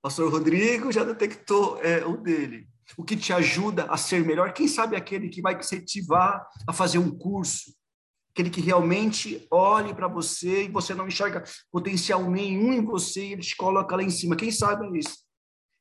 Pastor 0.00 0.30
Rodrigo 0.32 0.90
já 0.90 1.04
detectou 1.04 1.78
é, 1.82 2.04
o 2.04 2.16
dele. 2.16 2.66
O 2.96 3.04
que 3.04 3.16
te 3.16 3.32
ajuda 3.32 3.84
a 3.84 3.96
ser 3.96 4.24
melhor, 4.24 4.52
quem 4.52 4.68
sabe 4.68 4.96
aquele 4.96 5.28
que 5.28 5.42
vai 5.42 5.58
incentivar 5.58 6.46
a 6.66 6.72
fazer 6.72 6.98
um 6.98 7.10
curso, 7.10 7.74
aquele 8.32 8.50
que 8.50 8.60
realmente 8.60 9.46
olhe 9.50 9.94
para 9.94 10.08
você 10.08 10.64
e 10.64 10.68
você 10.68 10.94
não 10.94 11.08
enxerga 11.08 11.44
potencial 11.70 12.30
nenhum 12.30 12.72
em 12.72 12.84
você 12.84 13.24
e 13.24 13.32
ele 13.32 13.42
te 13.42 13.56
coloca 13.56 13.96
lá 13.96 14.02
em 14.02 14.10
cima. 14.10 14.36
Quem 14.36 14.50
sabe 14.50 14.86
é 14.86 14.98
isso? 14.98 15.18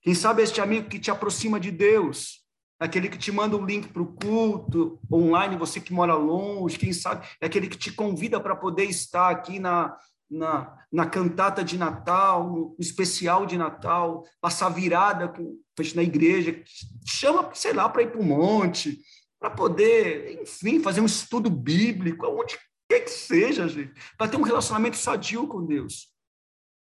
Quem 0.02 0.16
sabe 0.16 0.42
é 0.42 0.44
este 0.44 0.62
amigo 0.62 0.90
que 0.90 1.00
te 1.00 1.12
aproxima 1.12 1.60
de 1.60 1.72
Deus, 1.72 2.46
aquele 2.80 3.10
que 3.10 3.18
te 3.18 3.32
manda 3.32 3.58
um 3.58 3.66
link 3.66 3.90
para 3.90 4.02
o 4.02 4.14
culto 4.14 5.00
online, 5.12 5.58
você 5.58 5.82
que 5.82 5.94
mora 5.94 6.16
longe, 6.16 6.80
quem 6.80 6.94
sabe 6.94 7.28
é 7.42 7.46
aquele 7.46 7.68
que 7.68 7.78
te 7.78 7.92
convida 7.92 8.40
para 8.40 8.56
poder 8.56 8.86
estar 8.86 9.30
aqui 9.30 9.60
na, 9.60 9.96
na, 10.30 10.78
na 10.92 11.06
cantata 11.06 11.64
de 11.64 11.78
Natal, 11.78 12.50
no 12.50 12.76
especial 12.80 13.46
de 13.46 13.58
Natal, 13.58 14.24
passar 14.40 14.70
virada 14.70 15.28
com, 15.28 15.60
na 15.96 16.04
igreja, 16.04 16.62
chama, 17.06 17.50
sei 17.54 17.74
lá, 17.74 17.88
para 17.90 18.04
ir 18.04 18.12
para 18.12 18.22
o 18.22 18.26
monte, 18.26 19.00
para 19.40 19.50
poder, 19.50 20.42
enfim, 20.42 20.82
fazer 20.82 21.02
um 21.02 21.06
estudo 21.06 21.50
bíblico, 21.50 22.28
onde 22.28 22.58
quer 22.90 23.02
que 23.02 23.10
seja, 23.10 23.68
gente, 23.68 23.94
para 24.18 24.28
ter 24.28 24.38
um 24.38 24.44
relacionamento 24.44 24.98
sadio 24.98 25.48
com 25.48 25.66
Deus. 25.66 26.10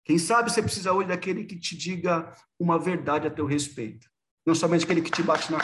Quem 0.06 0.18
sabe 0.18 0.52
você 0.52 0.62
precisa 0.62 0.92
hoje 0.92 1.08
daquele 1.08 1.46
que 1.46 1.58
te 1.58 1.78
diga 1.78 2.34
uma 2.60 2.78
verdade 2.78 3.26
a 3.26 3.32
teu 3.32 3.46
respeito. 3.46 4.08
Não 4.46 4.54
somente 4.54 4.84
aquele 4.84 5.02
que 5.02 5.10
te 5.10 5.24
bate 5.24 5.52
na, 5.52 5.60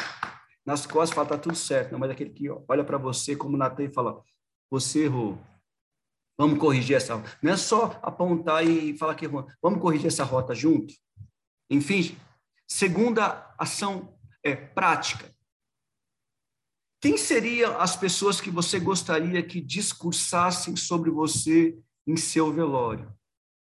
nas 0.66 0.86
costas 0.86 1.12
e 1.12 1.16
fala, 1.16 1.28
tá 1.28 1.38
tudo 1.38 1.56
certo, 1.56 1.92
não, 1.92 2.00
mas 2.00 2.10
aquele 2.10 2.30
que 2.30 2.50
olha 2.68 2.84
para 2.84 2.98
você 2.98 3.36
como 3.36 3.58
Natan 3.58 3.84
e 3.84 3.94
fala, 3.94 4.22
você 4.72 5.06
errou, 5.06 5.38
Vamos 6.40 6.58
corrigir 6.58 6.96
essa. 6.96 7.22
Não 7.44 7.52
é 7.52 7.58
só 7.58 8.00
apontar 8.02 8.66
e 8.66 8.98
falar 8.98 9.14
que 9.14 9.28
vamos 9.28 9.82
corrigir 9.82 10.08
essa 10.08 10.24
rota 10.24 10.56
junto. 10.56 10.94
Enfim, 11.70 12.18
segunda 12.66 13.54
ação 13.58 14.18
é 14.42 14.56
prática. 14.56 15.30
Quem 17.02 17.18
seriam 17.18 17.78
as 17.78 17.98
pessoas 17.98 18.40
que 18.40 18.50
você 18.50 18.80
gostaria 18.80 19.44
que 19.44 19.60
discursassem 19.60 20.78
sobre 20.78 21.12
você 21.12 21.78
em 22.08 22.16
seu 22.16 22.54
velório? 22.54 23.14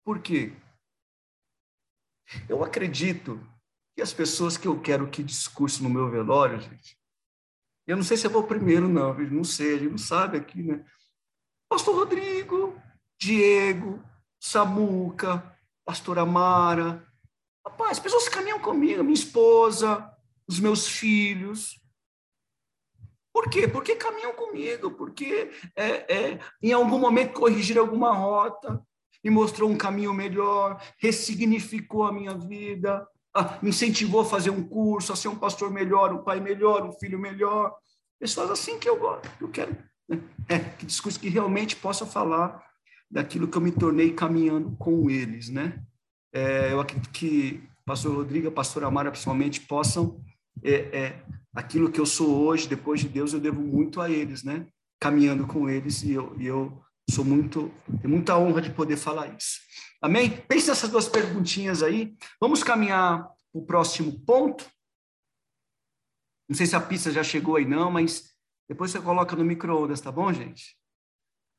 Por 0.05 0.21
quê? 0.23 0.53
Eu 2.49 2.63
acredito 2.63 3.45
que 3.97 4.03
as 4.03 4.13
pessoas 4.13 4.57
que 4.57 4.69
eu 4.69 4.81
quero 4.81 5.11
que 5.11 5.25
discursem 5.25 5.83
no 5.83 5.91
meu 5.91 6.09
velório, 6.09 6.61
gente, 6.61 6.97
eu 7.89 7.97
não 7.97 8.05
sei 8.05 8.17
se 8.17 8.25
eu 8.25 8.31
vou 8.31 8.45
primeiro, 8.45 8.89
não, 8.89 9.13
não 9.19 9.43
sei, 9.43 9.75
a 9.75 9.79
gente 9.81 9.91
não 9.91 9.99
sabe 9.99 10.39
aqui, 10.39 10.63
né? 10.63 10.85
Pastor 11.73 11.95
Rodrigo, 11.95 12.79
Diego, 13.19 14.05
Samuca, 14.39 15.57
Pastor 15.87 16.19
Amara. 16.19 17.03
Rapaz, 17.67 17.93
as 17.93 17.99
pessoas 17.99 18.29
caminham 18.29 18.61
comigo, 18.61 19.03
minha 19.03 19.15
esposa, 19.15 20.07
os 20.47 20.61
meus 20.61 20.87
filhos. 20.87 21.81
Por 23.33 23.49
quê? 23.49 23.67
Porque 23.67 23.97
caminham 23.97 24.35
comigo, 24.35 24.91
porque 24.91 25.51
é, 25.75 26.15
é, 26.15 26.41
em 26.63 26.75
algum 26.75 26.99
momento 26.99 27.33
corrigiram 27.33 27.85
alguma 27.85 28.13
rota, 28.13 28.79
me 29.25 29.31
mostrou 29.31 29.71
um 29.71 29.79
caminho 29.79 30.13
melhor, 30.13 30.79
ressignificou 30.99 32.05
a 32.05 32.13
minha 32.13 32.35
vida, 32.35 33.09
me 33.63 33.71
incentivou 33.71 34.21
a 34.21 34.27
fazer 34.27 34.51
um 34.51 34.63
curso, 34.63 35.11
a 35.11 35.17
ser 35.17 35.29
um 35.29 35.39
pastor 35.39 35.71
melhor, 35.71 36.13
um 36.13 36.23
pai 36.23 36.39
melhor, 36.39 36.85
um 36.85 36.93
filho 36.93 37.19
melhor. 37.19 37.75
Pessoas 38.21 38.51
assim 38.51 38.79
que 38.79 38.91
eu 38.91 38.99
gosto, 38.99 39.27
eu 39.41 39.49
quero 39.49 39.75
é, 40.49 40.59
que 40.59 40.87
discurso 40.87 41.21
que 41.21 41.29
realmente 41.29 41.77
possa 41.77 42.07
falar 42.07 42.63
daquilo 43.11 43.47
que 43.47 43.57
eu 43.57 43.63
me 43.63 43.71
tornei 43.71 44.13
caminhando 44.13 44.75
com 44.79 45.11
eles, 45.11 45.49
né? 45.49 45.83
É, 46.33 46.73
eu 46.73 46.81
acredito 46.81 47.11
que 47.11 47.63
pastor 47.85 48.15
Rodrigo, 48.15 48.49
a 48.49 48.53
pastora 48.53 48.87
Amara, 48.87 49.11
principalmente, 49.11 49.61
possam 49.61 50.21
é, 50.63 50.73
é, 50.73 51.23
aquilo 51.55 51.91
que 51.91 52.01
eu 52.01 52.07
sou 52.07 52.45
hoje, 52.45 52.69
depois 52.69 53.01
de 53.01 53.09
Deus, 53.09 53.33
eu 53.33 53.41
devo 53.41 53.61
muito 53.61 54.01
a 54.01 54.11
eles, 54.11 54.43
né? 54.43 54.67
Caminhando 55.01 55.47
com 55.47 55.69
eles 55.69 56.03
e 56.03 56.13
eu, 56.13 56.35
e 56.39 56.47
eu 56.47 56.83
sou 57.11 57.25
muito, 57.25 57.71
tenho 58.01 58.15
muita 58.15 58.39
honra 58.39 58.63
de 58.63 58.71
poder 58.71 58.97
falar 58.97 59.29
isso. 59.37 59.61
Amém? 60.01 60.31
Pense 60.49 60.69
nessas 60.69 60.91
duas 60.91 61.09
perguntinhas 61.09 61.83
aí. 61.83 62.15
Vamos 62.41 62.63
caminhar 62.63 63.23
para 63.53 63.61
o 63.61 63.67
próximo 63.67 64.21
ponto. 64.25 64.65
Não 66.49 66.57
sei 66.57 66.67
se 66.67 66.77
a 66.77 66.81
pista 66.81 67.11
já 67.11 67.23
chegou 67.23 67.57
aí 67.57 67.65
não, 67.65 67.91
mas 67.91 68.32
depois 68.73 68.91
você 68.91 68.99
coloca 69.03 69.37
no 69.37 69.45
micro-ondas, 69.45 70.01
tá 70.01 70.11
bom, 70.11 70.33
gente? 70.33 70.79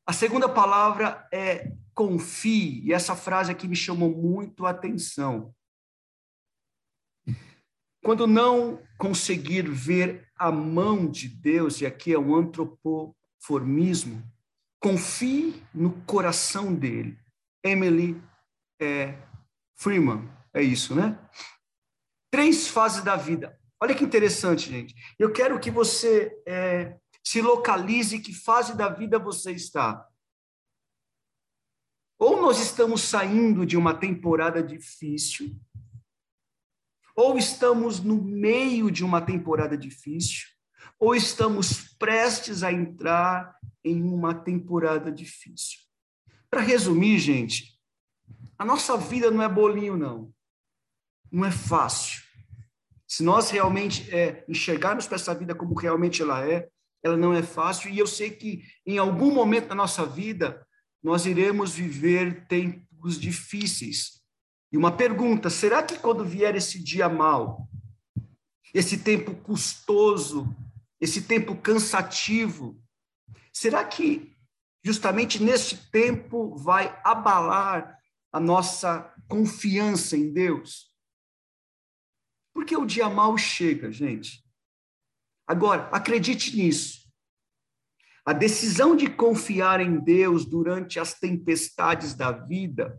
A 0.03 0.11
segunda 0.11 0.49
palavra 0.49 1.27
é 1.31 1.71
confie, 1.93 2.81
e 2.83 2.91
essa 2.91 3.15
frase 3.15 3.51
aqui 3.51 3.67
me 3.67 3.75
chamou 3.75 4.09
muito 4.09 4.65
a 4.65 4.71
atenção. 4.71 5.53
Quando 8.03 8.25
não 8.25 8.81
conseguir 8.97 9.69
ver 9.69 10.27
a 10.35 10.51
mão 10.51 11.07
de 11.07 11.29
Deus, 11.29 11.81
e 11.81 11.85
aqui 11.85 12.11
é 12.11 12.17
o 12.17 12.35
antropoformismo, 12.35 14.23
confie 14.81 15.63
no 15.71 15.91
coração 16.05 16.73
dele. 16.73 17.15
Emily 17.63 18.19
é, 18.81 19.21
Freeman, 19.75 20.27
é 20.51 20.63
isso, 20.63 20.95
né? 20.95 21.19
Três 22.31 22.67
fases 22.67 23.03
da 23.03 23.15
vida. 23.15 23.55
Olha 23.79 23.93
que 23.93 24.03
interessante, 24.03 24.71
gente. 24.71 24.95
Eu 25.19 25.31
quero 25.31 25.59
que 25.59 25.69
você 25.69 26.35
é, 26.47 26.97
se 27.23 27.41
localize 27.41 28.19
que 28.19 28.33
fase 28.33 28.75
da 28.75 28.89
vida 28.89 29.17
você 29.17 29.51
está. 29.53 30.07
Ou 32.19 32.41
nós 32.41 32.59
estamos 32.59 33.01
saindo 33.01 33.65
de 33.65 33.77
uma 33.77 33.93
temporada 33.93 34.61
difícil, 34.61 35.59
ou 37.15 37.37
estamos 37.37 37.99
no 37.99 38.21
meio 38.21 38.91
de 38.91 39.03
uma 39.03 39.21
temporada 39.21 39.77
difícil, 39.77 40.47
ou 40.99 41.15
estamos 41.15 41.95
prestes 41.97 42.63
a 42.63 42.71
entrar 42.71 43.57
em 43.83 44.01
uma 44.03 44.33
temporada 44.33 45.11
difícil. 45.11 45.79
Para 46.49 46.61
resumir, 46.61 47.19
gente, 47.19 47.79
a 48.57 48.65
nossa 48.65 48.95
vida 48.97 49.29
não 49.31 49.41
é 49.41 49.49
bolinho, 49.49 49.97
não. 49.97 50.33
Não 51.31 51.45
é 51.45 51.51
fácil. 51.51 52.21
Se 53.07 53.23
nós 53.23 53.49
realmente 53.49 54.09
é, 54.15 54.45
enxergarmos 54.47 55.05
para 55.05 55.15
essa 55.15 55.35
vida 55.35 55.53
como 55.53 55.75
realmente 55.75 56.21
ela 56.21 56.47
é, 56.47 56.69
ela 57.03 57.17
não 57.17 57.33
é 57.33 57.43
fácil. 57.43 57.91
E 57.91 57.99
eu 57.99 58.07
sei 58.07 58.31
que 58.31 58.63
em 58.85 58.97
algum 58.97 59.31
momento 59.31 59.67
da 59.67 59.75
nossa 59.75 60.05
vida, 60.05 60.65
nós 61.03 61.25
iremos 61.25 61.73
viver 61.73 62.47
tempos 62.47 63.19
difíceis. 63.19 64.21
E 64.71 64.77
uma 64.77 64.95
pergunta: 64.95 65.49
será 65.49 65.83
que 65.83 65.99
quando 65.99 66.23
vier 66.23 66.55
esse 66.55 66.81
dia 66.81 67.09
mal, 67.09 67.67
esse 68.73 68.97
tempo 68.97 69.35
custoso, 69.35 70.55
esse 70.99 71.21
tempo 71.23 71.55
cansativo, 71.55 72.81
será 73.51 73.83
que 73.83 74.35
justamente 74.83 75.43
nesse 75.43 75.91
tempo 75.91 76.55
vai 76.55 76.99
abalar 77.03 77.99
a 78.31 78.39
nossa 78.39 79.13
confiança 79.27 80.15
em 80.15 80.31
Deus? 80.31 80.91
Porque 82.53 82.75
o 82.77 82.85
dia 82.85 83.09
mal 83.09 83.37
chega, 83.37 83.91
gente. 83.91 84.42
Agora, 85.47 85.89
acredite 85.89 86.55
nisso. 86.55 87.03
A 88.25 88.31
decisão 88.31 88.95
de 88.95 89.09
confiar 89.09 89.81
em 89.81 89.99
Deus 89.99 90.45
durante 90.45 90.99
as 90.99 91.13
tempestades 91.19 92.13
da 92.13 92.31
vida 92.31 92.97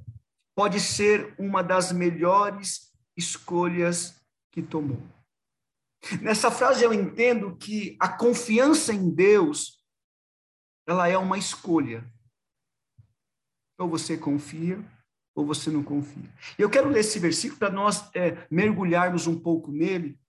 pode 0.54 0.78
ser 0.80 1.34
uma 1.38 1.62
das 1.62 1.92
melhores 1.92 2.92
escolhas 3.16 4.20
que 4.52 4.62
tomou. 4.62 5.02
Nessa 6.20 6.50
frase 6.50 6.84
eu 6.84 6.92
entendo 6.92 7.56
que 7.56 7.96
a 7.98 8.08
confiança 8.08 8.92
em 8.92 9.10
Deus 9.10 9.82
ela 10.86 11.08
é 11.08 11.16
uma 11.16 11.38
escolha. 11.38 12.04
Ou 13.78 13.88
você 13.88 14.16
confia 14.16 14.84
ou 15.34 15.44
você 15.44 15.70
não 15.70 15.82
confia. 15.82 16.30
Eu 16.58 16.70
quero 16.70 16.88
ler 16.88 17.00
esse 17.00 17.18
versículo 17.18 17.58
para 17.58 17.70
nós 17.70 18.08
é, 18.14 18.46
mergulharmos 18.50 19.26
um 19.26 19.38
pouco 19.38 19.72
nele 19.72 20.20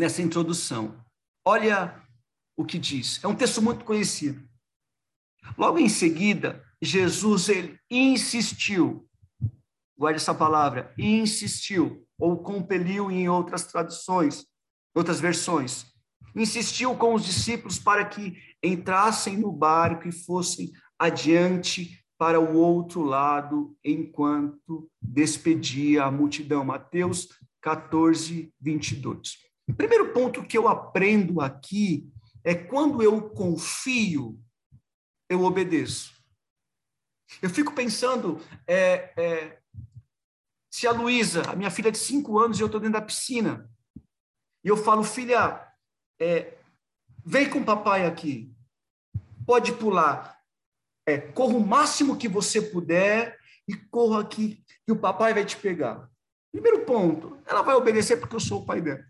nessa 0.00 0.22
introdução. 0.22 0.98
Olha 1.44 2.02
o 2.56 2.64
que 2.64 2.78
diz. 2.78 3.22
É 3.22 3.28
um 3.28 3.34
texto 3.34 3.60
muito 3.60 3.84
conhecido. 3.84 4.42
Logo 5.58 5.78
em 5.78 5.90
seguida, 5.90 6.64
Jesus 6.82 7.50
ele 7.50 7.78
insistiu, 7.90 9.06
guarde 9.96 10.16
essa 10.16 10.34
palavra, 10.34 10.94
insistiu, 10.96 12.06
ou 12.18 12.38
compeliu 12.42 13.10
em 13.10 13.28
outras 13.28 13.66
traduções, 13.66 14.46
outras 14.94 15.20
versões, 15.20 15.86
insistiu 16.34 16.96
com 16.96 17.14
os 17.14 17.24
discípulos 17.24 17.78
para 17.78 18.04
que 18.04 18.38
entrassem 18.62 19.36
no 19.36 19.52
barco 19.52 20.08
e 20.08 20.12
fossem 20.12 20.72
adiante 20.98 22.02
para 22.18 22.40
o 22.40 22.56
outro 22.56 23.02
lado, 23.02 23.76
enquanto 23.84 24.90
despedia 25.00 26.04
a 26.04 26.10
multidão. 26.10 26.64
Mateus 26.64 27.28
14, 27.60 28.52
22. 28.60 29.49
O 29.70 29.74
primeiro 29.74 30.12
ponto 30.12 30.42
que 30.42 30.58
eu 30.58 30.66
aprendo 30.66 31.40
aqui 31.40 32.10
é 32.42 32.54
quando 32.54 33.02
eu 33.02 33.30
confio, 33.30 34.36
eu 35.28 35.44
obedeço. 35.44 36.12
Eu 37.40 37.48
fico 37.48 37.72
pensando, 37.72 38.40
é, 38.66 39.12
é, 39.16 39.60
se 40.68 40.88
a 40.88 40.90
Luísa, 40.90 41.48
a 41.48 41.54
minha 41.54 41.70
filha 41.70 41.92
de 41.92 41.98
cinco 41.98 42.38
anos, 42.40 42.58
e 42.58 42.62
eu 42.62 42.66
estou 42.66 42.80
dentro 42.80 42.98
da 42.98 43.06
piscina, 43.06 43.70
e 44.64 44.68
eu 44.68 44.76
falo, 44.76 45.04
filha, 45.04 45.64
é, 46.20 46.58
vem 47.24 47.48
com 47.48 47.60
o 47.60 47.64
papai 47.64 48.06
aqui, 48.06 48.52
pode 49.46 49.72
pular, 49.74 50.36
é, 51.06 51.16
corra 51.18 51.54
o 51.54 51.64
máximo 51.66 52.16
que 52.16 52.28
você 52.28 52.60
puder 52.60 53.38
e 53.68 53.76
corra 53.76 54.20
aqui, 54.20 54.64
que 54.84 54.92
o 54.92 54.98
papai 54.98 55.32
vai 55.32 55.44
te 55.44 55.56
pegar. 55.56 56.10
Primeiro 56.50 56.84
ponto, 56.84 57.40
ela 57.46 57.62
vai 57.62 57.76
obedecer 57.76 58.16
porque 58.16 58.34
eu 58.34 58.40
sou 58.40 58.62
o 58.62 58.66
pai 58.66 58.80
dela. 58.80 59.08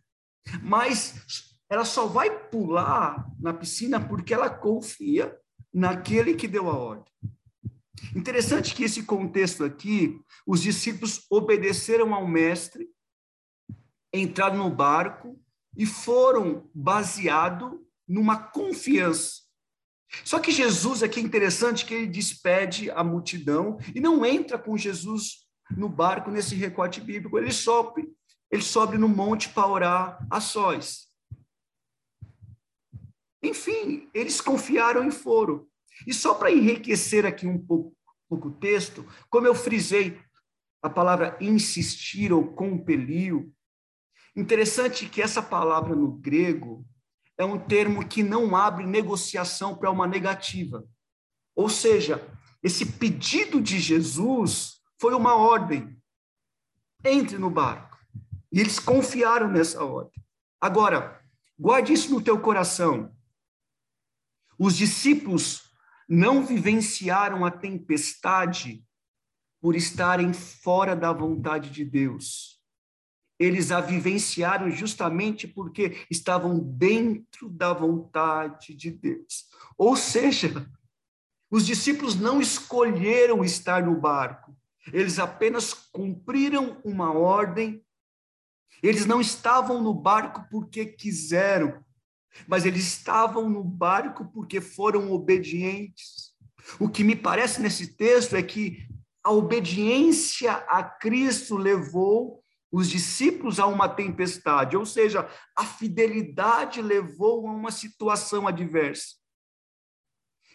Mas 0.63 1.55
ela 1.69 1.85
só 1.85 2.07
vai 2.07 2.49
pular 2.49 3.27
na 3.39 3.55
piscina 3.55 4.01
porque 4.01 4.35
ela 4.35 4.51
confia 4.51 5.37
naquele 5.73 6.35
que 6.35 6.49
deu 6.49 6.69
a 6.69 6.77
ordem. 6.77 7.13
Interessante 8.15 8.75
que 8.75 8.85
esse 8.85 9.05
contexto 9.05 9.63
aqui, 9.63 10.21
os 10.47 10.61
discípulos 10.61 11.25
obedeceram 11.31 12.13
ao 12.15 12.27
mestre, 12.27 12.89
entraram 14.13 14.57
no 14.57 14.71
barco 14.71 15.41
e 15.77 15.87
foram 15.87 16.69
baseado 16.75 17.87
numa 18.09 18.37
confiança. 18.37 19.43
Só 20.25 20.41
que 20.41 20.51
Jesus 20.51 21.03
aqui 21.03 21.21
é 21.21 21.23
interessante 21.23 21.87
que 21.87 21.95
ele 21.95 22.07
despede 22.09 22.91
a 22.91 23.05
multidão 23.05 23.79
e 23.95 24.01
não 24.01 24.27
entra 24.27 24.59
com 24.59 24.77
Jesus 24.77 25.47
no 25.77 25.89
barco 25.89 26.33
nesse 26.33 26.57
recorte 26.57 27.01
bíblico, 27.01 27.39
ele 27.39 27.53
sobe, 27.53 28.09
ele 28.51 28.63
sobe 28.63 28.99
no 28.99 29.09
monte 29.09 29.49
para 29.49 29.69
orar 29.69 30.27
a 30.31 30.41
sós. 30.41 31.09
Enfim, 33.43 34.11
eles 34.13 34.41
confiaram 34.41 35.07
e 35.07 35.13
foram. 35.13 35.67
E 36.07 36.13
só 36.13 36.35
para 36.35 36.51
enriquecer 36.51 37.25
aqui 37.25 37.47
um 37.47 37.59
pouco, 37.59 37.97
o 38.29 38.51
texto, 38.51 39.07
como 39.29 39.47
eu 39.47 39.55
frisei, 39.55 40.21
a 40.83 40.89
palavra 40.89 41.37
insistir 41.41 42.33
ou 42.33 42.53
compeliu, 42.53 43.53
interessante 44.37 45.09
que 45.09 45.21
essa 45.21 45.43
palavra 45.43 45.95
no 45.95 46.13
grego 46.13 46.87
é 47.37 47.45
um 47.45 47.59
termo 47.59 48.07
que 48.07 48.23
não 48.23 48.55
abre 48.55 48.87
negociação 48.87 49.77
para 49.77 49.91
uma 49.91 50.07
negativa. 50.07 50.85
Ou 51.55 51.69
seja, 51.69 52.27
esse 52.63 52.85
pedido 52.85 53.61
de 53.61 53.79
Jesus 53.79 54.81
foi 55.01 55.15
uma 55.15 55.35
ordem. 55.35 55.97
Entre 57.03 57.39
no 57.39 57.51
barco. 57.51 57.90
E 58.53 58.61
eles 58.61 58.79
confiaram 58.79 59.49
nessa 59.49 59.85
ordem. 59.85 60.23
Agora, 60.61 61.23
guarde 61.59 61.93
isso 61.93 62.11
no 62.13 62.21
teu 62.21 62.41
coração. 62.41 63.15
Os 64.59 64.77
discípulos 64.77 65.71
não 66.09 66.45
vivenciaram 66.45 67.45
a 67.45 67.51
tempestade 67.51 68.85
por 69.61 69.77
estarem 69.77 70.33
fora 70.33 70.97
da 70.97 71.13
vontade 71.13 71.71
de 71.71 71.85
Deus. 71.85 72.61
Eles 73.39 73.71
a 73.71 73.81
vivenciaram 73.81 74.71
justamente 74.71 75.47
porque 75.47 76.05
estavam 76.11 76.59
dentro 76.59 77.49
da 77.49 77.73
vontade 77.73 78.75
de 78.75 78.91
Deus. 78.91 79.47
Ou 79.79 79.97
seja, 79.97 80.69
os 81.51 81.65
discípulos 81.65 82.15
não 82.17 82.41
escolheram 82.41 83.43
estar 83.43 83.83
no 83.83 83.99
barco, 83.99 84.55
eles 84.93 85.19
apenas 85.19 85.73
cumpriram 85.73 86.81
uma 86.85 87.13
ordem. 87.13 87.85
Eles 88.83 89.07
não 89.07 89.21
estavam 89.21 89.83
no 89.83 89.95
barco 89.95 90.47
porque 90.51 90.87
quiseram, 90.87 91.85
mas 92.47 92.65
eles 92.65 92.87
estavam 92.87 93.49
no 93.49 93.63
barco 93.63 94.31
porque 94.33 94.61
foram 94.61 95.11
obedientes. 95.11 96.31
O 96.79 96.89
que 96.89 97.05
me 97.05 97.17
parece 97.17 97.61
nesse 97.61 97.97
texto 97.97 98.37
é 98.37 98.43
que 98.43 98.89
a 99.23 99.31
obediência 99.31 100.53
a 100.53 100.83
Cristo 100.83 101.57
levou 101.57 102.43
os 102.73 102.89
discípulos 102.89 103.59
a 103.59 103.67
uma 103.67 103.89
tempestade, 103.89 104.77
ou 104.77 104.87
seja, 104.87 105.29
a 105.57 105.65
fidelidade 105.65 106.81
levou 106.81 107.49
a 107.49 107.53
uma 107.53 107.73
situação 107.73 108.47
adversa. 108.47 109.17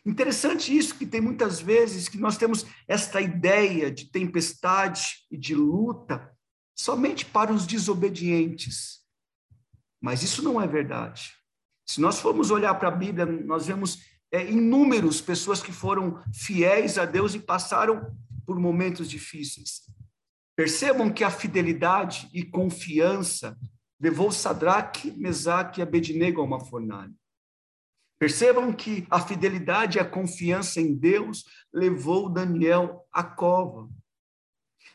Interessante 0.05 0.75
isso 0.75 0.95
que 0.95 1.05
tem 1.05 1.19
muitas 1.19 1.59
vezes 1.59 2.07
que 2.07 2.17
nós 2.17 2.37
temos 2.37 2.65
esta 2.87 3.19
ideia 3.19 3.91
de 3.91 4.09
tempestade 4.11 5.25
e 5.31 5.37
de 5.37 5.55
luta 5.55 6.34
somente 6.75 7.25
para 7.25 7.53
os 7.53 7.65
desobedientes. 7.65 8.99
Mas 10.01 10.21
isso 10.21 10.43
não 10.43 10.61
é 10.61 10.67
verdade. 10.67 11.33
Se 11.87 12.01
nós 12.01 12.19
formos 12.19 12.51
olhar 12.51 12.75
para 12.75 12.89
a 12.89 12.95
Bíblia, 12.95 13.25
nós 13.25 13.67
vemos 13.67 14.03
é, 14.31 14.43
inúmeros 14.45 15.21
pessoas 15.21 15.61
que 15.61 15.71
foram 15.71 16.21
fiéis 16.33 16.97
a 16.97 17.05
Deus 17.05 17.33
e 17.33 17.39
passaram 17.39 18.15
por 18.45 18.59
momentos 18.59 19.09
difíceis. 19.09 19.81
Percebam 20.55 21.11
que 21.11 21.23
a 21.23 21.29
fidelidade 21.29 22.29
e 22.33 22.43
confiança 22.43 23.57
levou 23.99 24.31
Sadraque, 24.31 25.11
Mesaque 25.11 25.79
e 25.79 25.83
Abednego 25.83 26.41
a 26.41 26.43
uma 26.43 26.59
fornalha. 26.59 27.13
Percebam 28.17 28.71
que 28.71 29.05
a 29.09 29.19
fidelidade 29.19 29.97
e 29.97 30.01
a 30.01 30.05
confiança 30.05 30.79
em 30.79 30.95
Deus 30.95 31.43
levou 31.73 32.29
Daniel 32.29 33.05
à 33.11 33.23
cova. 33.23 33.89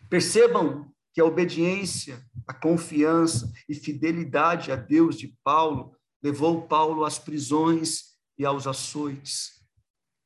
Percebam 0.08 0.89
que 1.12 1.20
a 1.20 1.24
obediência, 1.24 2.24
a 2.46 2.54
confiança 2.54 3.52
e 3.68 3.74
fidelidade 3.74 4.70
a 4.70 4.76
Deus 4.76 5.16
de 5.16 5.36
Paulo 5.42 5.96
levou 6.22 6.66
Paulo 6.66 7.04
às 7.04 7.18
prisões 7.18 8.16
e 8.38 8.44
aos 8.44 8.66
açoites. 8.66 9.60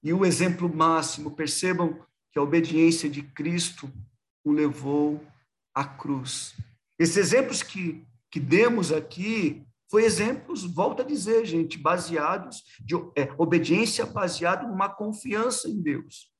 E 0.02 0.12
o 0.12 0.24
exemplo 0.24 0.72
máximo, 0.72 1.34
percebam 1.34 2.04
que 2.32 2.38
a 2.38 2.42
obediência 2.42 3.08
de 3.08 3.22
Cristo 3.22 3.90
o 4.44 4.52
levou 4.52 5.24
à 5.74 5.84
cruz. 5.84 6.54
Esses 6.98 7.16
exemplos 7.16 7.62
que, 7.62 8.06
que 8.30 8.38
demos 8.38 8.92
aqui 8.92 9.66
foi 9.90 10.04
exemplos, 10.04 10.64
volto 10.64 11.02
a 11.02 11.04
dizer, 11.04 11.46
gente, 11.46 11.78
baseados 11.78 12.64
de 12.80 12.94
é, 13.16 13.32
obediência 13.38 14.04
baseada 14.04 14.66
numa 14.66 14.88
confiança 14.88 15.68
em 15.68 15.80
Deus. 15.80 16.30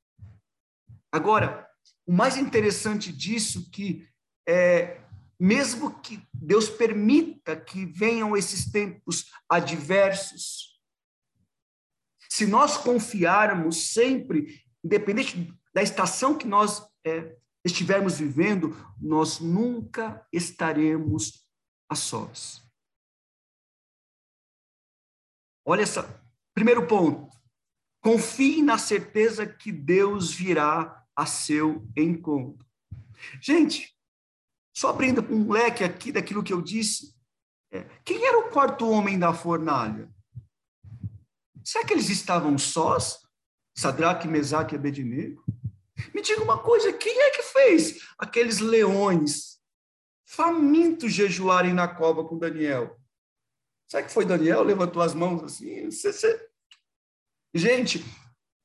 Agora, 1.11 1.66
o 2.07 2.12
mais 2.12 2.36
interessante 2.36 3.12
disso 3.12 3.70
que 3.70 4.07
é 4.49 5.01
mesmo 5.38 6.01
que 6.01 6.26
Deus 6.32 6.68
permita 6.68 7.57
que 7.57 7.84
venham 7.84 8.36
esses 8.36 8.70
tempos 8.70 9.30
adversos, 9.49 10.80
se 12.28 12.47
nós 12.47 12.76
confiarmos 12.76 13.92
sempre, 13.92 14.64
independente 14.82 15.53
da 15.72 15.82
estação 15.82 16.36
que 16.36 16.47
nós 16.47 16.82
é, 17.05 17.36
estivermos 17.64 18.18
vivendo, 18.18 18.76
nós 19.01 19.38
nunca 19.38 20.26
estaremos 20.32 21.47
a 21.88 21.95
sós. 21.95 22.62
Olha 25.64 25.82
essa. 25.82 26.22
Primeiro 26.53 26.86
ponto. 26.86 27.34
Confie 28.03 28.62
na 28.62 28.78
certeza 28.78 29.47
que 29.47 29.72
Deus 29.72 30.32
virá 30.32 31.07
a 31.16 31.26
seu 31.26 31.88
encontro. 31.97 32.66
Gente, 33.40 33.93
só 34.75 34.91
abrindo 34.91 35.25
um 35.33 35.51
leque 35.51 35.85
aqui 35.85 36.11
daquilo 36.11 36.43
que 36.43 36.53
eu 36.53 36.61
disse. 36.61 37.14
É, 37.72 37.85
quem 38.05 38.25
era 38.27 38.39
o 38.39 38.51
quarto 38.51 38.89
homem 38.89 39.18
da 39.18 39.33
fornalha? 39.33 40.12
Será 41.62 41.85
que 41.87 41.95
eles 41.95 42.11
estavam 42.11 42.59
sós? 42.59 43.20
Sadraque, 43.77 44.29
Mesaque 44.29 44.75
e 44.75 44.79
Abednego? 44.79 45.45
Me 46.12 46.20
diga 46.20 46.43
uma 46.43 46.59
coisa, 46.59 46.93
quem 46.93 47.20
é 47.22 47.31
que 47.31 47.43
fez 47.43 48.01
aqueles 48.18 48.59
leões 48.59 49.61
famintos 50.27 51.12
jejuarem 51.12 51.72
na 51.72 51.89
cova 51.89 52.25
com 52.25 52.39
Daniel? 52.39 52.99
Será 53.89 54.03
que 54.03 54.12
foi 54.12 54.25
Daniel? 54.25 54.62
Levantou 54.62 55.03
as 55.03 55.14
mãos 55.14 55.43
assim. 55.43 55.89
Gente, 57.55 58.05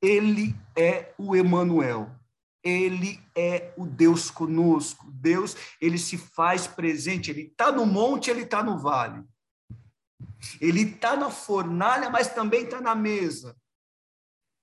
ele 0.02 0.56
é 0.76 1.14
o 1.18 1.36
Emanuel. 1.36 2.19
Ele 2.64 3.20
é 3.36 3.74
o 3.78 3.86
Deus 3.86 4.30
conosco. 4.30 5.10
Deus, 5.12 5.56
ele 5.80 5.98
se 5.98 6.18
faz 6.18 6.68
presente. 6.68 7.32
Ele 7.32 7.44
está 7.44 7.72
no 7.72 7.86
monte, 7.86 8.30
ele 8.30 8.42
está 8.42 8.64
no 8.64 8.78
vale. 8.78 9.24
Ele 10.60 10.82
está 10.82 11.16
na 11.16 11.30
fornalha, 11.30 12.10
mas 12.10 12.34
também 12.34 12.64
está 12.64 12.82
na 12.82 12.96
mesa. 12.96 13.56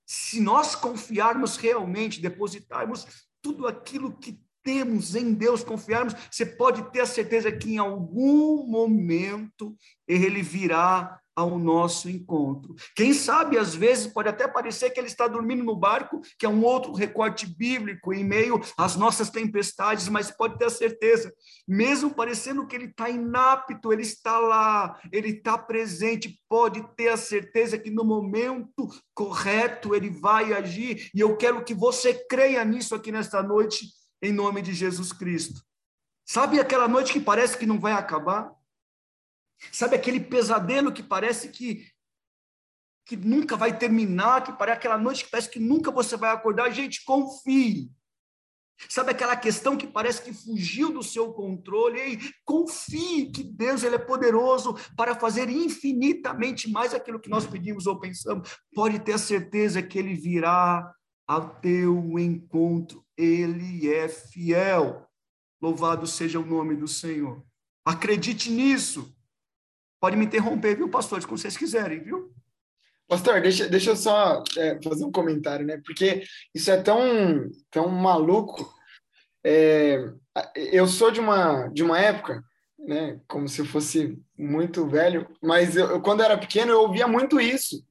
Se 0.05 0.39
nós 0.39 0.75
confiarmos 0.75 1.57
realmente, 1.57 2.21
depositarmos 2.21 3.05
tudo 3.41 3.67
aquilo 3.67 4.17
que 4.17 4.39
temos 4.63 5.15
em 5.15 5.33
Deus, 5.33 5.63
confiarmos, 5.63 6.13
você 6.29 6.45
pode 6.45 6.91
ter 6.91 6.99
a 6.99 7.05
certeza 7.05 7.51
que 7.51 7.75
em 7.75 7.77
algum 7.77 8.65
momento 8.67 9.75
ele 10.05 10.41
virá 10.41 11.21
ao 11.37 11.59
nosso 11.59 12.09
encontro. 12.09 12.73
Quem 12.95 13.13
sabe, 13.13 13.59
às 13.59 13.75
vezes, 13.75 14.07
pode 14.07 14.27
até 14.27 14.47
parecer 14.47 14.89
que 14.89 14.99
ele 14.99 15.05
está 15.05 15.27
dormindo 15.27 15.63
no 15.63 15.75
barco, 15.75 16.19
que 16.39 16.47
é 16.47 16.49
um 16.49 16.63
outro 16.63 16.93
recorte 16.93 17.45
bíblico 17.45 18.11
em 18.11 18.23
meio 18.23 18.59
às 18.75 18.95
nossas 18.95 19.29
tempestades, 19.29 20.09
mas 20.09 20.31
pode 20.31 20.57
ter 20.57 20.65
a 20.65 20.69
certeza, 20.71 21.31
mesmo 21.67 22.09
parecendo 22.09 22.65
que 22.65 22.75
ele 22.75 22.85
está 22.85 23.07
inapto, 23.07 23.93
ele 23.93 24.01
está 24.01 24.39
lá, 24.39 24.99
ele 25.11 25.29
está 25.29 25.55
presente, 25.59 26.41
pode 26.49 26.81
ter 26.95 27.09
a 27.09 27.17
certeza 27.17 27.77
que 27.77 27.91
no 27.91 28.03
momento 28.03 28.89
correto 29.13 29.93
ele 29.93 30.09
vai 30.09 30.53
agir, 30.53 31.11
e 31.13 31.19
eu 31.19 31.37
quero 31.37 31.63
que 31.63 31.75
você 31.75 32.15
creia 32.27 32.65
nisso 32.65 32.95
aqui 32.95 33.11
nesta 33.11 33.43
noite, 33.43 33.85
em 34.23 34.33
nome 34.33 34.63
de 34.63 34.73
Jesus 34.73 35.13
Cristo. 35.13 35.61
Sabe 36.25 36.59
aquela 36.59 36.87
noite 36.87 37.13
que 37.13 37.19
parece 37.19 37.55
que 37.55 37.67
não 37.67 37.79
vai 37.79 37.93
acabar? 37.93 38.56
Sabe 39.71 39.95
aquele 39.95 40.19
pesadelo 40.19 40.91
que 40.91 41.03
parece 41.03 41.49
que 41.49 41.85
que 43.07 43.15
nunca 43.15 43.55
vai 43.55 43.77
terminar, 43.77 44.43
que 44.43 44.51
parece 44.51 44.77
aquela 44.77 44.97
noite 44.97 45.23
que 45.23 45.31
parece 45.31 45.49
que 45.49 45.59
nunca 45.59 45.89
você 45.89 46.17
vai 46.17 46.29
acordar. 46.29 46.69
Gente, 46.71 47.05
confie. 47.05 47.89
Sabe 48.89 49.11
aquela 49.11 49.35
questão 49.35 49.75
que 49.75 49.87
parece 49.87 50.21
que 50.21 50.33
fugiu 50.33 50.91
do 50.91 51.01
seu 51.01 51.33
controle? 51.33 51.99
Ei, 51.99 52.19
confie 52.45 53.31
que 53.31 53.43
Deus 53.43 53.83
ele 53.83 53.95
é 53.95 53.99
poderoso 53.99 54.75
para 54.95 55.15
fazer 55.15 55.49
infinitamente 55.49 56.69
mais 56.69 56.93
aquilo 56.93 57.19
que 57.19 57.29
nós 57.29 57.47
pedimos 57.47 57.87
ou 57.87 57.99
pensamos. 57.99 58.57
Pode 58.75 58.99
ter 58.99 59.13
a 59.13 59.17
certeza 59.17 59.81
que 59.81 59.97
ele 59.97 60.13
virá 60.13 60.93
ao 61.25 61.55
teu 61.59 62.19
encontro. 62.19 63.03
Ele 63.17 63.91
é 63.91 64.07
fiel. 64.07 65.07
Louvado 65.59 66.05
seja 66.05 66.39
o 66.39 66.45
nome 66.45 66.75
do 66.75 66.87
Senhor. 66.87 67.43
Acredite 67.83 68.51
nisso. 68.51 69.16
Pode 69.99 70.15
me 70.15 70.25
interromper, 70.25 70.75
viu, 70.75 70.89
pastor, 70.89 71.23
como 71.25 71.37
vocês 71.37 71.57
quiserem, 71.57 72.03
viu? 72.03 72.31
Pastor, 73.07 73.41
deixa, 73.41 73.67
deixa 73.69 73.91
eu 73.91 73.95
só 73.95 74.43
é, 74.57 74.79
fazer 74.83 75.05
um 75.05 75.11
comentário, 75.11 75.65
né? 75.65 75.81
Porque 75.85 76.23
isso 76.53 76.69
é 76.69 76.81
tão, 76.81 77.49
tão 77.71 77.87
maluco. 77.87 78.71
É, 79.43 79.97
eu 80.55 80.87
sou 80.87 81.09
de 81.09 81.19
uma, 81.19 81.67
de 81.69 81.83
uma 81.83 81.97
época, 81.99 82.43
né? 82.77 83.19
Como 83.27 83.47
se 83.47 83.65
fosse 83.65 84.19
muito 84.37 84.85
velho, 84.87 85.27
mas 85.41 85.77
eu, 85.77 86.01
quando 86.01 86.19
eu 86.19 86.25
era 86.25 86.37
pequeno 86.37 86.71
eu 86.71 86.81
ouvia 86.81 87.07
muito 87.07 87.39
isso, 87.39 87.81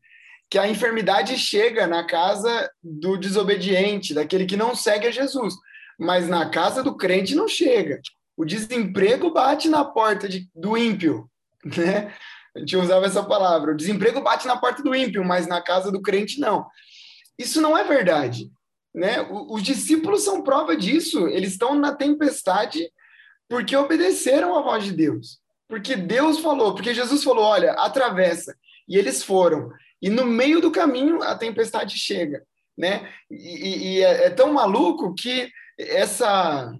que 0.50 0.58
a 0.58 0.68
enfermidade 0.68 1.36
chega 1.36 1.86
na 1.86 2.04
casa 2.04 2.70
do 2.82 3.16
desobediente, 3.16 4.14
daquele 4.14 4.46
que 4.46 4.56
não 4.56 4.76
segue 4.76 5.06
a 5.06 5.10
Jesus, 5.10 5.54
mas 5.98 6.28
na 6.28 6.50
casa 6.50 6.82
do 6.82 6.96
crente 6.96 7.34
não 7.34 7.48
chega. 7.48 8.00
O 8.36 8.44
desemprego 8.44 9.32
bate 9.32 9.68
na 9.68 9.84
porta 9.84 10.28
de, 10.28 10.48
do 10.54 10.76
ímpio, 10.76 11.28
né? 11.76 12.12
A 12.54 12.60
gente 12.60 12.76
usava 12.76 13.06
essa 13.06 13.22
palavra. 13.22 13.72
O 13.72 13.76
desemprego 13.76 14.20
bate 14.22 14.46
na 14.46 14.56
porta 14.56 14.82
do 14.82 14.94
ímpio, 14.94 15.24
mas 15.24 15.46
na 15.46 15.60
casa 15.60 15.92
do 15.92 16.00
crente 16.00 16.40
não. 16.40 16.66
Isso 17.38 17.60
não 17.60 17.76
é 17.76 17.84
verdade, 17.84 18.50
né? 18.94 19.20
Os 19.30 19.62
discípulos 19.62 20.22
são 20.22 20.42
prova 20.42 20.74
disso. 20.74 21.28
Eles 21.28 21.52
estão 21.52 21.74
na 21.74 21.94
tempestade 21.94 22.90
porque 23.48 23.76
obedeceram 23.76 24.56
à 24.56 24.62
voz 24.62 24.84
de 24.84 24.92
Deus. 24.92 25.38
Porque 25.68 25.96
Deus 25.96 26.38
falou, 26.38 26.74
porque 26.74 26.94
Jesus 26.94 27.22
falou, 27.22 27.44
olha, 27.44 27.72
atravessa. 27.72 28.56
E 28.88 28.96
eles 28.96 29.22
foram. 29.22 29.70
E 30.00 30.08
no 30.08 30.24
meio 30.24 30.60
do 30.60 30.70
caminho 30.70 31.22
a 31.22 31.36
tempestade 31.36 31.98
chega, 31.98 32.42
né? 32.76 33.10
E, 33.30 33.96
e 33.96 34.02
é, 34.02 34.26
é 34.26 34.30
tão 34.30 34.52
maluco 34.52 35.14
que 35.14 35.50
essa 35.78 36.72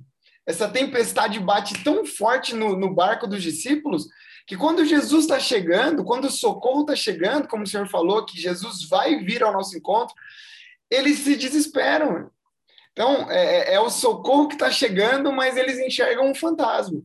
essa 0.47 0.69
tempestade 0.69 1.41
bate 1.41 1.83
tão 1.83 2.07
forte 2.07 2.55
no, 2.55 2.77
no 2.77 2.95
barco 2.95 3.27
dos 3.27 3.43
discípulos 3.43 4.07
que 4.47 4.57
quando 4.57 4.85
Jesus 4.85 5.25
está 5.25 5.41
chegando, 5.41 6.05
quando 6.05 6.27
o 6.27 6.31
socorro 6.31 6.83
está 6.83 6.95
chegando, 6.95 7.49
como 7.49 7.65
o 7.65 7.67
senhor 7.67 7.89
falou, 7.89 8.25
que 8.25 8.41
Jesus 8.41 8.89
vai 8.89 9.17
vir 9.25 9.43
ao 9.43 9.53
nosso 9.53 9.77
encontro, 9.77 10.15
eles 10.89 11.19
se 11.19 11.35
desesperam. 11.35 12.31
Então, 12.93 13.31
é, 13.31 13.73
é, 13.73 13.75
é 13.75 13.81
o 13.81 13.91
socorro 13.91 14.47
que 14.47 14.55
está 14.55 14.71
chegando, 14.71 15.33
mas 15.33 15.57
eles 15.57 15.79
enxergam 15.79 16.31
um 16.31 16.35
fantasma. 16.35 17.03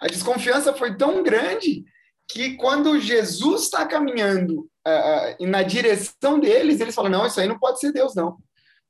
A 0.00 0.06
desconfiança 0.06 0.74
foi 0.74 0.96
tão 0.96 1.22
grande 1.22 1.84
que 2.28 2.56
quando 2.56 3.00
Jesus 3.00 3.62
está 3.62 3.86
caminhando 3.86 4.68
uh, 4.86 5.46
na 5.46 5.62
direção 5.62 6.38
deles, 6.38 6.80
eles 6.80 6.94
falam: 6.94 7.10
não, 7.10 7.26
isso 7.26 7.40
aí 7.40 7.48
não 7.48 7.58
pode 7.58 7.80
ser 7.80 7.92
Deus, 7.92 8.14
não. 8.14 8.36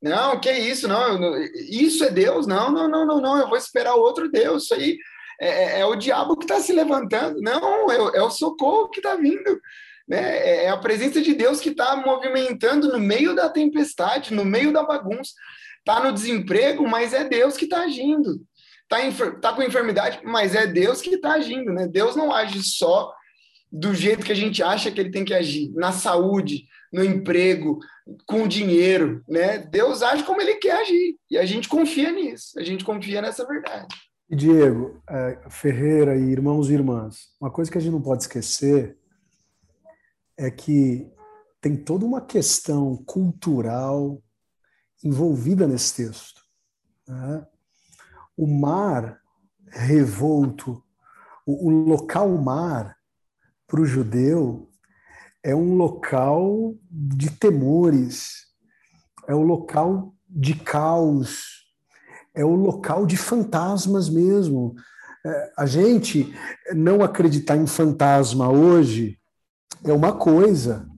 Não, 0.02 0.40
que 0.40 0.50
isso, 0.50 0.88
não, 0.88 1.40
isso 1.54 2.02
é 2.02 2.10
Deus? 2.10 2.44
Não, 2.46 2.72
não, 2.72 2.88
não, 2.88 3.06
não, 3.06 3.20
não, 3.20 3.38
eu 3.38 3.48
vou 3.48 3.56
esperar 3.56 3.94
outro 3.94 4.28
Deus, 4.28 4.64
isso 4.64 4.74
aí 4.74 4.98
é, 5.42 5.48
é, 5.48 5.80
é 5.80 5.86
o 5.86 5.96
diabo 5.96 6.36
que 6.36 6.44
está 6.44 6.60
se 6.60 6.72
levantando, 6.72 7.40
não, 7.40 7.90
é, 7.90 7.96
é, 8.18 8.22
o 8.22 8.30
socorro 8.30 8.88
que 8.88 9.00
está 9.00 9.16
vindo. 9.16 9.60
Né? 10.06 10.38
É, 10.38 10.64
é 10.66 10.68
a 10.68 10.76
presença 10.76 11.20
de 11.20 11.34
Deus 11.34 11.60
que 11.60 11.70
está 11.70 11.96
movimentando 11.96 12.92
no 12.92 13.00
meio 13.00 13.34
da 13.34 13.48
tempestade, 13.48 14.32
no 14.32 14.44
meio 14.44 14.72
da 14.72 14.84
bagunça. 14.84 15.32
Está 15.80 16.02
no 16.04 16.12
desemprego, 16.12 16.86
mas 16.86 17.12
é 17.12 17.24
Deus 17.24 17.56
que 17.56 17.64
está 17.64 17.80
agindo. 17.82 18.40
Está 18.82 19.40
tá 19.40 19.52
com 19.52 19.64
enfermidade, 19.64 20.20
mas 20.22 20.54
é 20.54 20.64
Deus 20.64 21.00
que 21.00 21.10
está 21.10 21.32
agindo. 21.32 21.72
Né? 21.72 21.88
Deus 21.88 22.14
não 22.14 22.32
age 22.32 22.62
só 22.62 23.12
do 23.70 23.92
jeito 23.92 24.24
que 24.24 24.32
a 24.32 24.36
gente 24.36 24.62
acha 24.62 24.92
que 24.92 25.00
ele 25.00 25.10
tem 25.10 25.24
que 25.24 25.34
agir, 25.34 25.72
na 25.74 25.90
saúde, 25.90 26.66
no 26.92 27.02
emprego, 27.02 27.80
com 28.26 28.46
dinheiro, 28.46 29.24
né? 29.26 29.58
Deus 29.58 30.02
age 30.02 30.24
como 30.24 30.42
ele 30.42 30.56
quer 30.56 30.82
agir 30.82 31.16
e 31.30 31.38
a 31.38 31.46
gente 31.46 31.68
confia 31.68 32.12
nisso, 32.12 32.58
a 32.58 32.62
gente 32.62 32.84
confia 32.84 33.22
nessa 33.22 33.46
verdade. 33.46 33.96
Diego, 34.34 35.02
é, 35.06 35.38
Ferreira 35.50 36.16
e 36.16 36.22
irmãos 36.22 36.70
e 36.70 36.72
irmãs, 36.72 37.34
uma 37.38 37.50
coisa 37.50 37.70
que 37.70 37.76
a 37.76 37.80
gente 37.80 37.92
não 37.92 38.00
pode 38.00 38.22
esquecer 38.22 38.98
é 40.38 40.50
que 40.50 41.12
tem 41.60 41.76
toda 41.76 42.06
uma 42.06 42.20
questão 42.20 42.96
cultural 43.04 44.22
envolvida 45.04 45.66
nesse 45.66 45.94
texto. 45.96 46.40
Né? 47.06 47.46
O 48.34 48.46
mar 48.46 49.20
revolto, 49.68 50.82
o, 51.44 51.68
o 51.68 51.70
local 51.70 52.30
mar 52.38 52.96
para 53.66 53.82
o 53.82 53.86
judeu 53.86 54.70
é 55.42 55.54
um 55.54 55.76
local 55.76 56.74
de 56.90 57.30
temores, 57.30 58.46
é 59.28 59.34
o 59.34 59.42
local 59.42 60.14
de 60.26 60.54
caos, 60.54 61.61
é 62.34 62.44
o 62.44 62.54
local 62.54 63.06
de 63.06 63.16
fantasmas 63.16 64.08
mesmo. 64.08 64.74
É, 65.24 65.52
a 65.56 65.66
gente 65.66 66.32
não 66.74 67.02
acreditar 67.02 67.56
em 67.56 67.66
fantasma 67.66 68.50
hoje 68.50 69.18
é 69.84 69.92
uma 69.92 70.12
coisa, 70.12 70.88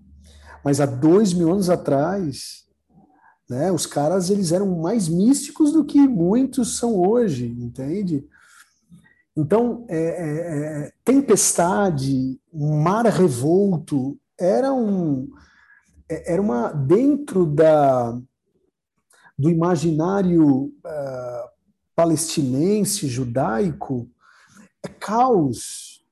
mas 0.64 0.80
há 0.80 0.87
dois 0.87 1.32
mil 1.32 1.51
anos 1.51 1.70
atrás, 1.70 2.64
né, 3.49 3.70
os 3.70 3.87
caras 3.87 4.30
eles 4.30 4.53
eram 4.53 4.78
mais 4.80 5.09
místicos 5.09 5.72
do 5.72 5.85
que 5.85 6.07
muitos 6.07 6.78
são 6.78 6.97
hoje, 6.97 7.47
entende? 7.47 8.26
Então, 9.37 9.85
é, 9.89 9.99
é, 9.99 10.87
é 10.87 10.93
tempestade, 11.05 12.39
mar 12.53 13.05
revolto, 13.07 14.18
era 14.39 14.72
um 14.72 15.28
é, 16.09 16.35
era 16.35 16.43
uma 16.43 16.72
dentro 16.72 17.47
da 17.47 18.18
do 19.39 19.51
imaginário 19.51 20.66
uh, 20.66 21.49
palestinense 21.95 23.09
judaico 23.09 24.09
é 24.85 24.89
caos. 24.89 26.05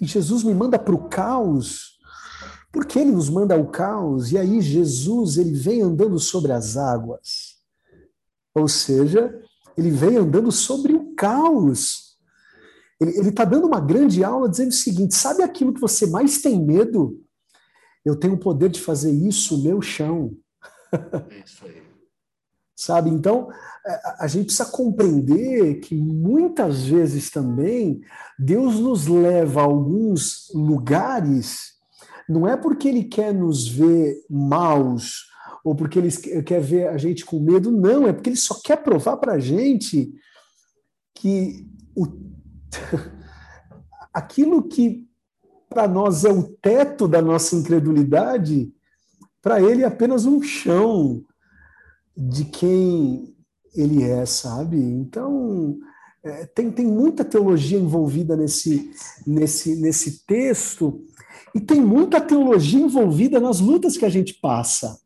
E 0.00 0.06
Jesus 0.06 0.42
me 0.42 0.54
manda 0.54 0.78
para 0.78 0.94
o 0.94 1.08
caos. 1.08 1.98
Porque 2.72 2.98
ele 2.98 3.12
nos 3.12 3.28
manda 3.28 3.54
ao 3.54 3.68
caos? 3.68 4.32
E 4.32 4.38
aí 4.38 4.60
Jesus 4.60 5.36
ele 5.36 5.52
vem 5.52 5.82
andando 5.82 6.18
sobre 6.18 6.52
as 6.52 6.76
águas. 6.76 7.56
Ou 8.54 8.68
seja 8.68 9.32
ele 9.76 9.90
vem 9.90 10.16
andando 10.16 10.50
sobre 10.52 10.92
o 10.94 11.14
caos. 11.14 12.16
Ele 13.00 13.28
está 13.28 13.44
dando 13.44 13.66
uma 13.66 13.80
grande 13.80 14.22
aula 14.22 14.48
dizendo 14.48 14.70
o 14.70 14.74
seguinte 14.74 15.14
sabe 15.14 15.42
aquilo 15.42 15.74
que 15.74 15.80
você 15.80 16.06
mais 16.06 16.40
tem 16.40 16.64
medo? 16.64 17.20
Eu 18.04 18.16
tenho 18.16 18.34
o 18.34 18.38
poder 18.38 18.70
de 18.70 18.80
fazer 18.80 19.10
isso 19.10 19.62
meu 19.62 19.82
chão. 19.82 20.36
É 20.92 21.42
isso 21.44 21.64
aí. 21.64 21.83
Sabe? 22.76 23.08
Então, 23.10 23.48
a 24.18 24.26
gente 24.26 24.46
precisa 24.46 24.66
compreender 24.66 25.80
que 25.80 25.94
muitas 25.94 26.84
vezes 26.84 27.30
também 27.30 28.00
Deus 28.38 28.80
nos 28.80 29.06
leva 29.06 29.60
a 29.60 29.64
alguns 29.64 30.50
lugares, 30.52 31.74
não 32.28 32.48
é 32.48 32.56
porque 32.56 32.88
Ele 32.88 33.04
quer 33.04 33.32
nos 33.32 33.68
ver 33.68 34.24
maus, 34.28 35.26
ou 35.62 35.74
porque 35.74 35.98
Ele 35.98 36.10
quer 36.42 36.60
ver 36.60 36.88
a 36.88 36.96
gente 36.96 37.24
com 37.24 37.38
medo, 37.38 37.70
não, 37.70 38.08
é 38.08 38.12
porque 38.12 38.30
Ele 38.30 38.36
só 38.36 38.58
quer 38.62 38.82
provar 38.82 39.18
para 39.18 39.34
a 39.34 39.38
gente 39.38 40.12
que 41.14 41.68
o... 41.94 42.06
aquilo 44.12 44.62
que 44.62 45.06
para 45.68 45.86
nós 45.88 46.24
é 46.24 46.32
o 46.32 46.42
teto 46.42 47.06
da 47.06 47.20
nossa 47.20 47.56
incredulidade, 47.56 48.72
para 49.42 49.60
ele 49.60 49.82
é 49.82 49.86
apenas 49.86 50.24
um 50.24 50.40
chão 50.40 51.24
de 52.16 52.44
quem 52.44 53.34
ele 53.74 54.02
é, 54.02 54.24
sabe? 54.24 54.76
Então, 54.76 55.78
é, 56.22 56.46
tem, 56.46 56.70
tem 56.70 56.86
muita 56.86 57.24
teologia 57.24 57.78
envolvida 57.78 58.36
nesse, 58.36 58.90
nesse, 59.26 59.76
nesse 59.76 60.24
texto, 60.24 61.04
e 61.54 61.60
tem 61.60 61.80
muita 61.80 62.20
teologia 62.20 62.80
envolvida 62.80 63.38
nas 63.38 63.60
lutas 63.60 63.96
que 63.96 64.04
a 64.04 64.08
gente 64.08 64.34
passa. 64.34 64.98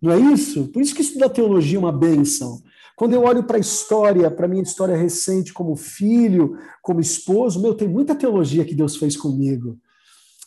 Não 0.00 0.12
é 0.12 0.18
isso? 0.18 0.68
Por 0.68 0.80
isso 0.80 0.94
que 0.94 1.02
estudar 1.02 1.28
teologia 1.28 1.76
é 1.76 1.80
uma 1.80 1.92
bênção. 1.92 2.62
Quando 2.94 3.14
eu 3.14 3.22
olho 3.22 3.42
para 3.44 3.56
a 3.56 3.60
história, 3.60 4.30
para 4.30 4.46
a 4.46 4.48
minha 4.48 4.62
história 4.62 4.96
recente 4.96 5.52
como 5.52 5.74
filho, 5.74 6.56
como 6.82 7.00
esposo, 7.00 7.60
meu, 7.60 7.74
tem 7.74 7.88
muita 7.88 8.14
teologia 8.14 8.64
que 8.64 8.74
Deus 8.74 8.96
fez 8.96 9.16
comigo. 9.16 9.78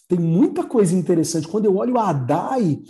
Tem 0.07 0.19
muita 0.19 0.63
coisa 0.63 0.95
interessante. 0.95 1.47
Quando 1.47 1.65
eu 1.65 1.75
olho 1.77 1.97
a 1.97 2.09
Adai, 2.09 2.81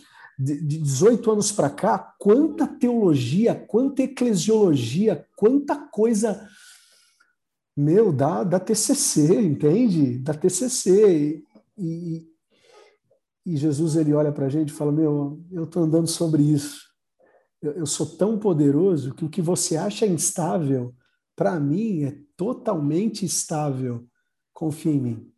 de 0.43 0.77
18 0.79 1.31
anos 1.31 1.51
para 1.51 1.69
cá, 1.69 2.15
quanta 2.19 2.67
teologia, 2.67 3.55
quanta 3.55 4.03
eclesiologia, 4.03 5.25
quanta 5.35 5.75
coisa. 5.75 6.47
Meu, 7.75 8.11
da, 8.11 8.43
da 8.43 8.59
TCC, 8.59 9.39
entende? 9.39 10.17
Da 10.19 10.33
TCC. 10.33 11.43
E, 11.77 12.27
e 13.45 13.57
Jesus 13.57 13.95
ele 13.95 14.13
olha 14.13 14.31
para 14.31 14.45
a 14.47 14.49
gente 14.49 14.69
e 14.69 14.73
fala: 14.73 14.91
Meu, 14.91 15.41
eu 15.51 15.63
estou 15.63 15.83
andando 15.83 16.07
sobre 16.07 16.43
isso 16.43 16.91
eu, 17.61 17.73
eu 17.73 17.85
sou 17.85 18.17
tão 18.17 18.39
poderoso 18.39 19.13
que 19.13 19.23
o 19.23 19.29
que 19.29 19.41
você 19.41 19.77
acha 19.77 20.05
instável, 20.05 20.95
para 21.35 21.59
mim, 21.59 22.03
é 22.03 22.17
totalmente 22.35 23.23
estável. 23.23 24.07
Confia 24.51 24.91
em 24.91 24.99
mim. 24.99 25.33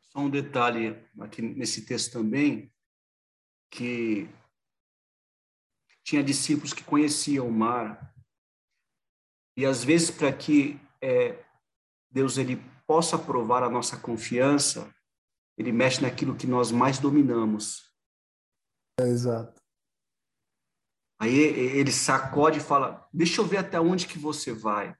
Só 0.00 0.20
um 0.20 0.30
detalhe 0.30 0.96
aqui 1.20 1.42
nesse 1.42 1.84
texto 1.84 2.12
também, 2.12 2.72
que 3.70 4.28
tinha 6.04 6.22
discípulos 6.22 6.72
que 6.72 6.82
conheciam 6.82 7.46
o 7.46 7.52
mar, 7.52 8.14
e 9.56 9.66
às 9.66 9.84
vezes 9.84 10.10
para 10.10 10.32
que 10.32 10.80
é, 11.02 11.44
Deus 12.10 12.38
ele 12.38 12.56
possa 12.86 13.18
provar 13.18 13.62
a 13.62 13.68
nossa 13.68 13.96
confiança, 13.96 14.92
ele 15.56 15.72
mexe 15.72 16.00
naquilo 16.00 16.36
que 16.36 16.46
nós 16.46 16.70
mais 16.70 16.98
dominamos. 16.98 17.92
É, 19.00 19.04
exato. 19.04 19.60
Aí 21.20 21.36
ele 21.36 21.90
sacode 21.90 22.58
e 22.58 22.62
fala: 22.62 23.06
Deixa 23.12 23.40
eu 23.40 23.44
ver 23.44 23.58
até 23.58 23.80
onde 23.80 24.06
que 24.06 24.18
você 24.18 24.52
vai. 24.52 24.96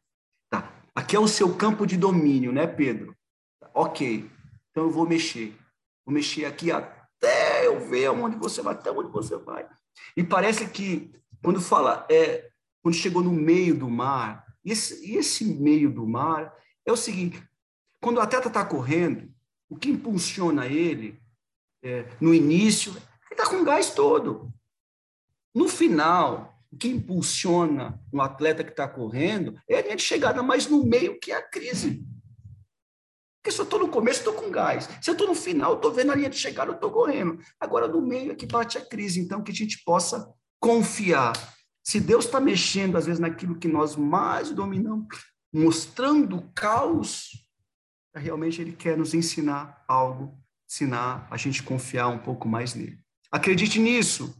Tá. 0.50 0.72
Aqui 0.94 1.14
é 1.14 1.20
o 1.20 1.28
seu 1.28 1.56
campo 1.56 1.86
de 1.86 1.96
domínio, 1.96 2.52
né, 2.52 2.66
Pedro? 2.66 3.16
Ok. 3.72 4.28
Então 4.70 4.84
eu 4.84 4.90
vou 4.90 5.06
mexer. 5.06 5.56
Vou 6.04 6.12
mexer 6.12 6.44
aqui 6.44 6.72
eu 6.72 6.97
ver 7.88 8.10
onde 8.10 8.36
você 8.36 8.62
vai, 8.62 8.74
até 8.74 8.90
onde 8.90 9.10
você 9.10 9.36
vai. 9.36 9.66
E 10.16 10.22
parece 10.22 10.68
que 10.68 11.12
quando 11.42 11.60
fala, 11.60 12.06
é, 12.10 12.48
quando 12.82 12.94
chegou 12.94 13.22
no 13.22 13.32
meio 13.32 13.76
do 13.76 13.88
mar, 13.88 14.44
e 14.64 14.72
esse, 14.72 15.16
esse 15.16 15.44
meio 15.44 15.90
do 15.90 16.06
mar 16.06 16.54
é 16.84 16.92
o 16.92 16.96
seguinte: 16.96 17.42
quando 18.00 18.18
o 18.18 18.20
atleta 18.20 18.48
está 18.48 18.64
correndo, 18.64 19.32
o 19.68 19.76
que 19.76 19.90
impulsiona 19.90 20.66
ele 20.66 21.20
é, 21.82 22.06
no 22.20 22.34
início, 22.34 22.92
ele 22.92 23.40
está 23.40 23.48
com 23.48 23.64
gás 23.64 23.90
todo. 23.90 24.52
No 25.54 25.68
final, 25.68 26.58
o 26.70 26.76
que 26.76 26.88
impulsiona 26.88 28.00
um 28.12 28.20
atleta 28.20 28.62
que 28.62 28.70
está 28.70 28.86
correndo 28.86 29.58
é 29.68 29.78
a 29.78 29.82
linha 29.82 29.96
de 29.96 30.02
chegada, 30.02 30.42
mas 30.42 30.66
no 30.66 30.84
meio 30.84 31.18
que 31.18 31.32
é 31.32 31.36
a 31.36 31.42
crise. 31.42 32.04
Porque 33.48 33.52
se 33.54 33.60
eu 33.60 33.64
estou 33.64 33.78
no 33.80 33.88
começo, 33.88 34.18
estou 34.18 34.34
com 34.34 34.50
gás. 34.50 34.86
Se 35.00 35.08
eu 35.08 35.12
estou 35.12 35.26
no 35.26 35.34
final, 35.34 35.76
estou 35.76 35.90
vendo 35.90 36.12
a 36.12 36.14
linha 36.14 36.28
de 36.28 36.36
chegada, 36.36 36.72
estou 36.72 36.90
correndo. 36.90 37.38
Agora, 37.58 37.88
no 37.88 38.02
meio 38.02 38.32
é 38.32 38.34
que 38.34 38.44
bate 38.44 38.76
a 38.76 38.84
crise. 38.84 39.20
Então, 39.20 39.42
que 39.42 39.50
a 39.50 39.54
gente 39.54 39.82
possa 39.84 40.30
confiar. 40.60 41.32
Se 41.82 41.98
Deus 41.98 42.26
está 42.26 42.38
mexendo, 42.40 42.98
às 42.98 43.06
vezes, 43.06 43.18
naquilo 43.18 43.58
que 43.58 43.66
nós 43.66 43.96
mais 43.96 44.50
dominamos, 44.50 45.06
mostrando 45.50 46.42
caos, 46.54 47.30
realmente 48.14 48.60
Ele 48.60 48.72
quer 48.72 48.98
nos 48.98 49.14
ensinar 49.14 49.82
algo, 49.88 50.38
ensinar 50.70 51.26
a 51.30 51.36
gente 51.38 51.62
confiar 51.62 52.08
um 52.08 52.18
pouco 52.18 52.46
mais 52.46 52.74
nele. 52.74 52.98
Acredite 53.32 53.78
nisso 53.78 54.38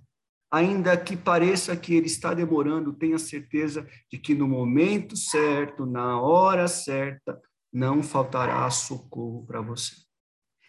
ainda 0.50 0.96
que 0.96 1.16
pareça 1.16 1.76
que 1.76 1.94
ele 1.94 2.06
está 2.06 2.32
demorando, 2.32 2.94
tenha 2.94 3.18
certeza 3.18 3.86
de 4.11 4.18
que 4.18 4.34
no 4.34 4.48
momento 4.48 5.16
certo, 5.16 5.84
na 5.84 6.20
hora 6.20 6.66
certa, 6.66 7.38
não 7.73 8.03
faltará 8.03 8.69
socorro 8.71 9.45
para 9.47 9.61
você. 9.61 9.95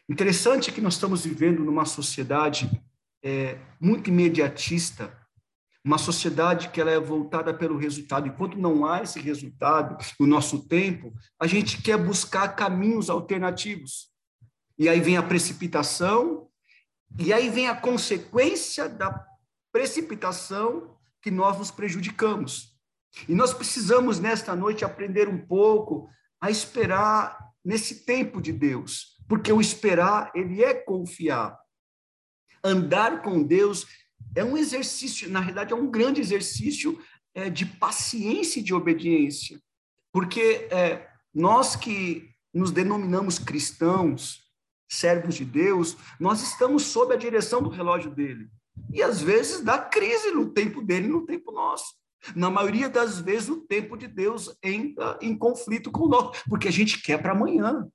Interessante 0.09 0.71
que 0.71 0.81
nós 0.81 0.95
estamos 0.95 1.23
vivendo 1.23 1.63
numa 1.63 1.85
sociedade 1.85 2.69
é, 3.23 3.57
muito 3.79 4.09
imediatista, 4.09 5.15
uma 5.83 5.97
sociedade 5.97 6.69
que 6.69 6.81
ela 6.81 6.91
é 6.91 6.99
voltada 6.99 7.53
pelo 7.53 7.77
resultado. 7.77 8.27
Enquanto 8.27 8.57
não 8.57 8.85
há 8.85 9.01
esse 9.01 9.19
resultado 9.19 9.97
no 10.19 10.27
nosso 10.27 10.67
tempo, 10.67 11.13
a 11.39 11.47
gente 11.47 11.81
quer 11.81 11.97
buscar 11.97 12.49
caminhos 12.49 13.09
alternativos. 13.09 14.09
E 14.77 14.89
aí 14.89 14.99
vem 14.99 15.17
a 15.17 15.23
precipitação, 15.23 16.47
e 17.17 17.33
aí 17.33 17.49
vem 17.49 17.67
a 17.67 17.75
consequência 17.75 18.87
da 18.87 19.25
precipitação 19.71 20.95
que 21.21 21.31
nós 21.31 21.57
nos 21.57 21.71
prejudicamos. 21.71 22.77
E 23.27 23.33
nós 23.33 23.53
precisamos, 23.53 24.19
nesta 24.19 24.55
noite, 24.55 24.85
aprender 24.85 25.27
um 25.27 25.37
pouco 25.37 26.09
a 26.41 26.49
esperar 26.49 27.37
nesse 27.63 28.05
tempo 28.05 28.41
de 28.41 28.51
Deus, 28.51 29.17
porque 29.27 29.51
o 29.51 29.61
esperar, 29.61 30.31
ele 30.33 30.63
é 30.63 30.73
confiar. 30.73 31.57
Andar 32.63 33.21
com 33.21 33.43
Deus 33.43 33.85
é 34.35 34.43
um 34.43 34.57
exercício, 34.57 35.29
na 35.29 35.39
realidade, 35.39 35.73
é 35.73 35.75
um 35.75 35.89
grande 35.89 36.21
exercício 36.21 36.99
é, 37.33 37.49
de 37.49 37.65
paciência 37.65 38.59
e 38.59 38.63
de 38.63 38.73
obediência, 38.73 39.61
porque 40.11 40.67
é, 40.71 41.07
nós 41.33 41.75
que 41.75 42.29
nos 42.53 42.71
denominamos 42.71 43.37
cristãos, 43.37 44.49
servos 44.89 45.35
de 45.35 45.45
Deus, 45.45 45.95
nós 46.19 46.41
estamos 46.41 46.83
sob 46.83 47.13
a 47.13 47.17
direção 47.17 47.61
do 47.61 47.69
relógio 47.69 48.09
dele. 48.09 48.49
E 48.91 49.03
às 49.03 49.21
vezes 49.21 49.61
dá 49.61 49.77
crise 49.77 50.31
no 50.31 50.51
tempo 50.51 50.81
dele 50.81 51.07
no 51.07 51.25
tempo 51.25 51.51
nosso. 51.51 51.93
Na 52.35 52.49
maioria 52.49 52.89
das 52.89 53.19
vezes, 53.19 53.49
o 53.49 53.61
tempo 53.61 53.95
de 53.95 54.07
Deus 54.07 54.55
entra 54.63 55.17
em 55.21 55.37
conflito 55.37 55.91
com 55.91 56.07
nós, 56.07 56.43
porque 56.49 56.67
a 56.67 56.71
gente 56.71 57.01
quer 57.01 57.21
para 57.21 57.31
amanhã. 57.31 57.87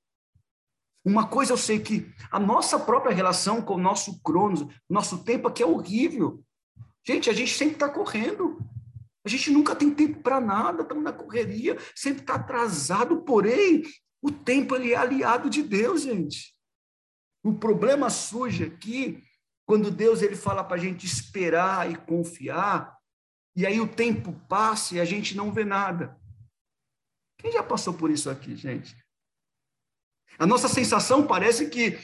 Uma 1.03 1.27
coisa 1.27 1.53
eu 1.53 1.57
sei 1.57 1.79
que 1.79 2.11
a 2.31 2.39
nossa 2.39 2.79
própria 2.79 3.13
relação 3.13 3.61
com 3.61 3.75
o 3.75 3.81
nosso 3.81 4.21
cronos, 4.23 4.65
nosso 4.89 5.23
tempo 5.23 5.47
aqui 5.47 5.61
é 5.61 5.65
horrível. 5.65 6.43
Gente, 7.05 7.29
a 7.29 7.33
gente 7.33 7.53
sempre 7.53 7.75
está 7.75 7.87
correndo. 7.87 8.57
A 9.23 9.29
gente 9.29 9.51
nunca 9.51 9.75
tem 9.75 9.91
tempo 9.91 10.21
para 10.21 10.39
nada, 10.39 10.81
estamos 10.83 11.03
na 11.03 11.13
correria, 11.13 11.77
sempre 11.95 12.21
está 12.21 12.35
atrasado, 12.35 13.21
porém, 13.23 13.83
o 14.21 14.31
tempo 14.31 14.75
ele 14.75 14.93
é 14.93 14.95
aliado 14.95 15.49
de 15.49 15.63
Deus, 15.63 16.03
gente. 16.03 16.55
O 17.43 17.53
problema 17.53 18.09
surge 18.09 18.63
aqui 18.63 19.23
quando 19.65 19.91
Deus 19.91 20.21
ele 20.21 20.35
fala 20.35 20.63
para 20.63 20.77
a 20.77 20.79
gente 20.79 21.05
esperar 21.05 21.89
e 21.91 21.95
confiar, 21.95 22.94
e 23.55 23.65
aí 23.65 23.79
o 23.79 23.87
tempo 23.87 24.33
passa 24.49 24.95
e 24.95 24.99
a 24.99 25.05
gente 25.05 25.35
não 25.35 25.51
vê 25.51 25.63
nada. 25.63 26.19
Quem 27.37 27.51
já 27.51 27.63
passou 27.63 27.93
por 27.93 28.11
isso 28.11 28.29
aqui, 28.29 28.55
gente? 28.55 28.95
A 30.37 30.45
nossa 30.45 30.67
sensação 30.67 31.25
parece 31.25 31.69
que, 31.69 31.97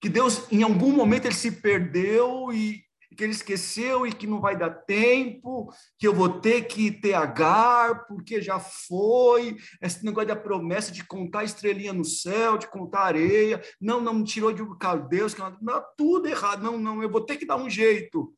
que 0.00 0.08
Deus, 0.08 0.50
em 0.50 0.62
algum 0.62 0.92
momento, 0.92 1.26
ele 1.26 1.34
se 1.34 1.52
perdeu 1.52 2.52
e 2.52 2.82
que 3.16 3.24
ele 3.24 3.32
esqueceu 3.32 4.06
e 4.06 4.12
que 4.12 4.28
não 4.28 4.40
vai 4.40 4.56
dar 4.56 4.70
tempo, 4.70 5.72
que 5.98 6.06
eu 6.06 6.14
vou 6.14 6.40
ter 6.40 6.68
que 6.68 6.90
ter 6.90 7.14
agar, 7.14 8.06
porque 8.06 8.40
já 8.40 8.60
foi, 8.60 9.56
esse 9.82 10.04
negócio 10.04 10.28
da 10.28 10.36
promessa 10.36 10.92
de 10.92 11.04
contar 11.04 11.42
estrelinha 11.42 11.92
no 11.92 12.04
céu, 12.04 12.56
de 12.56 12.68
contar 12.68 13.00
areia, 13.00 13.60
não, 13.80 14.00
não, 14.00 14.14
me 14.14 14.24
tirou 14.24 14.52
de 14.52 14.62
um 14.62 14.76
Deus, 15.08 15.34
não, 15.60 15.82
tudo 15.96 16.28
errado, 16.28 16.62
não, 16.62 16.78
não, 16.78 17.02
eu 17.02 17.10
vou 17.10 17.20
ter 17.20 17.36
que 17.36 17.44
dar 17.44 17.56
um 17.56 17.68
jeito. 17.68 18.32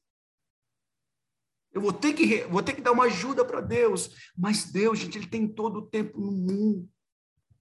Eu 1.73 1.81
vou 1.81 1.93
ter 1.93 2.13
que, 2.13 2.45
vou 2.45 2.63
ter 2.63 2.73
que 2.73 2.81
dar 2.81 2.93
uma 2.93 3.05
ajuda 3.05 3.45
para 3.45 3.61
Deus. 3.61 4.11
Mas 4.37 4.65
Deus, 4.65 4.99
gente, 4.99 5.19
Ele 5.19 5.27
tem 5.27 5.47
todo 5.47 5.79
o 5.79 5.87
tempo 5.87 6.21
no 6.21 6.33
mundo. 6.33 6.89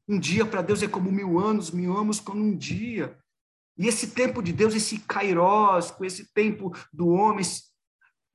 Um 0.08 0.20
dia 0.20 0.46
para 0.46 0.64
Deus 0.64 0.82
é 0.82 0.88
como 0.88 1.12
mil 1.12 1.38
anos, 1.38 1.70
mil 1.70 1.96
anos 1.96 2.20
como 2.20 2.44
um 2.44 2.58
dia. 2.58 3.16
E 3.78 3.88
esse 3.88 4.08
tempo 4.08 4.42
de 4.42 4.52
Deus, 4.52 4.74
esse 4.74 5.00
kairós, 5.00 5.92
com 5.92 6.04
esse 6.04 6.34
tempo 6.34 6.76
do 6.92 7.10
homem, 7.10 7.46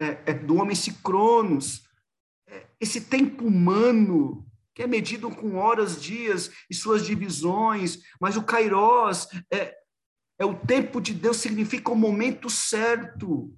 é, 0.01 0.23
é, 0.27 0.33
do 0.33 0.57
homem 0.57 0.73
esse 0.73 0.93
cronos, 1.03 1.83
é, 2.49 2.67
esse 2.81 3.01
tempo 3.01 3.45
humano, 3.45 4.47
que 4.75 4.83
é 4.83 4.87
medido 4.87 5.31
com 5.31 5.57
horas, 5.57 6.01
dias 6.01 6.51
e 6.71 6.75
suas 6.75 7.05
divisões, 7.05 7.99
mas 8.21 8.37
o 8.37 8.43
kairós 8.43 9.29
é, 9.53 9.75
é 10.39 10.45
o 10.45 10.55
tempo 10.55 11.01
de 11.01 11.13
Deus, 11.13 11.37
significa 11.37 11.91
o 11.91 11.97
momento 11.97 12.49
certo. 12.49 13.53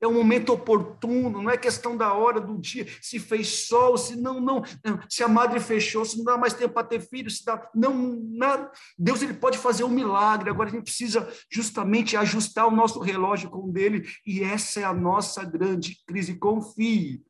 É 0.00 0.06
o 0.06 0.12
momento 0.12 0.52
oportuno, 0.52 1.42
não 1.42 1.50
é 1.50 1.56
questão 1.56 1.96
da 1.96 2.12
hora 2.12 2.40
do 2.40 2.56
dia, 2.56 2.86
se 3.02 3.18
fez 3.18 3.66
sol, 3.66 3.98
se 3.98 4.14
não, 4.14 4.40
não, 4.40 4.62
se 5.08 5.24
a 5.24 5.28
madre 5.28 5.58
fechou, 5.58 6.04
se 6.04 6.16
não 6.18 6.24
dá 6.24 6.38
mais 6.38 6.54
tempo 6.54 6.74
para 6.74 6.86
ter 6.86 7.00
filho, 7.00 7.28
se 7.30 7.44
dá, 7.44 7.68
não, 7.74 8.16
nada. 8.30 8.70
Deus 8.96 9.22
ele 9.22 9.34
pode 9.34 9.58
fazer 9.58 9.82
um 9.82 9.88
milagre. 9.88 10.50
Agora 10.50 10.68
a 10.68 10.72
gente 10.72 10.84
precisa 10.84 11.28
justamente 11.50 12.16
ajustar 12.16 12.66
o 12.68 12.74
nosso 12.74 13.00
relógio 13.00 13.50
com 13.50 13.68
o 13.68 13.72
dele, 13.72 14.08
e 14.24 14.42
essa 14.42 14.80
é 14.80 14.84
a 14.84 14.94
nossa 14.94 15.44
grande 15.44 15.98
crise. 16.06 16.38
Confie 16.38 17.24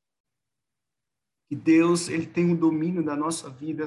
que 1.48 1.56
Deus 1.56 2.08
ele 2.08 2.26
tem 2.26 2.44
o 2.44 2.52
um 2.52 2.56
domínio 2.56 3.02
da 3.02 3.16
nossa 3.16 3.48
vida 3.48 3.86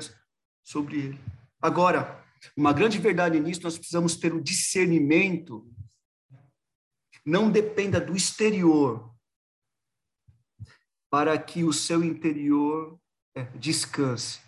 sobre 0.64 0.98
ele. 0.98 1.20
Agora, 1.62 2.24
uma 2.58 2.74
grande 2.74 2.98
verdade 2.98 3.40
nisso, 3.40 3.62
nós 3.64 3.78
precisamos 3.78 4.16
ter 4.16 4.34
o 4.34 4.42
discernimento 4.42 5.71
não 7.26 7.52
dependa 7.52 8.00
do 8.00 8.16
exterior, 8.16 9.12
para 11.10 11.38
que 11.38 11.64
o 11.64 11.74
seu 11.74 12.04
interior 12.04 13.00
é, 13.36 13.44
descanse. 13.58 14.40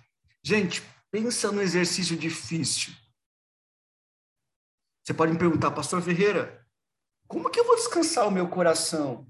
Gente, 0.41 0.81
pensa 1.11 1.51
no 1.51 1.61
exercício 1.61 2.17
difícil. 2.17 2.93
Você 5.03 5.13
pode 5.13 5.33
me 5.33 5.37
perguntar, 5.37 5.71
Pastor 5.71 6.01
Ferreira, 6.01 6.65
como 7.27 7.49
que 7.49 7.59
eu 7.59 7.65
vou 7.65 7.75
descansar 7.75 8.27
o 8.27 8.31
meu 8.31 8.47
coração? 8.49 9.27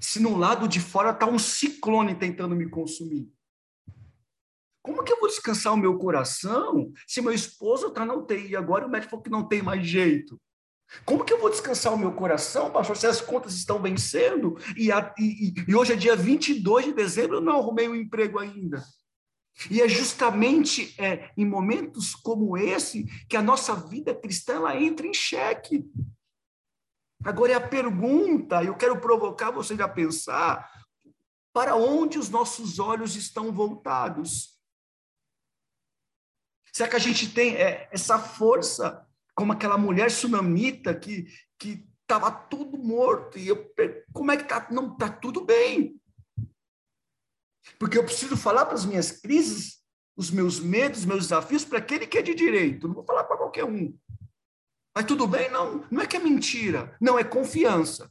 Se 0.00 0.20
no 0.20 0.36
lado 0.36 0.68
de 0.68 0.80
fora 0.80 1.10
está 1.10 1.26
um 1.26 1.38
ciclone 1.38 2.14
tentando 2.14 2.54
me 2.54 2.68
consumir. 2.68 3.32
Como 4.82 5.02
que 5.04 5.12
eu 5.12 5.20
vou 5.20 5.28
descansar 5.28 5.72
o 5.72 5.76
meu 5.76 5.98
coração 5.98 6.92
se 7.06 7.20
meu 7.20 7.32
esposo 7.32 7.88
está 7.88 8.04
na 8.04 8.14
UTI 8.14 8.56
agora 8.56 8.84
e 8.84 8.88
o 8.88 8.90
médico 8.90 9.10
falou 9.10 9.22
que 9.22 9.30
não 9.30 9.46
tem 9.46 9.62
mais 9.62 9.86
jeito? 9.86 10.40
Como 11.04 11.24
que 11.24 11.32
eu 11.32 11.40
vou 11.40 11.50
descansar 11.50 11.92
o 11.92 11.98
meu 11.98 12.12
coração, 12.12 12.70
pastor, 12.70 12.96
se 12.96 13.06
as 13.06 13.20
contas 13.20 13.54
estão 13.54 13.80
vencendo 13.80 14.56
e, 14.76 14.90
a, 14.90 15.14
e, 15.18 15.54
e 15.66 15.74
hoje 15.74 15.92
é 15.92 15.96
dia 15.96 16.16
22 16.16 16.86
de 16.86 16.92
dezembro, 16.92 17.36
eu 17.36 17.40
não 17.40 17.58
arrumei 17.58 17.88
um 17.88 17.94
emprego 17.94 18.38
ainda? 18.38 18.82
E 19.70 19.82
é 19.82 19.88
justamente 19.88 20.94
é, 21.02 21.32
em 21.36 21.44
momentos 21.44 22.14
como 22.14 22.56
esse 22.56 23.04
que 23.28 23.36
a 23.36 23.42
nossa 23.42 23.74
vida 23.74 24.14
cristã 24.14 24.54
ela 24.54 24.80
entra 24.80 25.06
em 25.06 25.12
xeque. 25.12 25.84
Agora 27.24 27.52
é 27.52 27.56
a 27.56 27.68
pergunta, 27.68 28.62
eu 28.62 28.76
quero 28.76 29.00
provocar 29.00 29.50
você 29.50 29.74
a 29.82 29.88
pensar 29.88 30.70
para 31.52 31.74
onde 31.74 32.18
os 32.18 32.30
nossos 32.30 32.78
olhos 32.78 33.16
estão 33.16 33.52
voltados. 33.52 34.56
Será 36.72 36.88
que 36.88 36.96
a 36.96 37.00
gente 37.00 37.28
tem 37.34 37.56
é, 37.56 37.88
essa 37.90 38.18
força 38.18 39.07
como 39.38 39.52
aquela 39.52 39.78
mulher 39.78 40.10
sunamita 40.10 40.92
que 40.92 41.28
que 41.56 41.86
estava 42.02 42.28
tudo 42.28 42.76
morto 42.76 43.38
e 43.38 43.46
eu 43.46 43.72
como 44.12 44.32
é 44.32 44.36
que 44.36 44.42
tá? 44.42 44.66
Não 44.68 44.96
tá 44.96 45.08
tudo 45.08 45.44
bem. 45.44 45.94
Porque 47.78 47.96
eu 47.96 48.02
preciso 48.02 48.36
falar 48.36 48.66
para 48.66 48.74
as 48.74 48.84
minhas 48.84 49.12
crises 49.12 49.78
os 50.16 50.32
meus 50.32 50.58
medos 50.58 51.04
meus 51.04 51.28
desafios 51.28 51.64
para 51.64 51.78
aquele 51.78 52.04
que 52.04 52.18
é 52.18 52.22
de 52.22 52.34
direito. 52.34 52.88
Não 52.88 52.94
vou 52.96 53.04
falar 53.04 53.22
para 53.22 53.36
qualquer 53.36 53.64
um. 53.64 53.96
Mas 54.92 55.04
tudo 55.04 55.24
bem? 55.24 55.48
Não 55.52 55.84
não 55.88 56.02
é 56.02 56.06
que 56.08 56.16
é 56.16 56.20
mentira. 56.20 56.96
Não 57.00 57.16
é 57.16 57.22
confiança. 57.22 58.10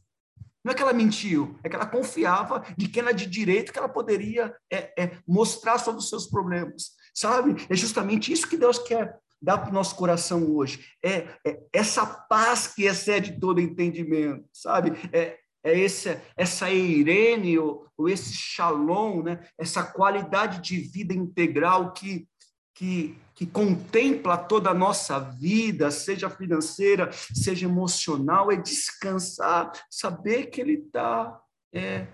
Não 0.64 0.72
é 0.72 0.76
que 0.76 0.82
ela 0.82 0.94
mentiu, 0.94 1.60
é 1.64 1.70
que 1.70 1.76
ela 1.76 1.86
confiava 1.86 2.64
de 2.78 2.88
que 2.88 3.00
era 3.00 3.14
de 3.14 3.26
direito 3.26 3.72
que 3.74 3.80
ela 3.80 3.90
poderia 3.90 4.56
é, 4.72 5.02
é, 5.02 5.18
mostrar 5.26 5.78
sobre 5.78 6.00
os 6.00 6.10
seus 6.10 6.26
problemas. 6.28 6.92
Sabe? 7.14 7.56
É 7.70 7.76
justamente 7.76 8.32
isso 8.32 8.48
que 8.48 8.58
Deus 8.58 8.80
quer 8.80 9.20
dá 9.42 9.58
para 9.58 9.70
o 9.70 9.74
nosso 9.74 9.96
coração 9.96 10.56
hoje. 10.56 10.86
É, 11.04 11.28
é, 11.46 11.60
essa 11.72 12.06
paz 12.06 12.68
que 12.68 12.84
excede 12.84 13.40
todo 13.40 13.62
entendimento, 13.62 14.46
sabe? 14.54 14.92
É, 15.12 15.38
é 15.64 15.78
esse, 15.78 16.20
essa 16.36 16.72
eirene, 16.72 17.58
ou, 17.58 17.88
ou 17.98 18.08
esse 18.08 18.34
shalom, 18.34 19.24
né? 19.24 19.48
essa 19.58 19.84
qualidade 19.84 20.62
de 20.62 20.78
vida 20.78 21.14
integral 21.14 21.94
que, 21.94 22.28
que, 22.74 23.18
que 23.36 23.46
contempla 23.46 24.38
toda 24.38 24.70
a 24.70 24.74
nossa 24.74 25.20
vida, 25.20 25.92
seja 25.92 26.30
financeira, 26.30 27.12
seja 27.12 27.66
emocional, 27.66 28.52
é 28.52 28.56
descansar, 28.56 29.72
saber 29.90 30.48
que 30.48 30.62
Ele 30.62 30.74
está 30.74 31.40
é, 31.74 32.08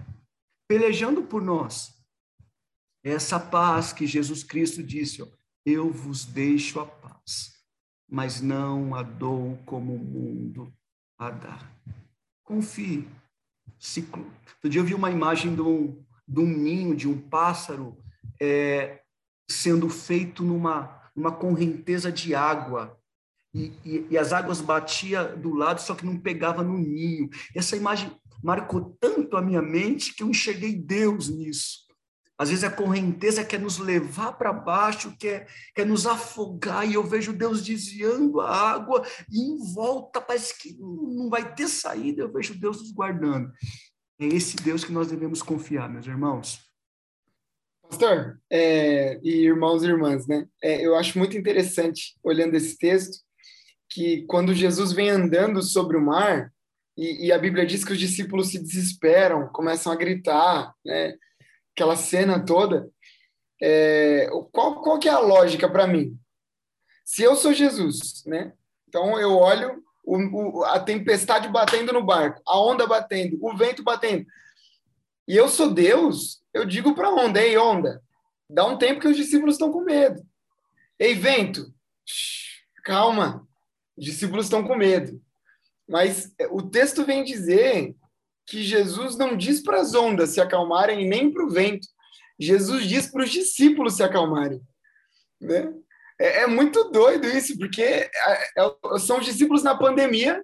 pelejando 0.68 1.24
por 1.24 1.42
nós. 1.42 1.94
É 3.04 3.12
essa 3.12 3.40
paz 3.40 3.92
que 3.92 4.08
Jesus 4.08 4.44
Cristo 4.44 4.82
disse, 4.82 5.22
ó, 5.22 5.28
eu 5.66 5.92
vos 5.92 6.26
deixo 6.26 6.80
a 6.80 6.86
paz, 6.86 7.54
mas 8.10 8.42
não 8.42 8.96
a 8.96 9.02
dou 9.02 9.58
como 9.66 9.96
o 9.96 10.00
mundo 10.00 10.74
a 11.18 11.30
dá. 11.30 11.60
Confie. 12.44 13.08
Ciclo. 13.80 14.26
Outro 14.56 14.70
dia 14.70 14.82
eu 14.82 14.86
vi 14.86 14.94
uma 14.94 15.12
imagem 15.12 15.56
de 15.56 15.62
um, 15.62 16.02
de 16.28 16.40
um 16.40 16.48
ninho, 16.48 16.96
de 16.96 17.08
um 17.08 17.20
pássaro, 17.20 17.98
é, 18.40 19.02
sendo 19.50 19.90
feito 19.90 20.44
numa, 20.44 21.12
numa 21.16 21.32
correnteza 21.32 22.12
de 22.12 22.34
água. 22.34 22.98
E, 23.54 23.74
e, 23.86 24.08
e, 24.12 24.18
as 24.18 24.34
águas 24.34 24.62
batiam 24.62 25.38
do 25.40 25.54
lado, 25.54 25.80
só 25.80 25.94
que 25.96 26.06
não 26.06 26.18
pegava 26.18 26.64
no 26.64 26.78
ninho. 26.78 27.30
Essa 27.54 27.76
imagem 27.76 28.12
marcou 28.42 28.98
tanto 29.00 29.38
a 29.38 29.42
minha 29.42 29.62
mente 29.62 30.14
que 30.14 30.24
eu 30.24 30.30
enxerguei 30.30 30.76
Deus 30.76 31.30
nisso. 31.30 31.83
Às 32.38 32.50
vezes 32.50 32.64
a 32.64 32.72
correnteza 32.72 33.46
quer 33.46 33.60
nos 33.60 33.78
levar 33.78 34.34
para 34.34 34.52
baixo, 34.52 35.16
quer, 35.18 35.48
quer 35.76 35.86
nos 35.86 36.08
afogar, 36.08 36.88
e 36.88 36.96
eu 36.96 37.04
vejo 37.04 37.32
Deus 37.32 37.64
desviando 37.64 38.42
a 38.42 38.72
água, 38.74 39.06
e 39.32 39.40
em 39.40 39.74
volta 39.74 40.20
parece 40.20 40.58
que 40.58 40.76
não 40.80 41.30
vai 41.30 41.54
ter 41.54 41.68
saída, 41.68 42.24
eu 42.24 42.32
vejo 42.32 42.60
Deus 42.60 42.80
nos 42.80 42.92
guardando. 42.92 43.52
É 44.20 44.26
esse 44.26 44.56
Deus 44.56 44.84
que 44.84 44.92
nós 44.92 45.10
devemos 45.10 45.42
confiar, 45.42 45.90
meus 45.90 46.08
irmãos. 46.08 46.60
Pastor, 47.84 48.40
é, 48.50 49.20
e 49.22 49.46
irmãos 49.46 49.84
e 49.84 49.88
irmãs, 49.88 50.26
né? 50.26 50.48
É, 50.64 50.84
eu 50.84 50.96
acho 50.96 51.18
muito 51.20 51.38
interessante, 51.38 52.16
olhando 52.24 52.56
esse 52.56 52.78
texto, 52.78 53.20
que 53.90 54.26
quando 54.26 54.54
Jesus 54.54 54.92
vem 54.92 55.10
andando 55.10 55.62
sobre 55.62 55.98
o 55.98 56.02
mar, 56.02 56.52
e, 56.98 57.28
e, 57.28 57.32
a 57.32 57.40
Bíblia 57.40 57.66
diz 57.66 57.84
que 57.84 57.92
os 57.92 58.00
discípulos 58.00 58.50
se 58.50 58.60
desesperam, 58.60 59.48
começam 59.50 59.92
a 59.92 59.96
gritar, 59.96 60.74
né? 60.86 61.16
Aquela 61.74 61.96
cena 61.96 62.44
toda. 62.44 62.90
É, 63.62 64.30
qual, 64.52 64.82
qual 64.82 65.00
que 65.00 65.10
é 65.10 65.12
a 65.12 65.20
lógica 65.20 65.70
para 65.70 65.88
mim? 65.88 66.18
Se 67.04 67.24
eu 67.24 67.36
sou 67.36 67.54
Jesus, 67.54 68.24
né? 68.26 68.54
Então 68.88 69.20
eu 69.20 69.36
olho 69.36 69.84
o, 70.04 70.18
o, 70.18 70.64
a 70.66 70.80
tempestade 70.80 71.48
batendo 71.48 71.94
no 71.94 72.04
barco, 72.04 72.42
a 72.46 72.60
onda 72.60 72.86
batendo, 72.86 73.38
o 73.42 73.56
vento 73.56 73.84
batendo, 73.84 74.26
e 75.28 75.36
eu 75.36 75.48
sou 75.48 75.74
Deus, 75.74 76.44
eu 76.54 76.66
digo 76.66 76.94
para 76.94 77.08
a 77.08 77.14
onda, 77.14 77.42
ei 77.42 77.58
onda, 77.58 78.02
dá 78.50 78.66
um 78.66 78.78
tempo 78.78 79.00
que 79.00 79.08
os 79.08 79.16
discípulos 79.16 79.56
estão 79.56 79.72
com 79.72 79.82
medo. 79.82 80.22
Ei 81.00 81.16
vento, 81.16 81.74
calma, 82.84 83.48
os 83.98 84.06
discípulos 84.06 84.46
estão 84.46 84.66
com 84.66 84.76
medo. 84.76 85.22
Mas 85.88 86.34
é, 86.38 86.48
o 86.48 86.62
texto 86.62 87.06
vem 87.06 87.24
dizer 87.24 87.96
que 88.46 88.64
Jesus 88.64 89.18
não 89.18 89.36
diz 89.36 89.62
para 89.62 89.80
as 89.80 89.94
ondas 89.94 90.32
se 90.32 90.42
acalmarem 90.42 91.08
nem 91.08 91.32
para 91.32 91.46
o 91.46 91.50
vento. 91.50 91.88
Jesus 92.40 92.86
diz 92.88 93.08
para 93.08 93.24
os 93.24 93.30
discípulos 93.30 93.96
se 93.96 94.04
acalmarem. 94.04 94.62
Né? 95.40 95.74
É, 96.20 96.42
é, 96.42 96.48
muito 96.48 96.90
doido 96.92 97.28
isso, 97.28 97.58
porque 97.58 97.82
é, 97.82 98.10
é, 98.58 99.00
são 99.00 99.20
os 99.20 99.26
discípulos 99.26 99.64
na 99.64 99.76
pandemia, 99.78 100.44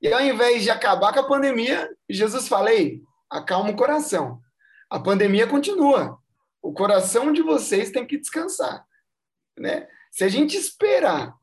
e 0.00 0.12
ao 0.12 0.20
invés 0.20 0.62
de 0.62 0.70
acabar 0.70 1.12
com 1.12 1.20
a 1.20 1.28
pandemia, 1.28 1.90
Jesus 2.08 2.48
fala: 2.48 2.72
Ei, 2.72 3.02
acalma 3.30 3.70
o 3.70 3.76
coração. 3.76 4.40
A 4.90 5.00
pandemia 5.00 5.46
continua. 5.46 6.18
O 6.62 6.72
coração 6.72 7.32
de 7.32 7.42
vocês 7.42 7.90
tem 7.90 8.06
que 8.06 8.18
descansar. 8.18 8.84
Né? 9.58 9.88
Se 10.10 10.24
a 10.24 10.28
gente 10.28 10.56
esperar 10.56 11.34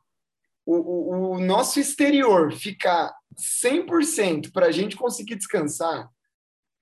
o, 0.66 0.76
o, 0.76 1.32
o 1.32 1.40
nosso 1.40 1.80
exterior 1.80 2.54
ficar 2.54 3.14
100% 3.36 4.52
para 4.52 4.68
a 4.68 4.72
gente 4.72 4.96
conseguir 4.96 5.36
descansar, 5.36 6.10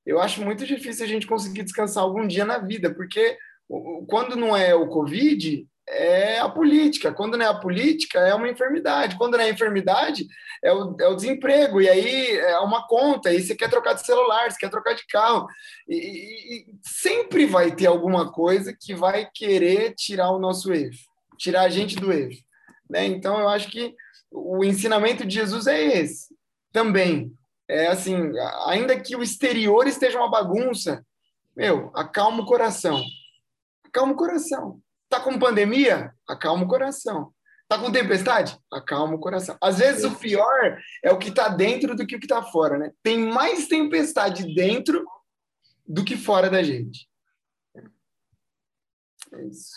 eu 0.06 0.20
acho 0.20 0.42
muito 0.42 0.66
difícil 0.66 1.06
a 1.06 1.08
gente 1.08 1.28
conseguir 1.28 1.64
descansar 1.64 2.04
algum 2.04 2.26
dia 2.26 2.44
na 2.44 2.58
vida, 2.58 2.94
porque 2.94 3.38
quando 4.08 4.36
não 4.36 4.56
é 4.56 4.74
o 4.74 4.88
Covid, 4.88 5.66
é 5.88 6.40
a 6.40 6.50
política. 6.50 7.14
Quando 7.14 7.38
não 7.38 7.46
é 7.46 7.50
a 7.50 7.60
política, 7.60 8.20
é 8.20 8.34
uma 8.34 8.50
enfermidade. 8.50 9.18
Quando 9.18 9.38
não 9.38 9.44
é 9.44 9.50
enfermidade, 9.50 10.26
é 10.64 10.72
o, 10.72 10.96
é 11.00 11.08
o 11.08 11.16
desemprego. 11.16 11.82
E 11.82 11.90
aí 11.90 12.38
é 12.38 12.60
uma 12.60 12.88
conta. 12.88 13.32
E 13.32 13.42
você 13.42 13.56
quer 13.56 13.70
trocar 13.70 13.94
de 13.94 14.06
celular, 14.06 14.50
você 14.50 14.58
quer 14.58 14.70
trocar 14.70 14.94
de 14.94 15.06
carro. 15.08 15.48
E, 15.88 15.96
e 15.96 16.66
sempre 16.86 17.46
vai 17.46 17.76
ter 17.76 17.88
alguma 17.88 18.32
coisa 18.32 18.76
que 18.78 18.94
vai 18.94 19.30
querer 19.34 19.94
tirar 19.96 20.32
o 20.32 20.40
nosso 20.40 20.74
eixo, 20.74 21.06
tirar 21.38 21.64
a 21.64 21.70
gente 21.70 21.96
do 21.96 22.12
eixo. 22.12 22.42
Né? 22.90 23.06
Então, 23.06 23.40
eu 23.40 23.50
acho 23.50 23.70
que 23.70 23.94
o 24.32 24.64
ensinamento 24.64 25.26
de 25.26 25.36
Jesus 25.36 25.68
é 25.68 26.00
esse 26.00 26.34
também. 26.72 27.34
É 27.68 27.88
assim, 27.88 28.32
ainda 28.66 29.00
que 29.00 29.16
o 29.16 29.24
exterior 29.24 29.88
esteja 29.88 30.18
uma 30.18 30.30
bagunça, 30.30 31.06
meu, 31.56 31.92
acalma 31.96 32.44
o 32.44 32.46
coração. 32.46 33.02
Acalma 33.86 34.14
o 34.14 34.18
coração. 34.18 34.82
Tá 35.10 35.20
com 35.20 35.40
pandemia? 35.40 36.14
Acalma 36.28 36.64
o 36.64 36.68
coração. 36.68 37.34
Tá 37.68 37.78
com 37.80 37.92
tempestade? 37.92 38.60
Acalma 38.72 39.16
o 39.16 39.20
coração. 39.20 39.58
Às 39.62 39.80
vezes 39.80 40.04
o 40.04 40.16
pior 40.16 40.78
é 41.04 41.12
o 41.12 41.18
que 41.18 41.30
está 41.30 41.48
dentro 41.48 41.96
do 41.96 42.06
que 42.06 42.16
o 42.16 42.20
que 42.20 42.26
está 42.26 42.44
fora, 42.44 42.78
né? 42.78 42.92
Tem 43.02 43.18
mais 43.18 43.68
tempestade 43.68 44.54
dentro 44.54 45.06
do 45.88 46.04
que 46.04 46.18
fora 46.18 46.50
da 46.50 46.62
gente. 46.62 47.10
É 49.34 49.44
isso. 49.48 49.72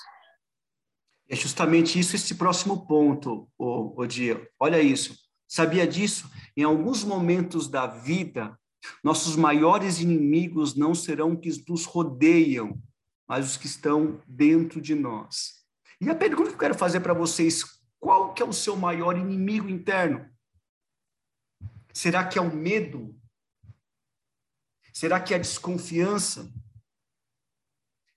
É 1.28 1.36
justamente 1.36 1.98
isso 1.98 2.16
esse 2.16 2.34
próximo 2.34 2.86
ponto, 2.86 3.48
o 3.56 4.06
Dia. 4.06 4.48
Olha 4.58 4.80
isso. 4.80 5.23
Sabia 5.48 5.86
disso? 5.86 6.30
Em 6.56 6.62
alguns 6.62 7.04
momentos 7.04 7.68
da 7.68 7.86
vida, 7.86 8.58
nossos 9.02 9.36
maiores 9.36 10.00
inimigos 10.00 10.74
não 10.74 10.94
serão 10.94 11.34
os 11.34 11.40
que 11.40 11.70
nos 11.70 11.84
rodeiam, 11.84 12.80
mas 13.26 13.52
os 13.52 13.56
que 13.56 13.66
estão 13.66 14.22
dentro 14.26 14.80
de 14.80 14.94
nós. 14.94 15.64
E 16.00 16.10
a 16.10 16.14
pergunta 16.14 16.50
que 16.50 16.54
eu 16.54 16.58
quero 16.58 16.74
fazer 16.74 17.00
para 17.00 17.14
vocês, 17.14 17.64
qual 17.98 18.34
que 18.34 18.42
é 18.42 18.46
o 18.46 18.52
seu 18.52 18.76
maior 18.76 19.16
inimigo 19.16 19.68
interno? 19.68 20.28
Será 21.92 22.26
que 22.26 22.38
é 22.38 22.42
o 22.42 22.54
medo? 22.54 23.18
Será 24.92 25.20
que 25.20 25.32
é 25.32 25.36
a 25.36 25.40
desconfiança? 25.40 26.52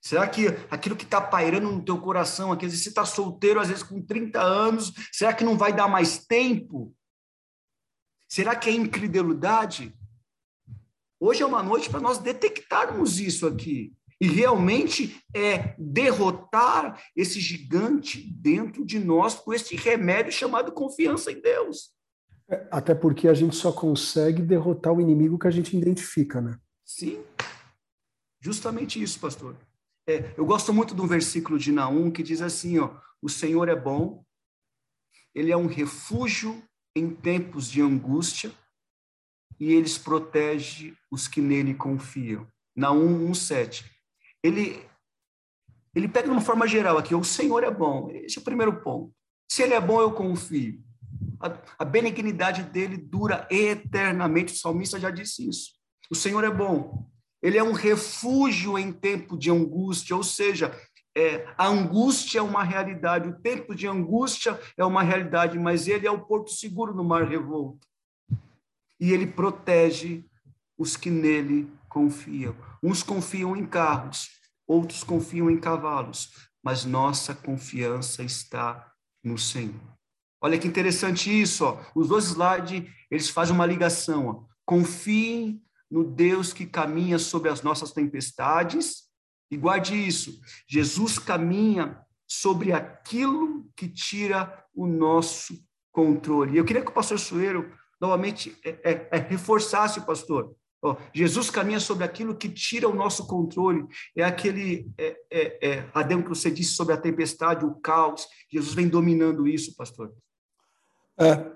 Será 0.00 0.28
que 0.28 0.46
aquilo 0.70 0.96
que 0.96 1.04
está 1.04 1.20
pairando 1.20 1.70
no 1.70 1.84
teu 1.84 2.00
coração, 2.00 2.52
às 2.52 2.58
vezes 2.58 2.82
você 2.82 2.88
está 2.88 3.04
solteiro, 3.04 3.60
às 3.60 3.68
vezes 3.68 3.82
com 3.82 4.00
30 4.00 4.40
anos, 4.40 4.92
será 5.12 5.32
que 5.32 5.44
não 5.44 5.56
vai 5.56 5.72
dar 5.72 5.88
mais 5.88 6.24
tempo? 6.26 6.94
Será 8.28 8.54
que 8.54 8.68
é 8.68 8.72
incredulidade? 8.72 9.94
Hoje 11.18 11.42
é 11.42 11.46
uma 11.46 11.62
noite 11.62 11.88
para 11.88 11.98
nós 11.98 12.18
detectarmos 12.18 13.18
isso 13.18 13.46
aqui 13.46 13.96
e 14.20 14.26
realmente 14.26 15.22
é 15.34 15.74
derrotar 15.78 17.02
esse 17.16 17.40
gigante 17.40 18.20
dentro 18.32 18.84
de 18.84 18.98
nós 18.98 19.34
com 19.34 19.54
esse 19.54 19.74
remédio 19.76 20.30
chamado 20.30 20.72
confiança 20.72 21.32
em 21.32 21.40
Deus. 21.40 21.92
É, 22.50 22.68
até 22.70 22.94
porque 22.94 23.28
a 23.28 23.34
gente 23.34 23.56
só 23.56 23.72
consegue 23.72 24.42
derrotar 24.42 24.92
o 24.92 25.00
inimigo 25.00 25.38
que 25.38 25.46
a 25.46 25.50
gente 25.50 25.76
identifica, 25.76 26.40
né? 26.40 26.58
Sim, 26.84 27.22
justamente 28.40 29.02
isso, 29.02 29.18
pastor. 29.18 29.56
É, 30.06 30.34
eu 30.36 30.44
gosto 30.44 30.72
muito 30.72 30.94
de 30.94 31.00
um 31.00 31.06
versículo 31.06 31.58
de 31.58 31.72
Naum 31.72 32.10
que 32.10 32.22
diz 32.22 32.42
assim: 32.42 32.78
ó, 32.78 32.96
o 33.22 33.28
Senhor 33.28 33.68
é 33.68 33.76
bom, 33.76 34.24
ele 35.34 35.52
é 35.52 35.56
um 35.56 35.66
refúgio 35.66 36.62
em 36.98 37.10
tempos 37.10 37.70
de 37.70 37.80
angústia 37.80 38.52
e 39.58 39.72
eles 39.72 39.98
protege 39.98 40.94
os 41.10 41.26
que 41.26 41.40
nele 41.40 41.74
confiam. 41.74 42.46
Naum 42.76 43.30
1:7. 43.30 43.84
Ele 44.42 44.86
ele 45.94 46.06
pega 46.06 46.26
de 46.26 46.32
uma 46.32 46.40
forma 46.40 46.66
geral 46.68 46.98
aqui, 46.98 47.14
o 47.14 47.24
Senhor 47.24 47.64
é 47.64 47.70
bom. 47.70 48.10
Esse 48.10 48.38
é 48.38 48.40
o 48.40 48.44
primeiro 48.44 48.80
ponto. 48.82 49.12
Se 49.50 49.62
ele 49.62 49.74
é 49.74 49.80
bom, 49.80 50.00
eu 50.00 50.12
confio. 50.12 50.80
A, 51.40 51.58
a 51.80 51.84
benignidade 51.84 52.62
dele 52.62 52.96
dura 52.96 53.48
eternamente. 53.50 54.52
O 54.52 54.56
salmista 54.56 55.00
já 55.00 55.10
disse 55.10 55.48
isso. 55.48 55.72
O 56.10 56.14
Senhor 56.14 56.44
é 56.44 56.50
bom. 56.50 57.10
Ele 57.42 57.56
é 57.56 57.62
um 57.62 57.72
refúgio 57.72 58.78
em 58.78 58.92
tempo 58.92 59.36
de 59.36 59.50
angústia, 59.50 60.14
ou 60.14 60.22
seja, 60.22 60.76
é, 61.16 61.46
a 61.56 61.66
angústia 61.66 62.38
é 62.38 62.42
uma 62.42 62.62
realidade, 62.62 63.28
o 63.28 63.40
tempo 63.40 63.74
de 63.74 63.86
angústia 63.86 64.58
é 64.76 64.84
uma 64.84 65.02
realidade, 65.02 65.58
mas 65.58 65.88
ele 65.88 66.06
é 66.06 66.10
o 66.10 66.24
porto 66.24 66.50
seguro 66.50 66.94
no 66.94 67.04
mar 67.04 67.24
revolto. 67.26 67.86
E 69.00 69.12
ele 69.12 69.26
protege 69.26 70.24
os 70.76 70.96
que 70.96 71.10
nele 71.10 71.70
confiam. 71.88 72.54
Uns 72.82 73.02
confiam 73.02 73.56
em 73.56 73.66
carros, 73.66 74.30
outros 74.66 75.02
confiam 75.02 75.50
em 75.50 75.58
cavalos, 75.58 76.30
mas 76.62 76.84
nossa 76.84 77.34
confiança 77.34 78.22
está 78.22 78.92
no 79.24 79.38
Senhor. 79.38 79.98
Olha 80.40 80.58
que 80.58 80.68
interessante 80.68 81.28
isso, 81.28 81.64
ó. 81.64 81.80
Os 81.94 82.08
dois 82.08 82.26
slides, 82.26 82.88
eles 83.10 83.28
fazem 83.28 83.54
uma 83.54 83.66
ligação, 83.66 84.28
ó. 84.28 84.44
Confiem 84.64 85.60
no 85.90 86.04
Deus 86.04 86.52
que 86.52 86.66
caminha 86.66 87.18
sobre 87.18 87.48
as 87.50 87.62
nossas 87.62 87.92
tempestades. 87.92 89.07
E 89.50 89.56
guarde 89.56 89.94
isso: 89.94 90.40
Jesus 90.66 91.18
caminha 91.18 91.98
sobre 92.26 92.72
aquilo 92.72 93.66
que 93.74 93.88
tira 93.88 94.64
o 94.74 94.86
nosso 94.86 95.58
controle. 95.90 96.56
Eu 96.56 96.64
queria 96.64 96.82
que 96.82 96.90
o 96.90 96.94
pastor 96.94 97.18
Sueiro 97.18 97.72
novamente 98.00 98.56
é, 98.64 98.78
é, 98.84 99.08
é, 99.10 99.18
reforçasse 99.18 100.00
pastor. 100.02 100.54
Oh, 100.80 100.94
Jesus 101.12 101.50
caminha 101.50 101.80
sobre 101.80 102.04
aquilo 102.04 102.36
que 102.36 102.48
tira 102.48 102.88
o 102.88 102.94
nosso 102.94 103.26
controle. 103.26 103.84
É 104.16 104.22
aquele 104.22 104.88
é, 104.96 105.16
é, 105.30 105.70
é, 105.72 106.22
que 106.22 106.28
você 106.28 106.50
disse 106.52 106.74
sobre 106.74 106.94
a 106.94 106.96
tempestade, 106.96 107.64
o 107.64 107.74
caos. 107.74 108.28
Jesus 108.52 108.74
vem 108.74 108.86
dominando 108.86 109.48
isso, 109.48 109.74
pastor. 109.74 110.12
É, 111.18 111.50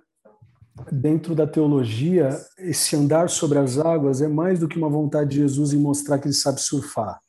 dentro 0.90 1.36
da 1.36 1.46
teologia, 1.46 2.36
esse 2.58 2.96
andar 2.96 3.30
sobre 3.30 3.58
as 3.58 3.78
águas 3.78 4.20
é 4.20 4.26
mais 4.26 4.58
do 4.58 4.66
que 4.66 4.76
uma 4.76 4.88
vontade 4.88 5.30
de 5.30 5.36
Jesus 5.36 5.72
em 5.72 5.78
mostrar 5.78 6.18
que 6.18 6.26
ele 6.26 6.34
sabe 6.34 6.60
surfar. 6.60 7.20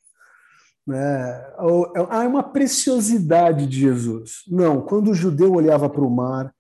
Né? 0.86 1.46
Há 2.10 2.28
uma 2.28 2.44
preciosidade 2.44 3.66
de 3.68 3.80
Jesus. 3.80 4.44
Não, 4.48 4.82
quando 4.82 5.12
o 5.12 5.16
judeu 5.16 5.54
olhava 5.54 5.90
para 5.90 6.04
o 6.04 6.10
mar, 6.10 6.54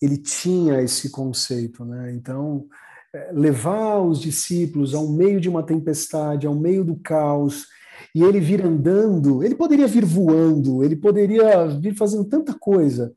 ele 0.00 0.16
tinha 0.16 0.80
esse 0.80 1.10
conceito. 1.10 1.84
Né? 1.84 2.12
Então, 2.12 2.66
é, 3.14 3.30
levar 3.32 3.98
os 3.98 4.20
discípulos 4.20 4.94
ao 4.94 5.08
meio 5.08 5.40
de 5.40 5.48
uma 5.48 5.62
tempestade, 5.62 6.46
ao 6.46 6.54
meio 6.54 6.84
do 6.84 6.96
caos, 6.96 7.66
e 8.14 8.22
ele 8.22 8.40
vir 8.40 8.64
andando, 8.64 9.42
ele 9.42 9.54
poderia 9.54 9.86
vir 9.86 10.04
voando, 10.04 10.84
ele 10.84 10.96
poderia 10.96 11.66
vir 11.66 11.94
fazendo 11.96 12.24
tanta 12.24 12.54
coisa, 12.54 13.12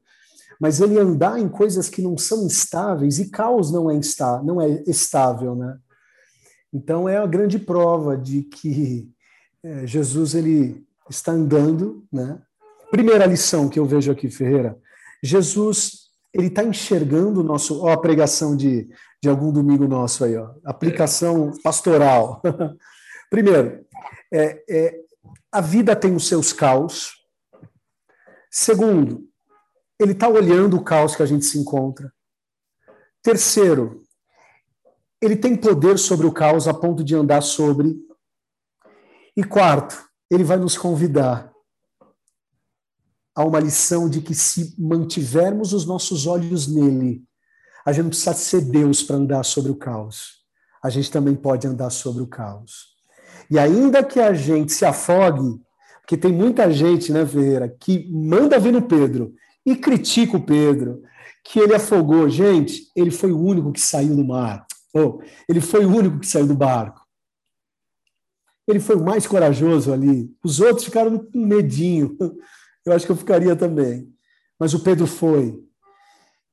mas 0.60 0.80
ele 0.80 1.00
andar 1.00 1.40
em 1.40 1.48
coisas 1.48 1.90
que 1.90 2.02
não 2.02 2.18
são 2.18 2.46
estáveis, 2.48 3.20
e 3.20 3.30
caos 3.30 3.72
não 3.72 3.90
é, 3.90 3.98
está, 3.98 4.42
não 4.44 4.62
é 4.62 4.84
estável, 4.88 5.56
né? 5.56 5.78
Então 6.74 7.08
é 7.08 7.18
a 7.18 7.28
grande 7.28 7.60
prova 7.60 8.18
de 8.18 8.42
que 8.42 9.08
é, 9.64 9.88
Jesus 9.88 10.36
ele 10.36 10.86
está 11.10 11.32
andando, 11.32 12.06
né? 12.12 12.42
Primeira 12.92 13.26
lição 13.26 13.70
que 13.70 13.80
eu 13.80 13.86
vejo 13.86 14.12
aqui, 14.12 14.30
Ferreira, 14.30 14.78
Jesus 15.24 16.04
ele 16.34 16.48
está 16.48 16.64
enxergando 16.64 17.42
o 17.42 17.44
nosso. 17.44 17.84
Ó, 17.84 17.92
a 17.92 17.98
pregação 17.98 18.58
de, 18.58 18.90
de 19.22 19.30
algum 19.30 19.52
domingo 19.52 19.88
nosso 19.88 20.26
aí, 20.26 20.36
ó. 20.36 20.52
Aplicação 20.66 21.52
pastoral. 21.64 22.42
Primeiro, 23.30 23.86
é, 24.32 24.64
é, 24.70 25.00
a 25.52 25.62
vida 25.62 25.96
tem 25.96 26.16
os 26.16 26.28
seus 26.28 26.52
caos. 26.52 27.14
Segundo, 28.50 29.28
ele 30.00 30.12
está 30.12 30.28
olhando 30.28 30.78
o 30.78 30.84
caos 30.84 31.16
que 31.16 31.24
a 31.24 31.26
gente 31.26 31.46
se 31.46 31.58
encontra. 31.58 32.12
Terceiro, 33.22 34.04
ele 35.22 35.36
tem 35.36 35.56
poder 35.56 35.98
sobre 35.98 36.26
o 36.28 36.34
caos 36.34 36.68
a 36.68 36.74
ponto 36.74 37.04
de 37.04 37.16
andar 37.16 37.42
sobre. 37.42 37.96
E 39.36 39.44
quarto, 39.44 40.04
ele 40.30 40.44
vai 40.44 40.58
nos 40.58 40.78
convidar 40.78 41.52
a 43.36 43.44
uma 43.44 43.60
lição 43.60 44.08
de 44.08 44.22
que 44.22 44.36
se 44.36 44.76
mantivermos 44.78 45.74
os 45.74 45.86
nossos 45.86 46.28
olhos 46.28 46.68
nele, 46.68 47.24
a 47.86 47.92
gente 47.92 48.04
não 48.04 48.10
precisa 48.10 48.34
ser 48.34 48.62
Deus 48.62 49.02
para 49.02 49.16
andar 49.16 49.44
sobre 49.44 49.72
o 49.72 49.76
caos. 49.76 50.44
A 50.84 50.90
gente 50.90 51.12
também 51.12 51.36
pode 51.36 51.68
andar 51.68 51.90
sobre 51.90 52.22
o 52.22 52.28
caos. 52.28 52.94
E 53.50 53.58
ainda 53.58 54.04
que 54.04 54.20
a 54.20 54.34
gente 54.34 54.72
se 54.72 54.86
afogue, 54.86 55.60
porque 56.02 56.16
tem 56.16 56.32
muita 56.32 56.72
gente, 56.72 57.12
né, 57.12 57.24
Vera, 57.24 57.68
que 57.68 58.10
manda 58.12 58.60
vir 58.60 58.72
no 58.72 58.82
Pedro 58.82 59.34
e 59.66 59.76
critica 59.76 60.38
o 60.38 60.44
Pedro, 60.44 61.02
que 61.44 61.60
ele 61.60 61.74
afogou. 61.74 62.30
Gente, 62.30 62.92
ele 62.96 63.12
foi 63.12 63.32
o 63.32 63.40
único 63.40 63.72
que 63.72 63.82
saiu 63.82 64.16
do 64.16 64.24
mar. 64.24 64.66
Oh, 64.94 65.20
ele 65.50 65.60
foi 65.60 65.86
o 65.86 65.90
único 65.90 66.20
que 66.20 66.28
saiu 66.28 66.46
do 66.46 66.56
barco. 66.56 67.03
Ele 68.68 68.80
foi 68.80 68.96
o 68.96 69.04
mais 69.04 69.28
corajoso 69.28 69.92
ali. 69.92 70.32
Os 70.44 70.60
outros 70.60 70.86
ficaram 70.86 71.18
com 71.18 71.40
medinho 71.40 72.18
eu 72.86 72.94
acho 72.94 73.06
que 73.06 73.12
eu 73.12 73.16
ficaria 73.16 73.56
também. 73.56 74.10
Mas 74.60 74.74
o 74.74 74.80
Pedro 74.80 75.08
foi. 75.08 75.60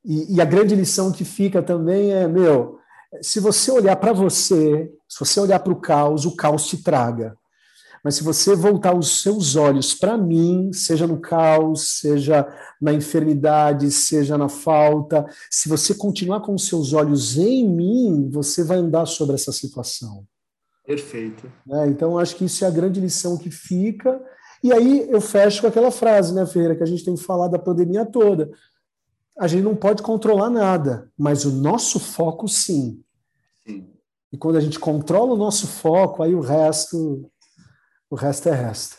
E, 0.05 0.37
e 0.37 0.41
a 0.41 0.45
grande 0.45 0.75
lição 0.75 1.13
que 1.13 1.25
fica 1.25 1.63
também 1.63 2.13
é, 2.13 2.27
meu, 2.27 2.79
se 3.21 3.41
você 3.41 3.71
olhar 3.71 3.97
para 3.97 4.13
você, 4.13 4.91
se 5.09 5.19
você 5.19 5.41
olhar 5.41 5.59
para 5.61 5.73
o 5.73 5.81
caos, 5.81 6.25
o 6.25 6.37
caos 6.37 6.67
te 6.67 6.83
traga. 6.83 7.37
Mas 8.03 8.15
se 8.15 8.23
você 8.23 8.55
voltar 8.55 8.97
os 8.97 9.21
seus 9.21 9.57
olhos 9.57 9.93
para 9.93 10.17
mim, 10.17 10.73
seja 10.73 11.07
no 11.07 11.21
caos, 11.21 11.99
seja 11.99 12.49
na 12.81 12.95
enfermidade, 12.95 13.91
seja 13.91 14.39
na 14.39 14.49
falta, 14.49 15.27
se 15.51 15.69
você 15.69 15.95
continuar 15.95 16.41
com 16.41 16.55
os 16.55 16.67
seus 16.67 16.95
olhos 16.95 17.37
em 17.37 17.69
mim, 17.69 18.31
você 18.31 18.65
vai 18.65 18.79
andar 18.79 19.05
sobre 19.05 19.35
essa 19.35 19.53
situação. 19.53 20.25
Perfeito. 20.91 21.53
É, 21.71 21.87
então, 21.87 22.19
acho 22.19 22.35
que 22.35 22.45
isso 22.45 22.65
é 22.65 22.67
a 22.67 22.71
grande 22.73 23.01
lição 23.01 23.39
que 23.39 23.49
fica. 23.49 24.21
E 24.61 24.73
aí 24.73 25.09
eu 25.09 25.21
fecho 25.21 25.61
com 25.61 25.69
aquela 25.69 25.93
frase, 25.93 26.35
né, 26.35 26.45
Ferreira, 26.45 26.75
que 26.75 26.83
a 26.83 26.87
gente 26.87 27.05
tem 27.05 27.17
falado 27.17 27.53
da 27.53 27.61
pandemia 27.61 28.05
toda. 28.05 28.51
A 29.39 29.47
gente 29.47 29.63
não 29.63 29.77
pode 29.77 30.03
controlar 30.03 30.51
nada, 30.51 31.09
mas 31.17 31.45
o 31.45 31.53
nosso 31.53 32.01
foco 32.01 32.49
sim. 32.49 33.01
sim. 33.65 33.89
E 34.33 34.37
quando 34.37 34.57
a 34.57 34.61
gente 34.61 34.81
controla 34.81 35.35
o 35.35 35.37
nosso 35.37 35.69
foco, 35.69 36.25
aí 36.25 36.35
o 36.35 36.41
resto, 36.41 37.31
o 38.11 38.17
resto 38.17 38.49
é 38.49 38.53
resto. 38.53 38.97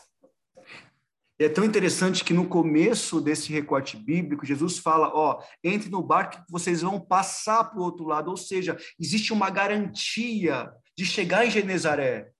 É 1.38 1.49
tão 1.49 1.65
interessante 1.65 2.23
que 2.23 2.34
no 2.34 2.47
começo 2.47 3.19
desse 3.19 3.51
recorte 3.51 3.97
bíblico, 3.97 4.45
Jesus 4.45 4.77
fala: 4.77 5.11
ó, 5.13 5.41
entre 5.61 5.89
no 5.89 6.01
barco 6.01 6.38
que 6.45 6.51
vocês 6.51 6.84
vão 6.84 7.01
passar 7.01 7.65
para 7.65 7.80
o 7.80 7.84
outro 7.84 8.05
lado. 8.05 8.30
Ou 8.30 8.38
seja, 8.38 8.77
existe 8.97 9.34
uma 9.34 9.49
garantia 9.49 10.72
de 11.02 11.06
chegar 11.07 11.44
em 11.44 11.49
Genezaré. 11.49 12.32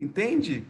Entende? 0.00 0.64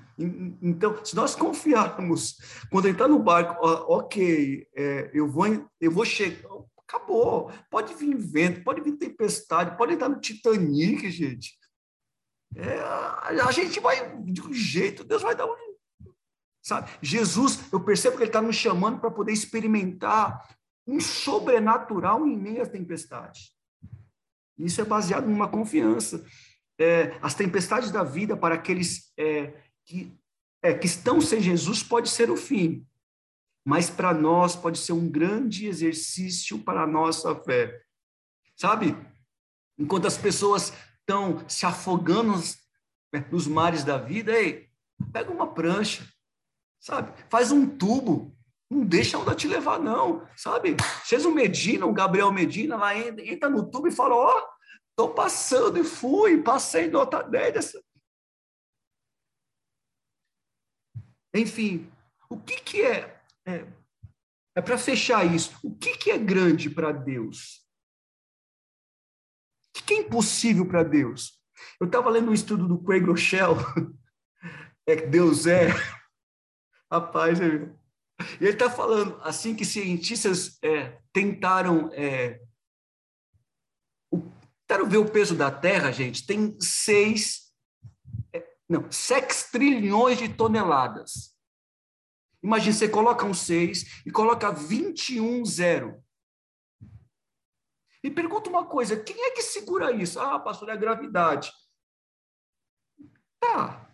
Então, 0.63 1.05
se 1.05 1.15
nós 1.15 1.35
confiarmos, 1.35 2.39
quando 2.71 2.89
entrar 2.89 3.09
no 3.09 3.19
barco, 3.19 3.55
ok, 3.63 4.67
é, 4.75 5.11
eu 5.13 5.29
vou, 5.29 5.47
eu 5.79 5.91
vou 5.91 6.05
chegar, 6.07 6.49
acabou. 6.79 7.53
Pode 7.71 7.95
vir 7.95 8.17
vento, 8.17 8.65
pode 8.65 8.81
vir 8.81 8.97
tempestade, 8.97 9.77
pode 9.77 9.93
entrar 9.93 10.09
no 10.09 10.19
Titanic, 10.19 11.11
gente. 11.11 11.59
É, 12.57 12.81
a 12.81 13.53
gente 13.53 13.79
vai 13.81 14.17
de 14.25 14.41
um 14.41 14.53
jeito, 14.53 15.05
Deus 15.05 15.21
vai 15.21 15.37
dar 15.37 15.45
um. 15.47 15.55
Sabe? 16.63 16.91
Jesus, 17.03 17.71
eu 17.71 17.81
percebo 17.81 18.17
que 18.17 18.23
Ele 18.23 18.31
está 18.31 18.41
nos 18.41 18.57
chamando 18.57 18.99
para 18.99 19.11
poder 19.11 19.33
experimentar 19.33 20.57
um 20.87 20.99
sobrenatural 20.99 22.27
em 22.27 22.37
meio 22.37 22.63
à 22.63 22.67
tempestade. 22.67 23.53
Isso 24.59 24.81
é 24.81 24.85
baseado 24.85 25.27
numa 25.27 25.49
confiança 25.49 26.25
é, 26.81 27.19
as 27.21 27.35
tempestades 27.35 27.91
da 27.91 28.03
vida 28.03 28.37
para 28.37 28.55
aqueles 28.55 29.13
é, 29.19 29.53
que, 29.85 30.19
é, 30.63 30.73
que 30.73 30.87
estão 30.87 31.21
sem 31.21 31.41
Jesus 31.41 31.83
pode 31.83 32.09
ser 32.09 32.31
o 32.31 32.37
fim, 32.37 32.87
mas 33.65 33.91
para 33.91 34.15
nós 34.15 34.57
pode 34.57 34.79
ser 34.79 34.93
um 34.93 35.09
grande 35.09 35.67
exercício 35.67 36.59
para 36.59 36.83
a 36.83 36.87
nossa 36.87 37.35
fé. 37.37 37.83
Sabe? 38.57 38.97
Enquanto 39.79 40.07
as 40.07 40.17
pessoas 40.17 40.73
estão 40.99 41.47
se 41.47 41.67
afogando 41.67 42.33
nos, 42.33 42.59
né, 43.13 43.27
nos 43.31 43.47
mares 43.47 43.85
da 43.85 43.99
vida, 43.99 44.33
ei, 44.33 44.71
pega 45.13 45.31
uma 45.31 45.53
prancha, 45.53 46.07
sabe? 46.81 47.13
Faz 47.29 47.53
um 47.53 47.67
tubo, 47.67 48.35
não 48.71 48.85
deixa 48.85 49.17
a 49.17 49.21
onda 49.21 49.35
te 49.35 49.47
levar, 49.47 49.79
não, 49.79 50.27
sabe? 50.35 50.77
Fez 51.05 51.27
um 51.27 51.33
Medina, 51.33 51.85
um 51.85 51.93
Gabriel 51.93 52.33
Medina, 52.33 52.77
lá 52.77 52.97
entra 52.97 53.51
no 53.51 53.71
tubo 53.71 53.89
e 53.89 53.93
fala, 53.93 54.15
ó, 54.15 54.31
oh, 54.31 54.60
Estou 55.01 55.15
passando 55.15 55.79
e 55.79 55.83
fui, 55.83 56.43
passei 56.43 56.91
nota 56.91 57.23
10. 57.23 57.73
Enfim, 61.35 61.91
o 62.29 62.39
que, 62.39 62.61
que 62.61 62.83
é? 62.83 63.23
É, 63.47 63.67
é 64.57 64.61
para 64.61 64.77
fechar 64.77 65.25
isso. 65.25 65.59
O 65.65 65.75
que, 65.75 65.97
que 65.97 66.11
é 66.11 66.19
grande 66.19 66.69
para 66.69 66.93
Deus? 66.93 67.67
O 69.69 69.79
que, 69.79 69.85
que 69.85 69.95
é 69.95 70.01
impossível 70.01 70.67
para 70.67 70.83
Deus? 70.83 71.41
Eu 71.81 71.87
estava 71.87 72.11
lendo 72.11 72.31
um 72.31 72.35
estudo 72.35 72.69
do 72.69 72.83
Craig 72.85 73.03
Rochelle, 73.03 73.57
é 74.87 74.97
que 74.97 75.07
Deus 75.07 75.47
é. 75.47 75.69
Rapaz, 76.93 77.39
e 77.41 77.45
ele 78.39 78.51
está 78.51 78.69
falando 78.69 79.19
assim 79.23 79.57
que 79.57 79.65
cientistas 79.65 80.59
é, 80.63 81.01
tentaram 81.11 81.91
é, 81.95 82.43
Quero 84.71 84.87
ver 84.87 84.99
o 84.99 85.11
peso 85.11 85.35
da 85.35 85.51
Terra, 85.51 85.91
gente, 85.91 86.25
tem 86.25 86.57
seis, 86.61 87.53
é, 88.33 88.49
não, 88.69 88.89
sextrilhões 88.89 90.17
de 90.17 90.29
toneladas. 90.29 91.37
Imagina, 92.41 92.73
você 92.73 92.89
coloca 92.89 93.27
um 93.27 93.35
6 93.35 94.07
e 94.07 94.13
coloca 94.13 94.53
21 94.53 95.45
zero. 95.45 96.01
E 98.01 98.09
pergunta 98.13 98.49
uma 98.49 98.65
coisa, 98.65 98.97
quem 98.97 99.21
é 99.21 99.33
que 99.33 99.43
segura 99.43 99.91
isso? 99.91 100.21
Ah, 100.21 100.39
pastor, 100.39 100.69
é 100.69 100.73
a 100.75 100.77
gravidade. 100.77 101.51
Tá. 103.41 103.91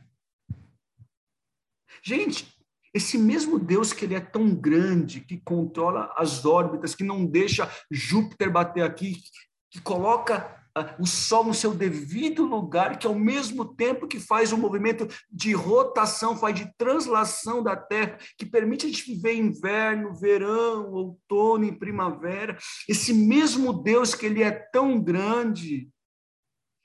Gente, 2.03 2.55
esse 2.93 3.17
mesmo 3.17 3.59
Deus 3.59 3.95
que 3.95 4.05
ele 4.05 4.15
é 4.15 4.21
tão 4.21 4.55
grande, 4.55 5.23
que 5.23 5.41
controla 5.41 6.13
as 6.19 6.45
órbitas, 6.45 6.95
que 6.95 7.03
não 7.03 7.25
deixa 7.25 7.67
Júpiter 7.91 8.53
bater 8.53 8.83
aqui, 8.83 9.23
que 9.71 9.81
coloca 9.81 10.66
o 10.99 11.07
Sol 11.07 11.45
no 11.45 11.55
seu 11.55 11.73
devido 11.73 12.45
lugar, 12.45 12.99
que 12.99 13.07
ao 13.07 13.15
mesmo 13.15 13.65
tempo 13.65 14.07
que 14.07 14.21
faz 14.21 14.53
um 14.53 14.59
movimento 14.59 15.09
de 15.31 15.53
rotação, 15.53 16.37
faz 16.37 16.55
de 16.55 16.71
translação 16.77 17.63
da 17.63 17.77
Terra, 17.77 18.19
que 18.37 18.45
permite 18.45 18.87
a 18.87 18.89
gente 18.89 19.15
viver 19.15 19.35
inverno, 19.35 20.15
verão, 20.15 20.93
outono 20.93 21.65
e 21.65 21.77
primavera, 21.77 22.59
esse 22.89 23.13
mesmo 23.13 23.73
Deus 23.73 24.15
que 24.15 24.27
ele 24.27 24.43
é 24.43 24.51
tão 24.51 25.01
grande, 25.01 25.89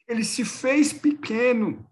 ele 0.07 0.23
se 0.23 0.45
fez 0.45 0.93
pequeno 0.93 1.85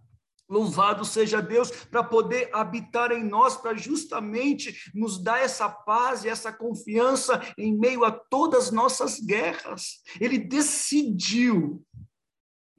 Louvado 0.50 1.06
seja 1.06 1.42
Deus 1.42 1.70
para 1.70 2.04
poder 2.04 2.50
habitar 2.52 3.12
em 3.12 3.24
nós, 3.24 3.56
para 3.56 3.78
justamente 3.78 4.92
nos 4.96 5.22
dar 5.22 5.40
essa 5.40 5.70
paz 5.70 6.24
e 6.24 6.30
essa 6.30 6.52
confiança 6.52 7.40
em 7.56 7.78
meio 7.78 8.04
a 8.04 8.12
todas 8.12 8.66
as 8.66 8.72
nossas 8.72 9.20
guerras. 9.20 10.02
Ele 10.20 10.40
decidiu, 10.40 11.86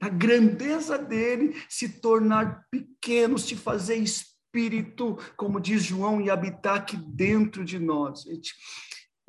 a 0.01 0.09
grandeza 0.09 0.97
dele, 0.97 1.55
se 1.69 1.87
tornar 1.87 2.65
pequeno, 2.71 3.37
se 3.37 3.55
fazer 3.55 3.95
espírito, 3.95 5.17
como 5.37 5.61
diz 5.61 5.83
João, 5.83 6.19
e 6.19 6.29
habitar 6.29 6.75
aqui 6.75 6.97
dentro 6.97 7.63
de 7.63 7.77
nós. 7.77 8.23
Gente. 8.23 8.53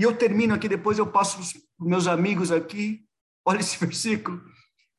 E 0.00 0.02
eu 0.02 0.16
termino 0.16 0.54
aqui, 0.54 0.68
depois 0.68 0.98
eu 0.98 1.06
passo 1.06 1.36
para 1.36 1.44
os 1.44 1.54
meus 1.78 2.06
amigos 2.06 2.50
aqui. 2.50 3.04
Olha 3.46 3.60
esse 3.60 3.78
versículo. 3.84 4.42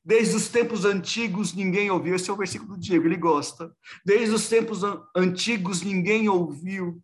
Desde 0.05 0.35
os 0.35 0.49
tempos 0.49 0.83
antigos 0.83 1.53
ninguém 1.53 1.89
ouviu. 1.89 2.15
Esse 2.15 2.29
é 2.29 2.33
o 2.33 2.37
versículo 2.37 2.73
do 2.73 2.79
Diego, 2.79 3.05
ele 3.05 3.17
gosta. 3.17 3.71
Desde 4.05 4.35
os 4.35 4.47
tempos 4.49 4.81
antigos 5.15 5.81
ninguém 5.81 6.27
ouviu. 6.27 7.01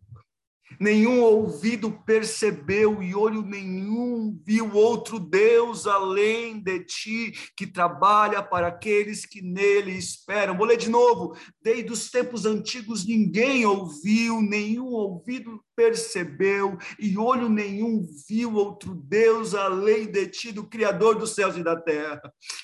Nenhum 0.78 1.20
ouvido 1.20 1.90
percebeu 2.06 3.02
e 3.02 3.14
olho 3.14 3.42
nenhum 3.42 4.38
viu 4.46 4.72
outro 4.72 5.18
Deus 5.18 5.86
além 5.86 6.60
de 6.60 6.84
ti, 6.84 7.32
que 7.56 7.66
trabalha 7.66 8.42
para 8.42 8.68
aqueles 8.68 9.26
que 9.26 9.42
nele 9.42 9.92
esperam. 9.92 10.56
Vou 10.56 10.66
ler 10.66 10.76
de 10.76 10.88
novo. 10.88 11.36
Desde 11.60 11.90
os 11.92 12.10
tempos 12.10 12.46
antigos 12.46 13.06
ninguém 13.06 13.66
ouviu, 13.66 14.40
nenhum 14.40 14.86
ouvido 14.86 15.60
percebeu, 15.80 16.76
e 16.98 17.16
olho 17.16 17.48
nenhum 17.48 18.06
viu 18.28 18.54
outro 18.54 18.94
Deus 18.94 19.54
além 19.54 20.12
de 20.12 20.26
ti, 20.26 20.52
do 20.52 20.66
Criador 20.66 21.18
dos 21.18 21.34
céus 21.34 21.56
e 21.56 21.64
da 21.64 21.74
terra, 21.74 22.20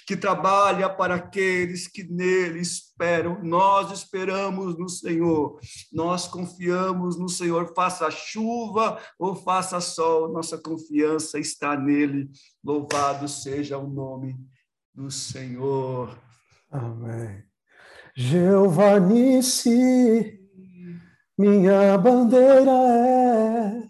que 0.06 0.14
trabalha 0.14 0.90
para 0.90 1.14
aqueles 1.14 1.88
que 1.88 2.04
nele 2.04 2.60
esperam. 2.60 3.42
Nós 3.42 3.90
esperamos 3.90 4.78
no 4.78 4.86
Senhor, 4.86 5.58
nós 5.90 6.28
confiamos 6.28 7.18
no 7.18 7.26
Senhor, 7.28 7.72
faça 7.74 8.10
chuva 8.10 9.00
ou 9.18 9.34
faça 9.34 9.80
sol, 9.80 10.30
nossa 10.30 10.58
confiança 10.58 11.38
está 11.38 11.74
nele. 11.74 12.28
Louvado 12.62 13.26
seja 13.26 13.78
o 13.78 13.88
nome 13.88 14.36
do 14.94 15.10
Senhor. 15.10 16.14
Amém. 16.70 17.42
Jeová 18.14 19.00
Nissi, 19.00 20.45
minha 21.38 21.98
bandeira 21.98 22.70
é, 22.70 23.86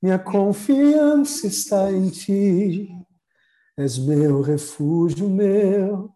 minha 0.00 0.18
confiança 0.18 1.48
está 1.48 1.90
em 1.90 2.08
ti, 2.08 2.88
és 3.76 3.98
meu 3.98 4.40
refúgio, 4.40 5.28
meu. 5.28 6.14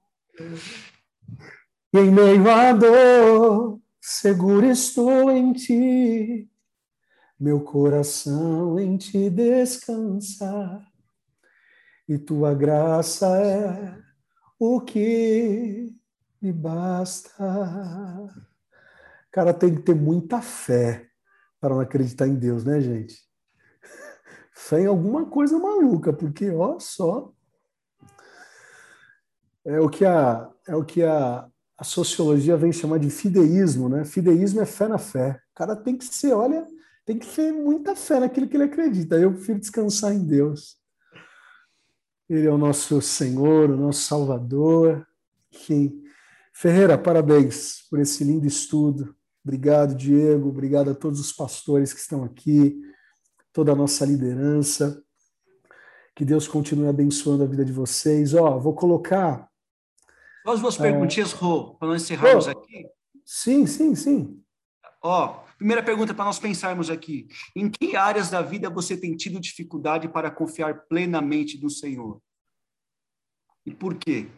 E 1.92 1.98
em 1.98 2.10
meio 2.10 2.48
à 2.48 2.72
dor, 2.72 3.80
seguro 4.00 4.66
estou 4.66 5.30
em 5.32 5.52
ti, 5.52 6.48
meu 7.38 7.60
coração 7.60 8.78
em 8.78 8.96
ti 8.96 9.28
descansa, 9.28 10.80
e 12.08 12.16
tua 12.16 12.54
graça 12.54 13.26
é 13.36 13.98
o 14.58 14.80
que 14.80 15.92
me 16.40 16.52
basta. 16.52 17.32
Cara, 19.32 19.54
tem 19.54 19.74
que 19.74 19.80
ter 19.80 19.94
muita 19.94 20.42
fé 20.42 21.08
para 21.58 21.74
não 21.74 21.80
acreditar 21.80 22.28
em 22.28 22.34
Deus, 22.34 22.64
né, 22.64 22.80
gente? 22.82 23.16
Fé 24.52 24.82
em 24.82 24.86
alguma 24.86 25.24
coisa 25.24 25.58
maluca, 25.58 26.12
porque, 26.12 26.50
ó, 26.50 26.78
só. 26.78 27.32
É 29.64 29.80
o 29.80 29.88
que 29.88 30.04
a, 30.04 30.50
é 30.68 30.76
o 30.76 30.84
que 30.84 31.02
a, 31.02 31.48
a 31.78 31.84
sociologia 31.84 32.56
vem 32.56 32.72
chamar 32.72 32.98
de 32.98 33.08
fideísmo, 33.08 33.88
né? 33.88 34.04
Fideísmo 34.04 34.60
é 34.60 34.66
fé 34.66 34.86
na 34.86 34.98
fé. 34.98 35.40
O 35.52 35.54
cara 35.54 35.74
tem 35.76 35.96
que 35.96 36.04
ser, 36.04 36.34
olha, 36.34 36.66
tem 37.06 37.18
que 37.18 37.26
ter 37.26 37.52
muita 37.52 37.96
fé 37.96 38.20
naquilo 38.20 38.46
que 38.46 38.56
ele 38.56 38.64
acredita. 38.64 39.16
Eu 39.16 39.32
prefiro 39.32 39.58
descansar 39.58 40.12
em 40.12 40.26
Deus. 40.26 40.76
Ele 42.28 42.46
é 42.46 42.50
o 42.50 42.58
nosso 42.58 43.00
Senhor, 43.00 43.70
o 43.70 43.76
nosso 43.76 44.02
Salvador. 44.02 45.06
Enfim, 45.50 46.02
Ferreira, 46.52 46.98
parabéns 46.98 47.86
por 47.88 47.98
esse 47.98 48.22
lindo 48.24 48.46
estudo. 48.46 49.14
Obrigado, 49.44 49.94
Diego. 49.94 50.48
Obrigado 50.48 50.90
a 50.90 50.94
todos 50.94 51.18
os 51.18 51.32
pastores 51.32 51.92
que 51.92 52.00
estão 52.00 52.24
aqui, 52.24 52.80
toda 53.52 53.72
a 53.72 53.76
nossa 53.76 54.04
liderança. 54.04 55.02
Que 56.14 56.24
Deus 56.24 56.46
continue 56.46 56.88
abençoando 56.88 57.42
a 57.42 57.46
vida 57.46 57.64
de 57.64 57.72
vocês. 57.72 58.34
Ó, 58.34 58.58
vou 58.58 58.74
colocar. 58.74 59.48
Só 60.44 60.52
as 60.52 60.60
duas 60.60 60.78
é... 60.78 60.82
perguntinhas, 60.82 61.32
Rô, 61.32 61.74
para 61.74 61.88
nós 61.88 62.02
encerrarmos 62.02 62.48
aqui. 62.48 62.86
Sim, 63.24 63.66
sim, 63.66 63.94
sim. 63.94 64.42
Ó, 65.00 65.42
primeira 65.56 65.82
pergunta 65.82 66.14
para 66.14 66.24
nós 66.24 66.38
pensarmos 66.38 66.90
aqui. 66.90 67.26
Em 67.56 67.70
que 67.70 67.96
áreas 67.96 68.30
da 68.30 68.42
vida 68.42 68.70
você 68.70 68.96
tem 68.96 69.16
tido 69.16 69.40
dificuldade 69.40 70.08
para 70.08 70.30
confiar 70.30 70.86
plenamente 70.86 71.60
no 71.60 71.70
Senhor? 71.70 72.20
E 73.64 73.72
por 73.72 73.96
quê? 73.96 74.28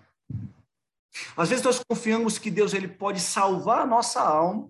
Às 1.37 1.49
vezes 1.49 1.65
nós 1.65 1.83
confiamos 1.83 2.39
que 2.39 2.51
Deus 2.51 2.75
ele 2.75 2.89
pode 2.89 3.21
salvar 3.21 3.83
a 3.83 3.87
nossa 3.87 4.21
alma, 4.21 4.69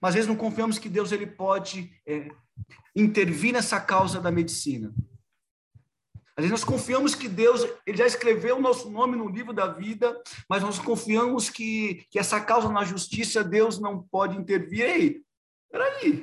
mas 0.00 0.10
às 0.10 0.14
vezes 0.14 0.28
não 0.28 0.36
confiamos 0.36 0.78
que 0.78 0.88
Deus 0.88 1.12
ele 1.12 1.26
pode 1.26 1.92
é, 2.06 2.30
intervir 2.94 3.52
nessa 3.52 3.80
causa 3.80 4.20
da 4.20 4.30
medicina. 4.30 4.92
Às 6.38 6.44
vezes 6.44 6.50
nós 6.50 6.64
confiamos 6.64 7.14
que 7.14 7.28
Deus 7.28 7.66
ele 7.86 7.96
já 7.96 8.06
escreveu 8.06 8.58
o 8.58 8.60
nosso 8.60 8.90
nome 8.90 9.16
no 9.16 9.26
livro 9.26 9.54
da 9.54 9.68
vida, 9.68 10.20
mas 10.48 10.62
nós 10.62 10.78
confiamos 10.78 11.48
que, 11.48 12.06
que 12.10 12.18
essa 12.18 12.38
causa 12.38 12.68
na 12.68 12.84
justiça 12.84 13.42
Deus 13.42 13.78
não 13.78 14.02
pode 14.02 14.36
intervir. 14.36 14.82
Ei, 14.82 15.22
peraí. 15.70 16.20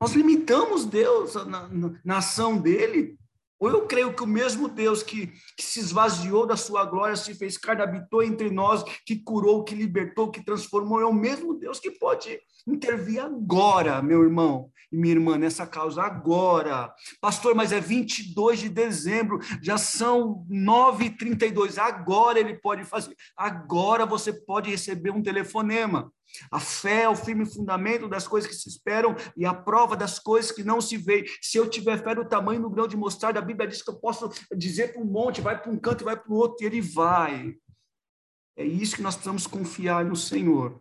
Nós 0.00 0.12
limitamos 0.12 0.84
Deus 0.84 1.34
na, 1.34 1.68
na, 1.68 2.00
na 2.04 2.18
ação 2.18 2.58
dele. 2.58 3.19
Ou 3.60 3.68
eu 3.68 3.86
creio 3.86 4.14
que 4.14 4.22
o 4.22 4.26
mesmo 4.26 4.66
Deus 4.66 5.02
que, 5.02 5.26
que, 5.54 5.62
se 5.62 5.78
esvaziou 5.78 6.46
da 6.46 6.56
sua 6.56 6.84
glória, 6.86 7.14
se 7.14 7.34
fez 7.34 7.58
carne, 7.58 7.82
habitou 7.82 8.22
entre 8.22 8.50
nós, 8.50 8.82
que 9.04 9.16
curou, 9.16 9.62
que 9.62 9.74
libertou, 9.74 10.30
que 10.30 10.42
transformou, 10.42 11.00
é 11.00 11.04
o 11.04 11.12
mesmo 11.12 11.54
Deus 11.54 11.78
que 11.78 11.90
pode 11.90 12.40
intervir 12.66 13.20
agora, 13.20 14.00
meu 14.00 14.22
irmão 14.22 14.70
e 14.92 14.96
minha 14.96 15.14
irmã, 15.14 15.38
nessa 15.38 15.66
causa, 15.66 16.02
agora. 16.02 16.92
Pastor, 17.20 17.54
mas 17.54 17.70
é 17.70 17.80
22 17.80 18.60
de 18.60 18.68
dezembro, 18.68 19.38
já 19.62 19.78
são 19.78 20.44
9h32, 20.50 21.78
agora 21.78 22.40
ele 22.40 22.54
pode 22.54 22.84
fazer, 22.84 23.14
agora 23.36 24.04
você 24.04 24.32
pode 24.32 24.70
receber 24.70 25.10
um 25.10 25.22
telefonema. 25.22 26.12
A 26.50 26.60
fé 26.60 27.02
é 27.02 27.08
o 27.08 27.16
firme 27.16 27.46
fundamento 27.46 28.08
das 28.08 28.26
coisas 28.26 28.48
que 28.48 28.56
se 28.56 28.68
esperam 28.68 29.14
e 29.36 29.44
a 29.44 29.54
prova 29.54 29.96
das 29.96 30.18
coisas 30.18 30.52
que 30.52 30.62
não 30.62 30.80
se 30.80 30.96
veem. 30.96 31.24
Se 31.40 31.58
eu 31.58 31.68
tiver 31.68 32.02
fé 32.02 32.14
do 32.14 32.24
tamanho 32.24 32.62
do 32.62 32.70
grão 32.70 32.86
de 32.86 32.96
mostarda, 32.96 33.38
a 33.38 33.42
Bíblia 33.42 33.68
diz 33.68 33.82
que 33.82 33.90
eu 33.90 33.98
posso 33.98 34.30
dizer 34.56 34.92
para 34.92 35.02
um 35.02 35.06
monte, 35.06 35.40
vai 35.40 35.60
para 35.60 35.70
um 35.70 35.78
canto 35.78 36.02
e 36.02 36.04
vai 36.04 36.16
para 36.16 36.32
o 36.32 36.36
outro, 36.36 36.62
e 36.62 36.66
ele 36.66 36.80
vai. 36.80 37.54
É 38.56 38.64
isso 38.64 38.96
que 38.96 39.02
nós 39.02 39.14
precisamos 39.14 39.46
confiar 39.46 40.04
no 40.04 40.16
Senhor. 40.16 40.80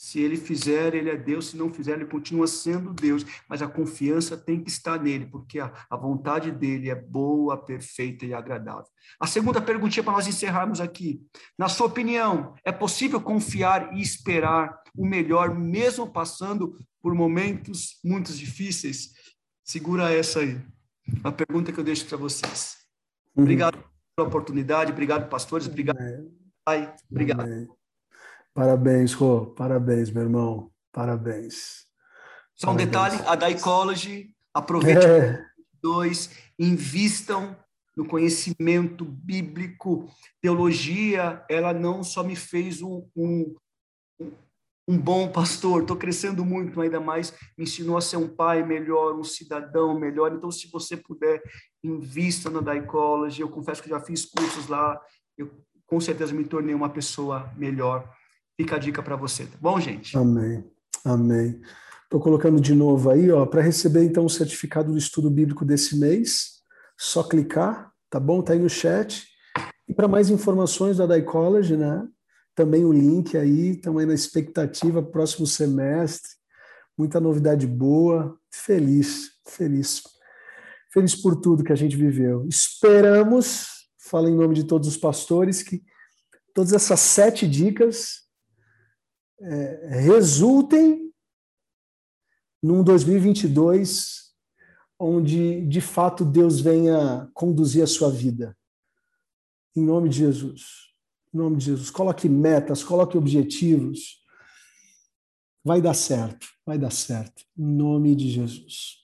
Se 0.00 0.18
ele 0.18 0.38
fizer, 0.38 0.94
ele 0.94 1.10
é 1.10 1.16
Deus, 1.16 1.48
se 1.48 1.58
não 1.58 1.70
fizer, 1.70 1.92
ele 1.92 2.06
continua 2.06 2.46
sendo 2.46 2.94
Deus, 2.94 3.22
mas 3.46 3.60
a 3.60 3.68
confiança 3.68 4.34
tem 4.34 4.58
que 4.64 4.70
estar 4.70 4.98
nele, 4.98 5.26
porque 5.26 5.60
a, 5.60 5.70
a 5.90 5.94
vontade 5.94 6.50
dele 6.50 6.88
é 6.88 6.94
boa, 6.94 7.62
perfeita 7.62 8.24
e 8.24 8.32
agradável. 8.32 8.86
A 9.20 9.26
segunda 9.26 9.60
perguntinha 9.60 10.02
para 10.02 10.14
nós 10.14 10.26
encerrarmos 10.26 10.80
aqui. 10.80 11.20
Na 11.58 11.68
sua 11.68 11.86
opinião, 11.86 12.54
é 12.64 12.72
possível 12.72 13.20
confiar 13.20 13.94
e 13.94 14.00
esperar 14.00 14.80
o 14.96 15.04
melhor, 15.04 15.54
mesmo 15.54 16.10
passando 16.10 16.78
por 17.02 17.14
momentos 17.14 18.00
muito 18.02 18.32
difíceis? 18.32 19.12
Segura 19.62 20.10
essa 20.10 20.40
aí. 20.40 20.58
A 21.22 21.30
pergunta 21.30 21.72
que 21.72 21.78
eu 21.78 21.84
deixo 21.84 22.06
para 22.06 22.16
vocês. 22.16 22.78
Uhum. 23.36 23.42
Obrigado 23.42 23.78
pela 24.16 24.28
oportunidade, 24.28 24.92
obrigado, 24.92 25.28
pastores, 25.28 25.66
obrigado, 25.66 25.98
pai, 26.64 26.90
obrigado. 27.10 27.78
Parabéns, 28.54 29.12
Rô. 29.12 29.46
Parabéns, 29.46 30.10
meu 30.10 30.22
irmão. 30.22 30.70
Parabéns. 30.92 31.86
Só 32.54 32.72
um 32.72 32.76
detalhe, 32.76 33.16
a 33.26 33.34
Daicology, 33.34 34.34
aproveite 34.52 35.06
é. 35.06 35.42
dois, 35.82 36.30
invistam 36.58 37.56
no 37.96 38.04
conhecimento 38.04 39.04
bíblico, 39.04 40.08
teologia, 40.42 41.44
ela 41.48 41.72
não 41.72 42.04
só 42.04 42.22
me 42.22 42.36
fez 42.36 42.82
um, 42.82 43.06
um, 43.16 43.54
um 44.86 44.98
bom 44.98 45.30
pastor, 45.30 45.82
estou 45.82 45.96
crescendo 45.96 46.44
muito, 46.44 46.80
ainda 46.80 47.00
mais 47.00 47.32
me 47.56 47.64
ensinou 47.64 47.96
a 47.96 48.00
ser 48.00 48.16
um 48.16 48.28
pai 48.28 48.62
melhor, 48.62 49.18
um 49.18 49.24
cidadão 49.24 49.98
melhor. 49.98 50.32
Então, 50.32 50.50
se 50.50 50.70
você 50.70 50.96
puder, 50.96 51.42
invista 51.82 52.50
na 52.50 52.60
Daicology. 52.60 53.40
Eu 53.40 53.48
confesso 53.48 53.82
que 53.82 53.88
já 53.88 54.00
fiz 54.00 54.26
cursos 54.26 54.66
lá, 54.66 55.00
eu 55.36 55.50
com 55.86 56.00
certeza 56.00 56.32
me 56.32 56.44
tornei 56.44 56.74
uma 56.74 56.90
pessoa 56.90 57.52
melhor. 57.56 58.08
Fica 58.60 58.76
a 58.76 58.78
dica 58.78 59.02
para 59.02 59.16
você, 59.16 59.46
tá 59.46 59.56
bom, 59.58 59.80
gente? 59.80 60.14
Amém. 60.18 60.62
Amém. 61.02 61.58
Estou 62.04 62.20
colocando 62.20 62.60
de 62.60 62.74
novo 62.74 63.08
aí, 63.08 63.30
ó, 63.30 63.46
para 63.46 63.62
receber 63.62 64.04
então 64.04 64.26
o 64.26 64.28
certificado 64.28 64.92
do 64.92 64.98
estudo 64.98 65.30
bíblico 65.30 65.64
desse 65.64 65.98
mês, 65.98 66.60
só 66.94 67.22
clicar, 67.22 67.90
tá 68.10 68.20
bom? 68.20 68.42
Tá 68.42 68.52
aí 68.52 68.58
no 68.58 68.68
chat. 68.68 69.26
E 69.88 69.94
para 69.94 70.06
mais 70.06 70.28
informações 70.28 70.98
da 70.98 71.06
Daicology, 71.06 71.74
né? 71.74 72.06
Também 72.54 72.84
o 72.84 72.92
link 72.92 73.34
aí, 73.34 73.76
também 73.76 74.04
na 74.04 74.12
expectativa 74.12 75.02
próximo 75.02 75.46
semestre. 75.46 76.28
Muita 76.98 77.18
novidade 77.18 77.66
boa. 77.66 78.38
Feliz, 78.52 79.30
feliz. 79.48 80.02
Feliz 80.92 81.16
por 81.16 81.40
tudo 81.40 81.64
que 81.64 81.72
a 81.72 81.76
gente 81.76 81.96
viveu. 81.96 82.46
Esperamos, 82.46 83.88
falo 83.96 84.28
em 84.28 84.36
nome 84.36 84.54
de 84.54 84.64
todos 84.64 84.86
os 84.86 84.98
pastores, 84.98 85.62
que 85.62 85.82
todas 86.54 86.74
essas 86.74 87.00
sete 87.00 87.48
dicas 87.48 88.28
é, 89.40 90.00
resultem 90.00 91.12
num 92.62 92.82
2022 92.84 94.30
onde 94.98 95.64
de 95.66 95.80
fato 95.80 96.24
Deus 96.24 96.60
venha 96.60 97.30
conduzir 97.32 97.82
a 97.82 97.86
sua 97.86 98.10
vida. 98.10 98.56
Em 99.74 99.82
nome 99.82 100.10
de 100.10 100.18
Jesus. 100.18 100.90
Em 101.32 101.38
nome 101.38 101.56
de 101.56 101.64
Jesus. 101.66 101.90
Coloque 101.90 102.28
metas, 102.28 102.84
coloque 102.84 103.16
objetivos. 103.16 104.20
Vai 105.64 105.80
dar 105.80 105.94
certo, 105.94 106.46
vai 106.66 106.78
dar 106.78 106.90
certo. 106.90 107.44
Em 107.56 107.64
nome 107.64 108.14
de 108.14 108.28
Jesus. 108.28 108.98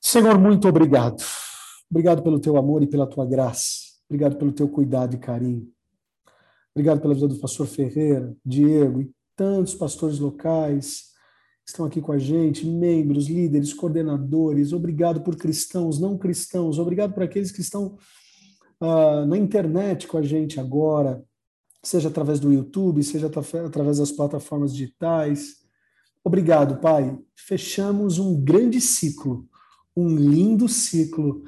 Senhor, 0.00 0.38
muito 0.38 0.68
obrigado. 0.68 1.22
Obrigado 1.90 2.22
pelo 2.22 2.38
teu 2.38 2.56
amor 2.58 2.82
e 2.82 2.86
pela 2.86 3.06
tua 3.06 3.24
graça. 3.24 3.88
Obrigado 4.08 4.36
pelo 4.36 4.52
teu 4.52 4.68
cuidado 4.68 5.14
e 5.14 5.18
carinho. 5.18 5.72
Obrigado 6.78 7.00
pela 7.00 7.12
vida 7.12 7.26
do 7.26 7.40
pastor 7.40 7.66
Ferreira, 7.66 8.36
Diego 8.46 9.00
e 9.00 9.10
tantos 9.34 9.74
pastores 9.74 10.20
locais 10.20 11.08
que 11.64 11.70
estão 11.72 11.84
aqui 11.84 12.00
com 12.00 12.12
a 12.12 12.18
gente, 12.18 12.64
membros, 12.64 13.26
líderes, 13.26 13.74
coordenadores, 13.74 14.72
obrigado 14.72 15.20
por 15.22 15.34
cristãos, 15.34 15.98
não 15.98 16.16
cristãos, 16.16 16.78
obrigado 16.78 17.14
por 17.14 17.24
aqueles 17.24 17.50
que 17.50 17.60
estão 17.60 17.98
uh, 18.80 19.26
na 19.26 19.36
internet 19.36 20.06
com 20.06 20.18
a 20.18 20.22
gente 20.22 20.60
agora, 20.60 21.24
seja 21.82 22.06
através 22.10 22.38
do 22.38 22.52
YouTube, 22.52 23.02
seja 23.02 23.26
através 23.26 23.98
das 23.98 24.12
plataformas 24.12 24.72
digitais. 24.72 25.56
Obrigado, 26.22 26.80
Pai. 26.80 27.18
Fechamos 27.34 28.20
um 28.20 28.40
grande 28.40 28.80
ciclo, 28.80 29.48
um 29.96 30.14
lindo 30.14 30.68
ciclo, 30.68 31.42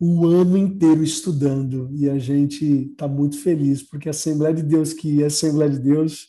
o 0.00 0.26
ano 0.26 0.56
inteiro 0.56 1.02
estudando 1.02 1.90
e 1.92 2.08
a 2.08 2.18
gente 2.18 2.64
está 2.64 3.08
muito 3.08 3.40
feliz 3.40 3.82
porque 3.82 4.08
a 4.08 4.12
Assembleia 4.12 4.54
de 4.54 4.62
Deus, 4.62 4.92
que 4.92 5.22
é 5.22 5.26
Assembleia 5.26 5.70
de 5.70 5.78
Deus, 5.78 6.28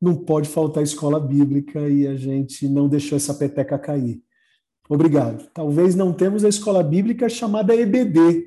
não 0.00 0.16
pode 0.16 0.48
faltar 0.48 0.82
escola 0.82 1.20
bíblica 1.20 1.88
e 1.88 2.06
a 2.06 2.16
gente 2.16 2.66
não 2.66 2.88
deixou 2.88 3.16
essa 3.16 3.34
peteca 3.34 3.78
cair. 3.78 4.22
Obrigado. 4.88 5.48
Talvez 5.52 5.94
não 5.94 6.12
temos 6.12 6.44
a 6.44 6.48
escola 6.48 6.82
bíblica 6.82 7.28
chamada 7.28 7.76
EBD, 7.76 8.46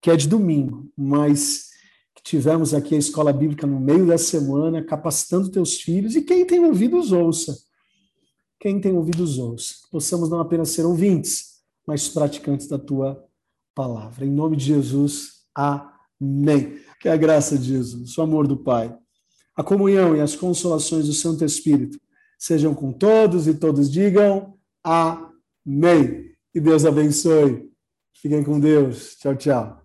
que 0.00 0.10
é 0.10 0.16
de 0.16 0.28
domingo, 0.28 0.88
mas 0.96 1.70
tivemos 2.22 2.72
aqui 2.72 2.94
a 2.94 2.98
escola 2.98 3.32
bíblica 3.32 3.66
no 3.66 3.78
meio 3.78 4.06
da 4.06 4.16
semana, 4.16 4.82
capacitando 4.82 5.50
teus 5.50 5.80
filhos, 5.80 6.16
e 6.16 6.22
quem 6.22 6.46
tem 6.46 6.64
ouvidos, 6.64 7.12
ouça. 7.12 7.54
Quem 8.58 8.80
tem 8.80 8.92
ouvidos, 8.94 9.38
ouça. 9.38 9.74
Possamos 9.90 10.30
não 10.30 10.40
apenas 10.40 10.70
ser 10.70 10.84
ouvintes, 10.84 11.60
mas 11.86 12.08
praticantes 12.08 12.66
da 12.66 12.78
tua 12.78 13.22
palavra. 13.74 14.24
Em 14.24 14.30
nome 14.30 14.56
de 14.56 14.64
Jesus, 14.66 15.42
amém. 15.54 16.78
Que 17.00 17.08
a 17.08 17.16
graça 17.16 17.58
de 17.58 17.64
Jesus, 17.64 18.16
o 18.16 18.22
amor 18.22 18.46
do 18.46 18.56
Pai, 18.56 18.96
a 19.56 19.62
comunhão 19.62 20.16
e 20.16 20.20
as 20.20 20.34
consolações 20.34 21.06
do 21.06 21.12
Santo 21.12 21.44
Espírito 21.44 21.98
sejam 22.38 22.74
com 22.74 22.92
todos 22.92 23.46
e 23.46 23.54
todos 23.54 23.90
digam 23.90 24.54
amém. 24.82 26.32
E 26.54 26.60
Deus 26.60 26.84
abençoe. 26.84 27.70
Fiquem 28.14 28.44
com 28.44 28.60
Deus. 28.60 29.16
Tchau, 29.16 29.34
tchau. 29.34 29.83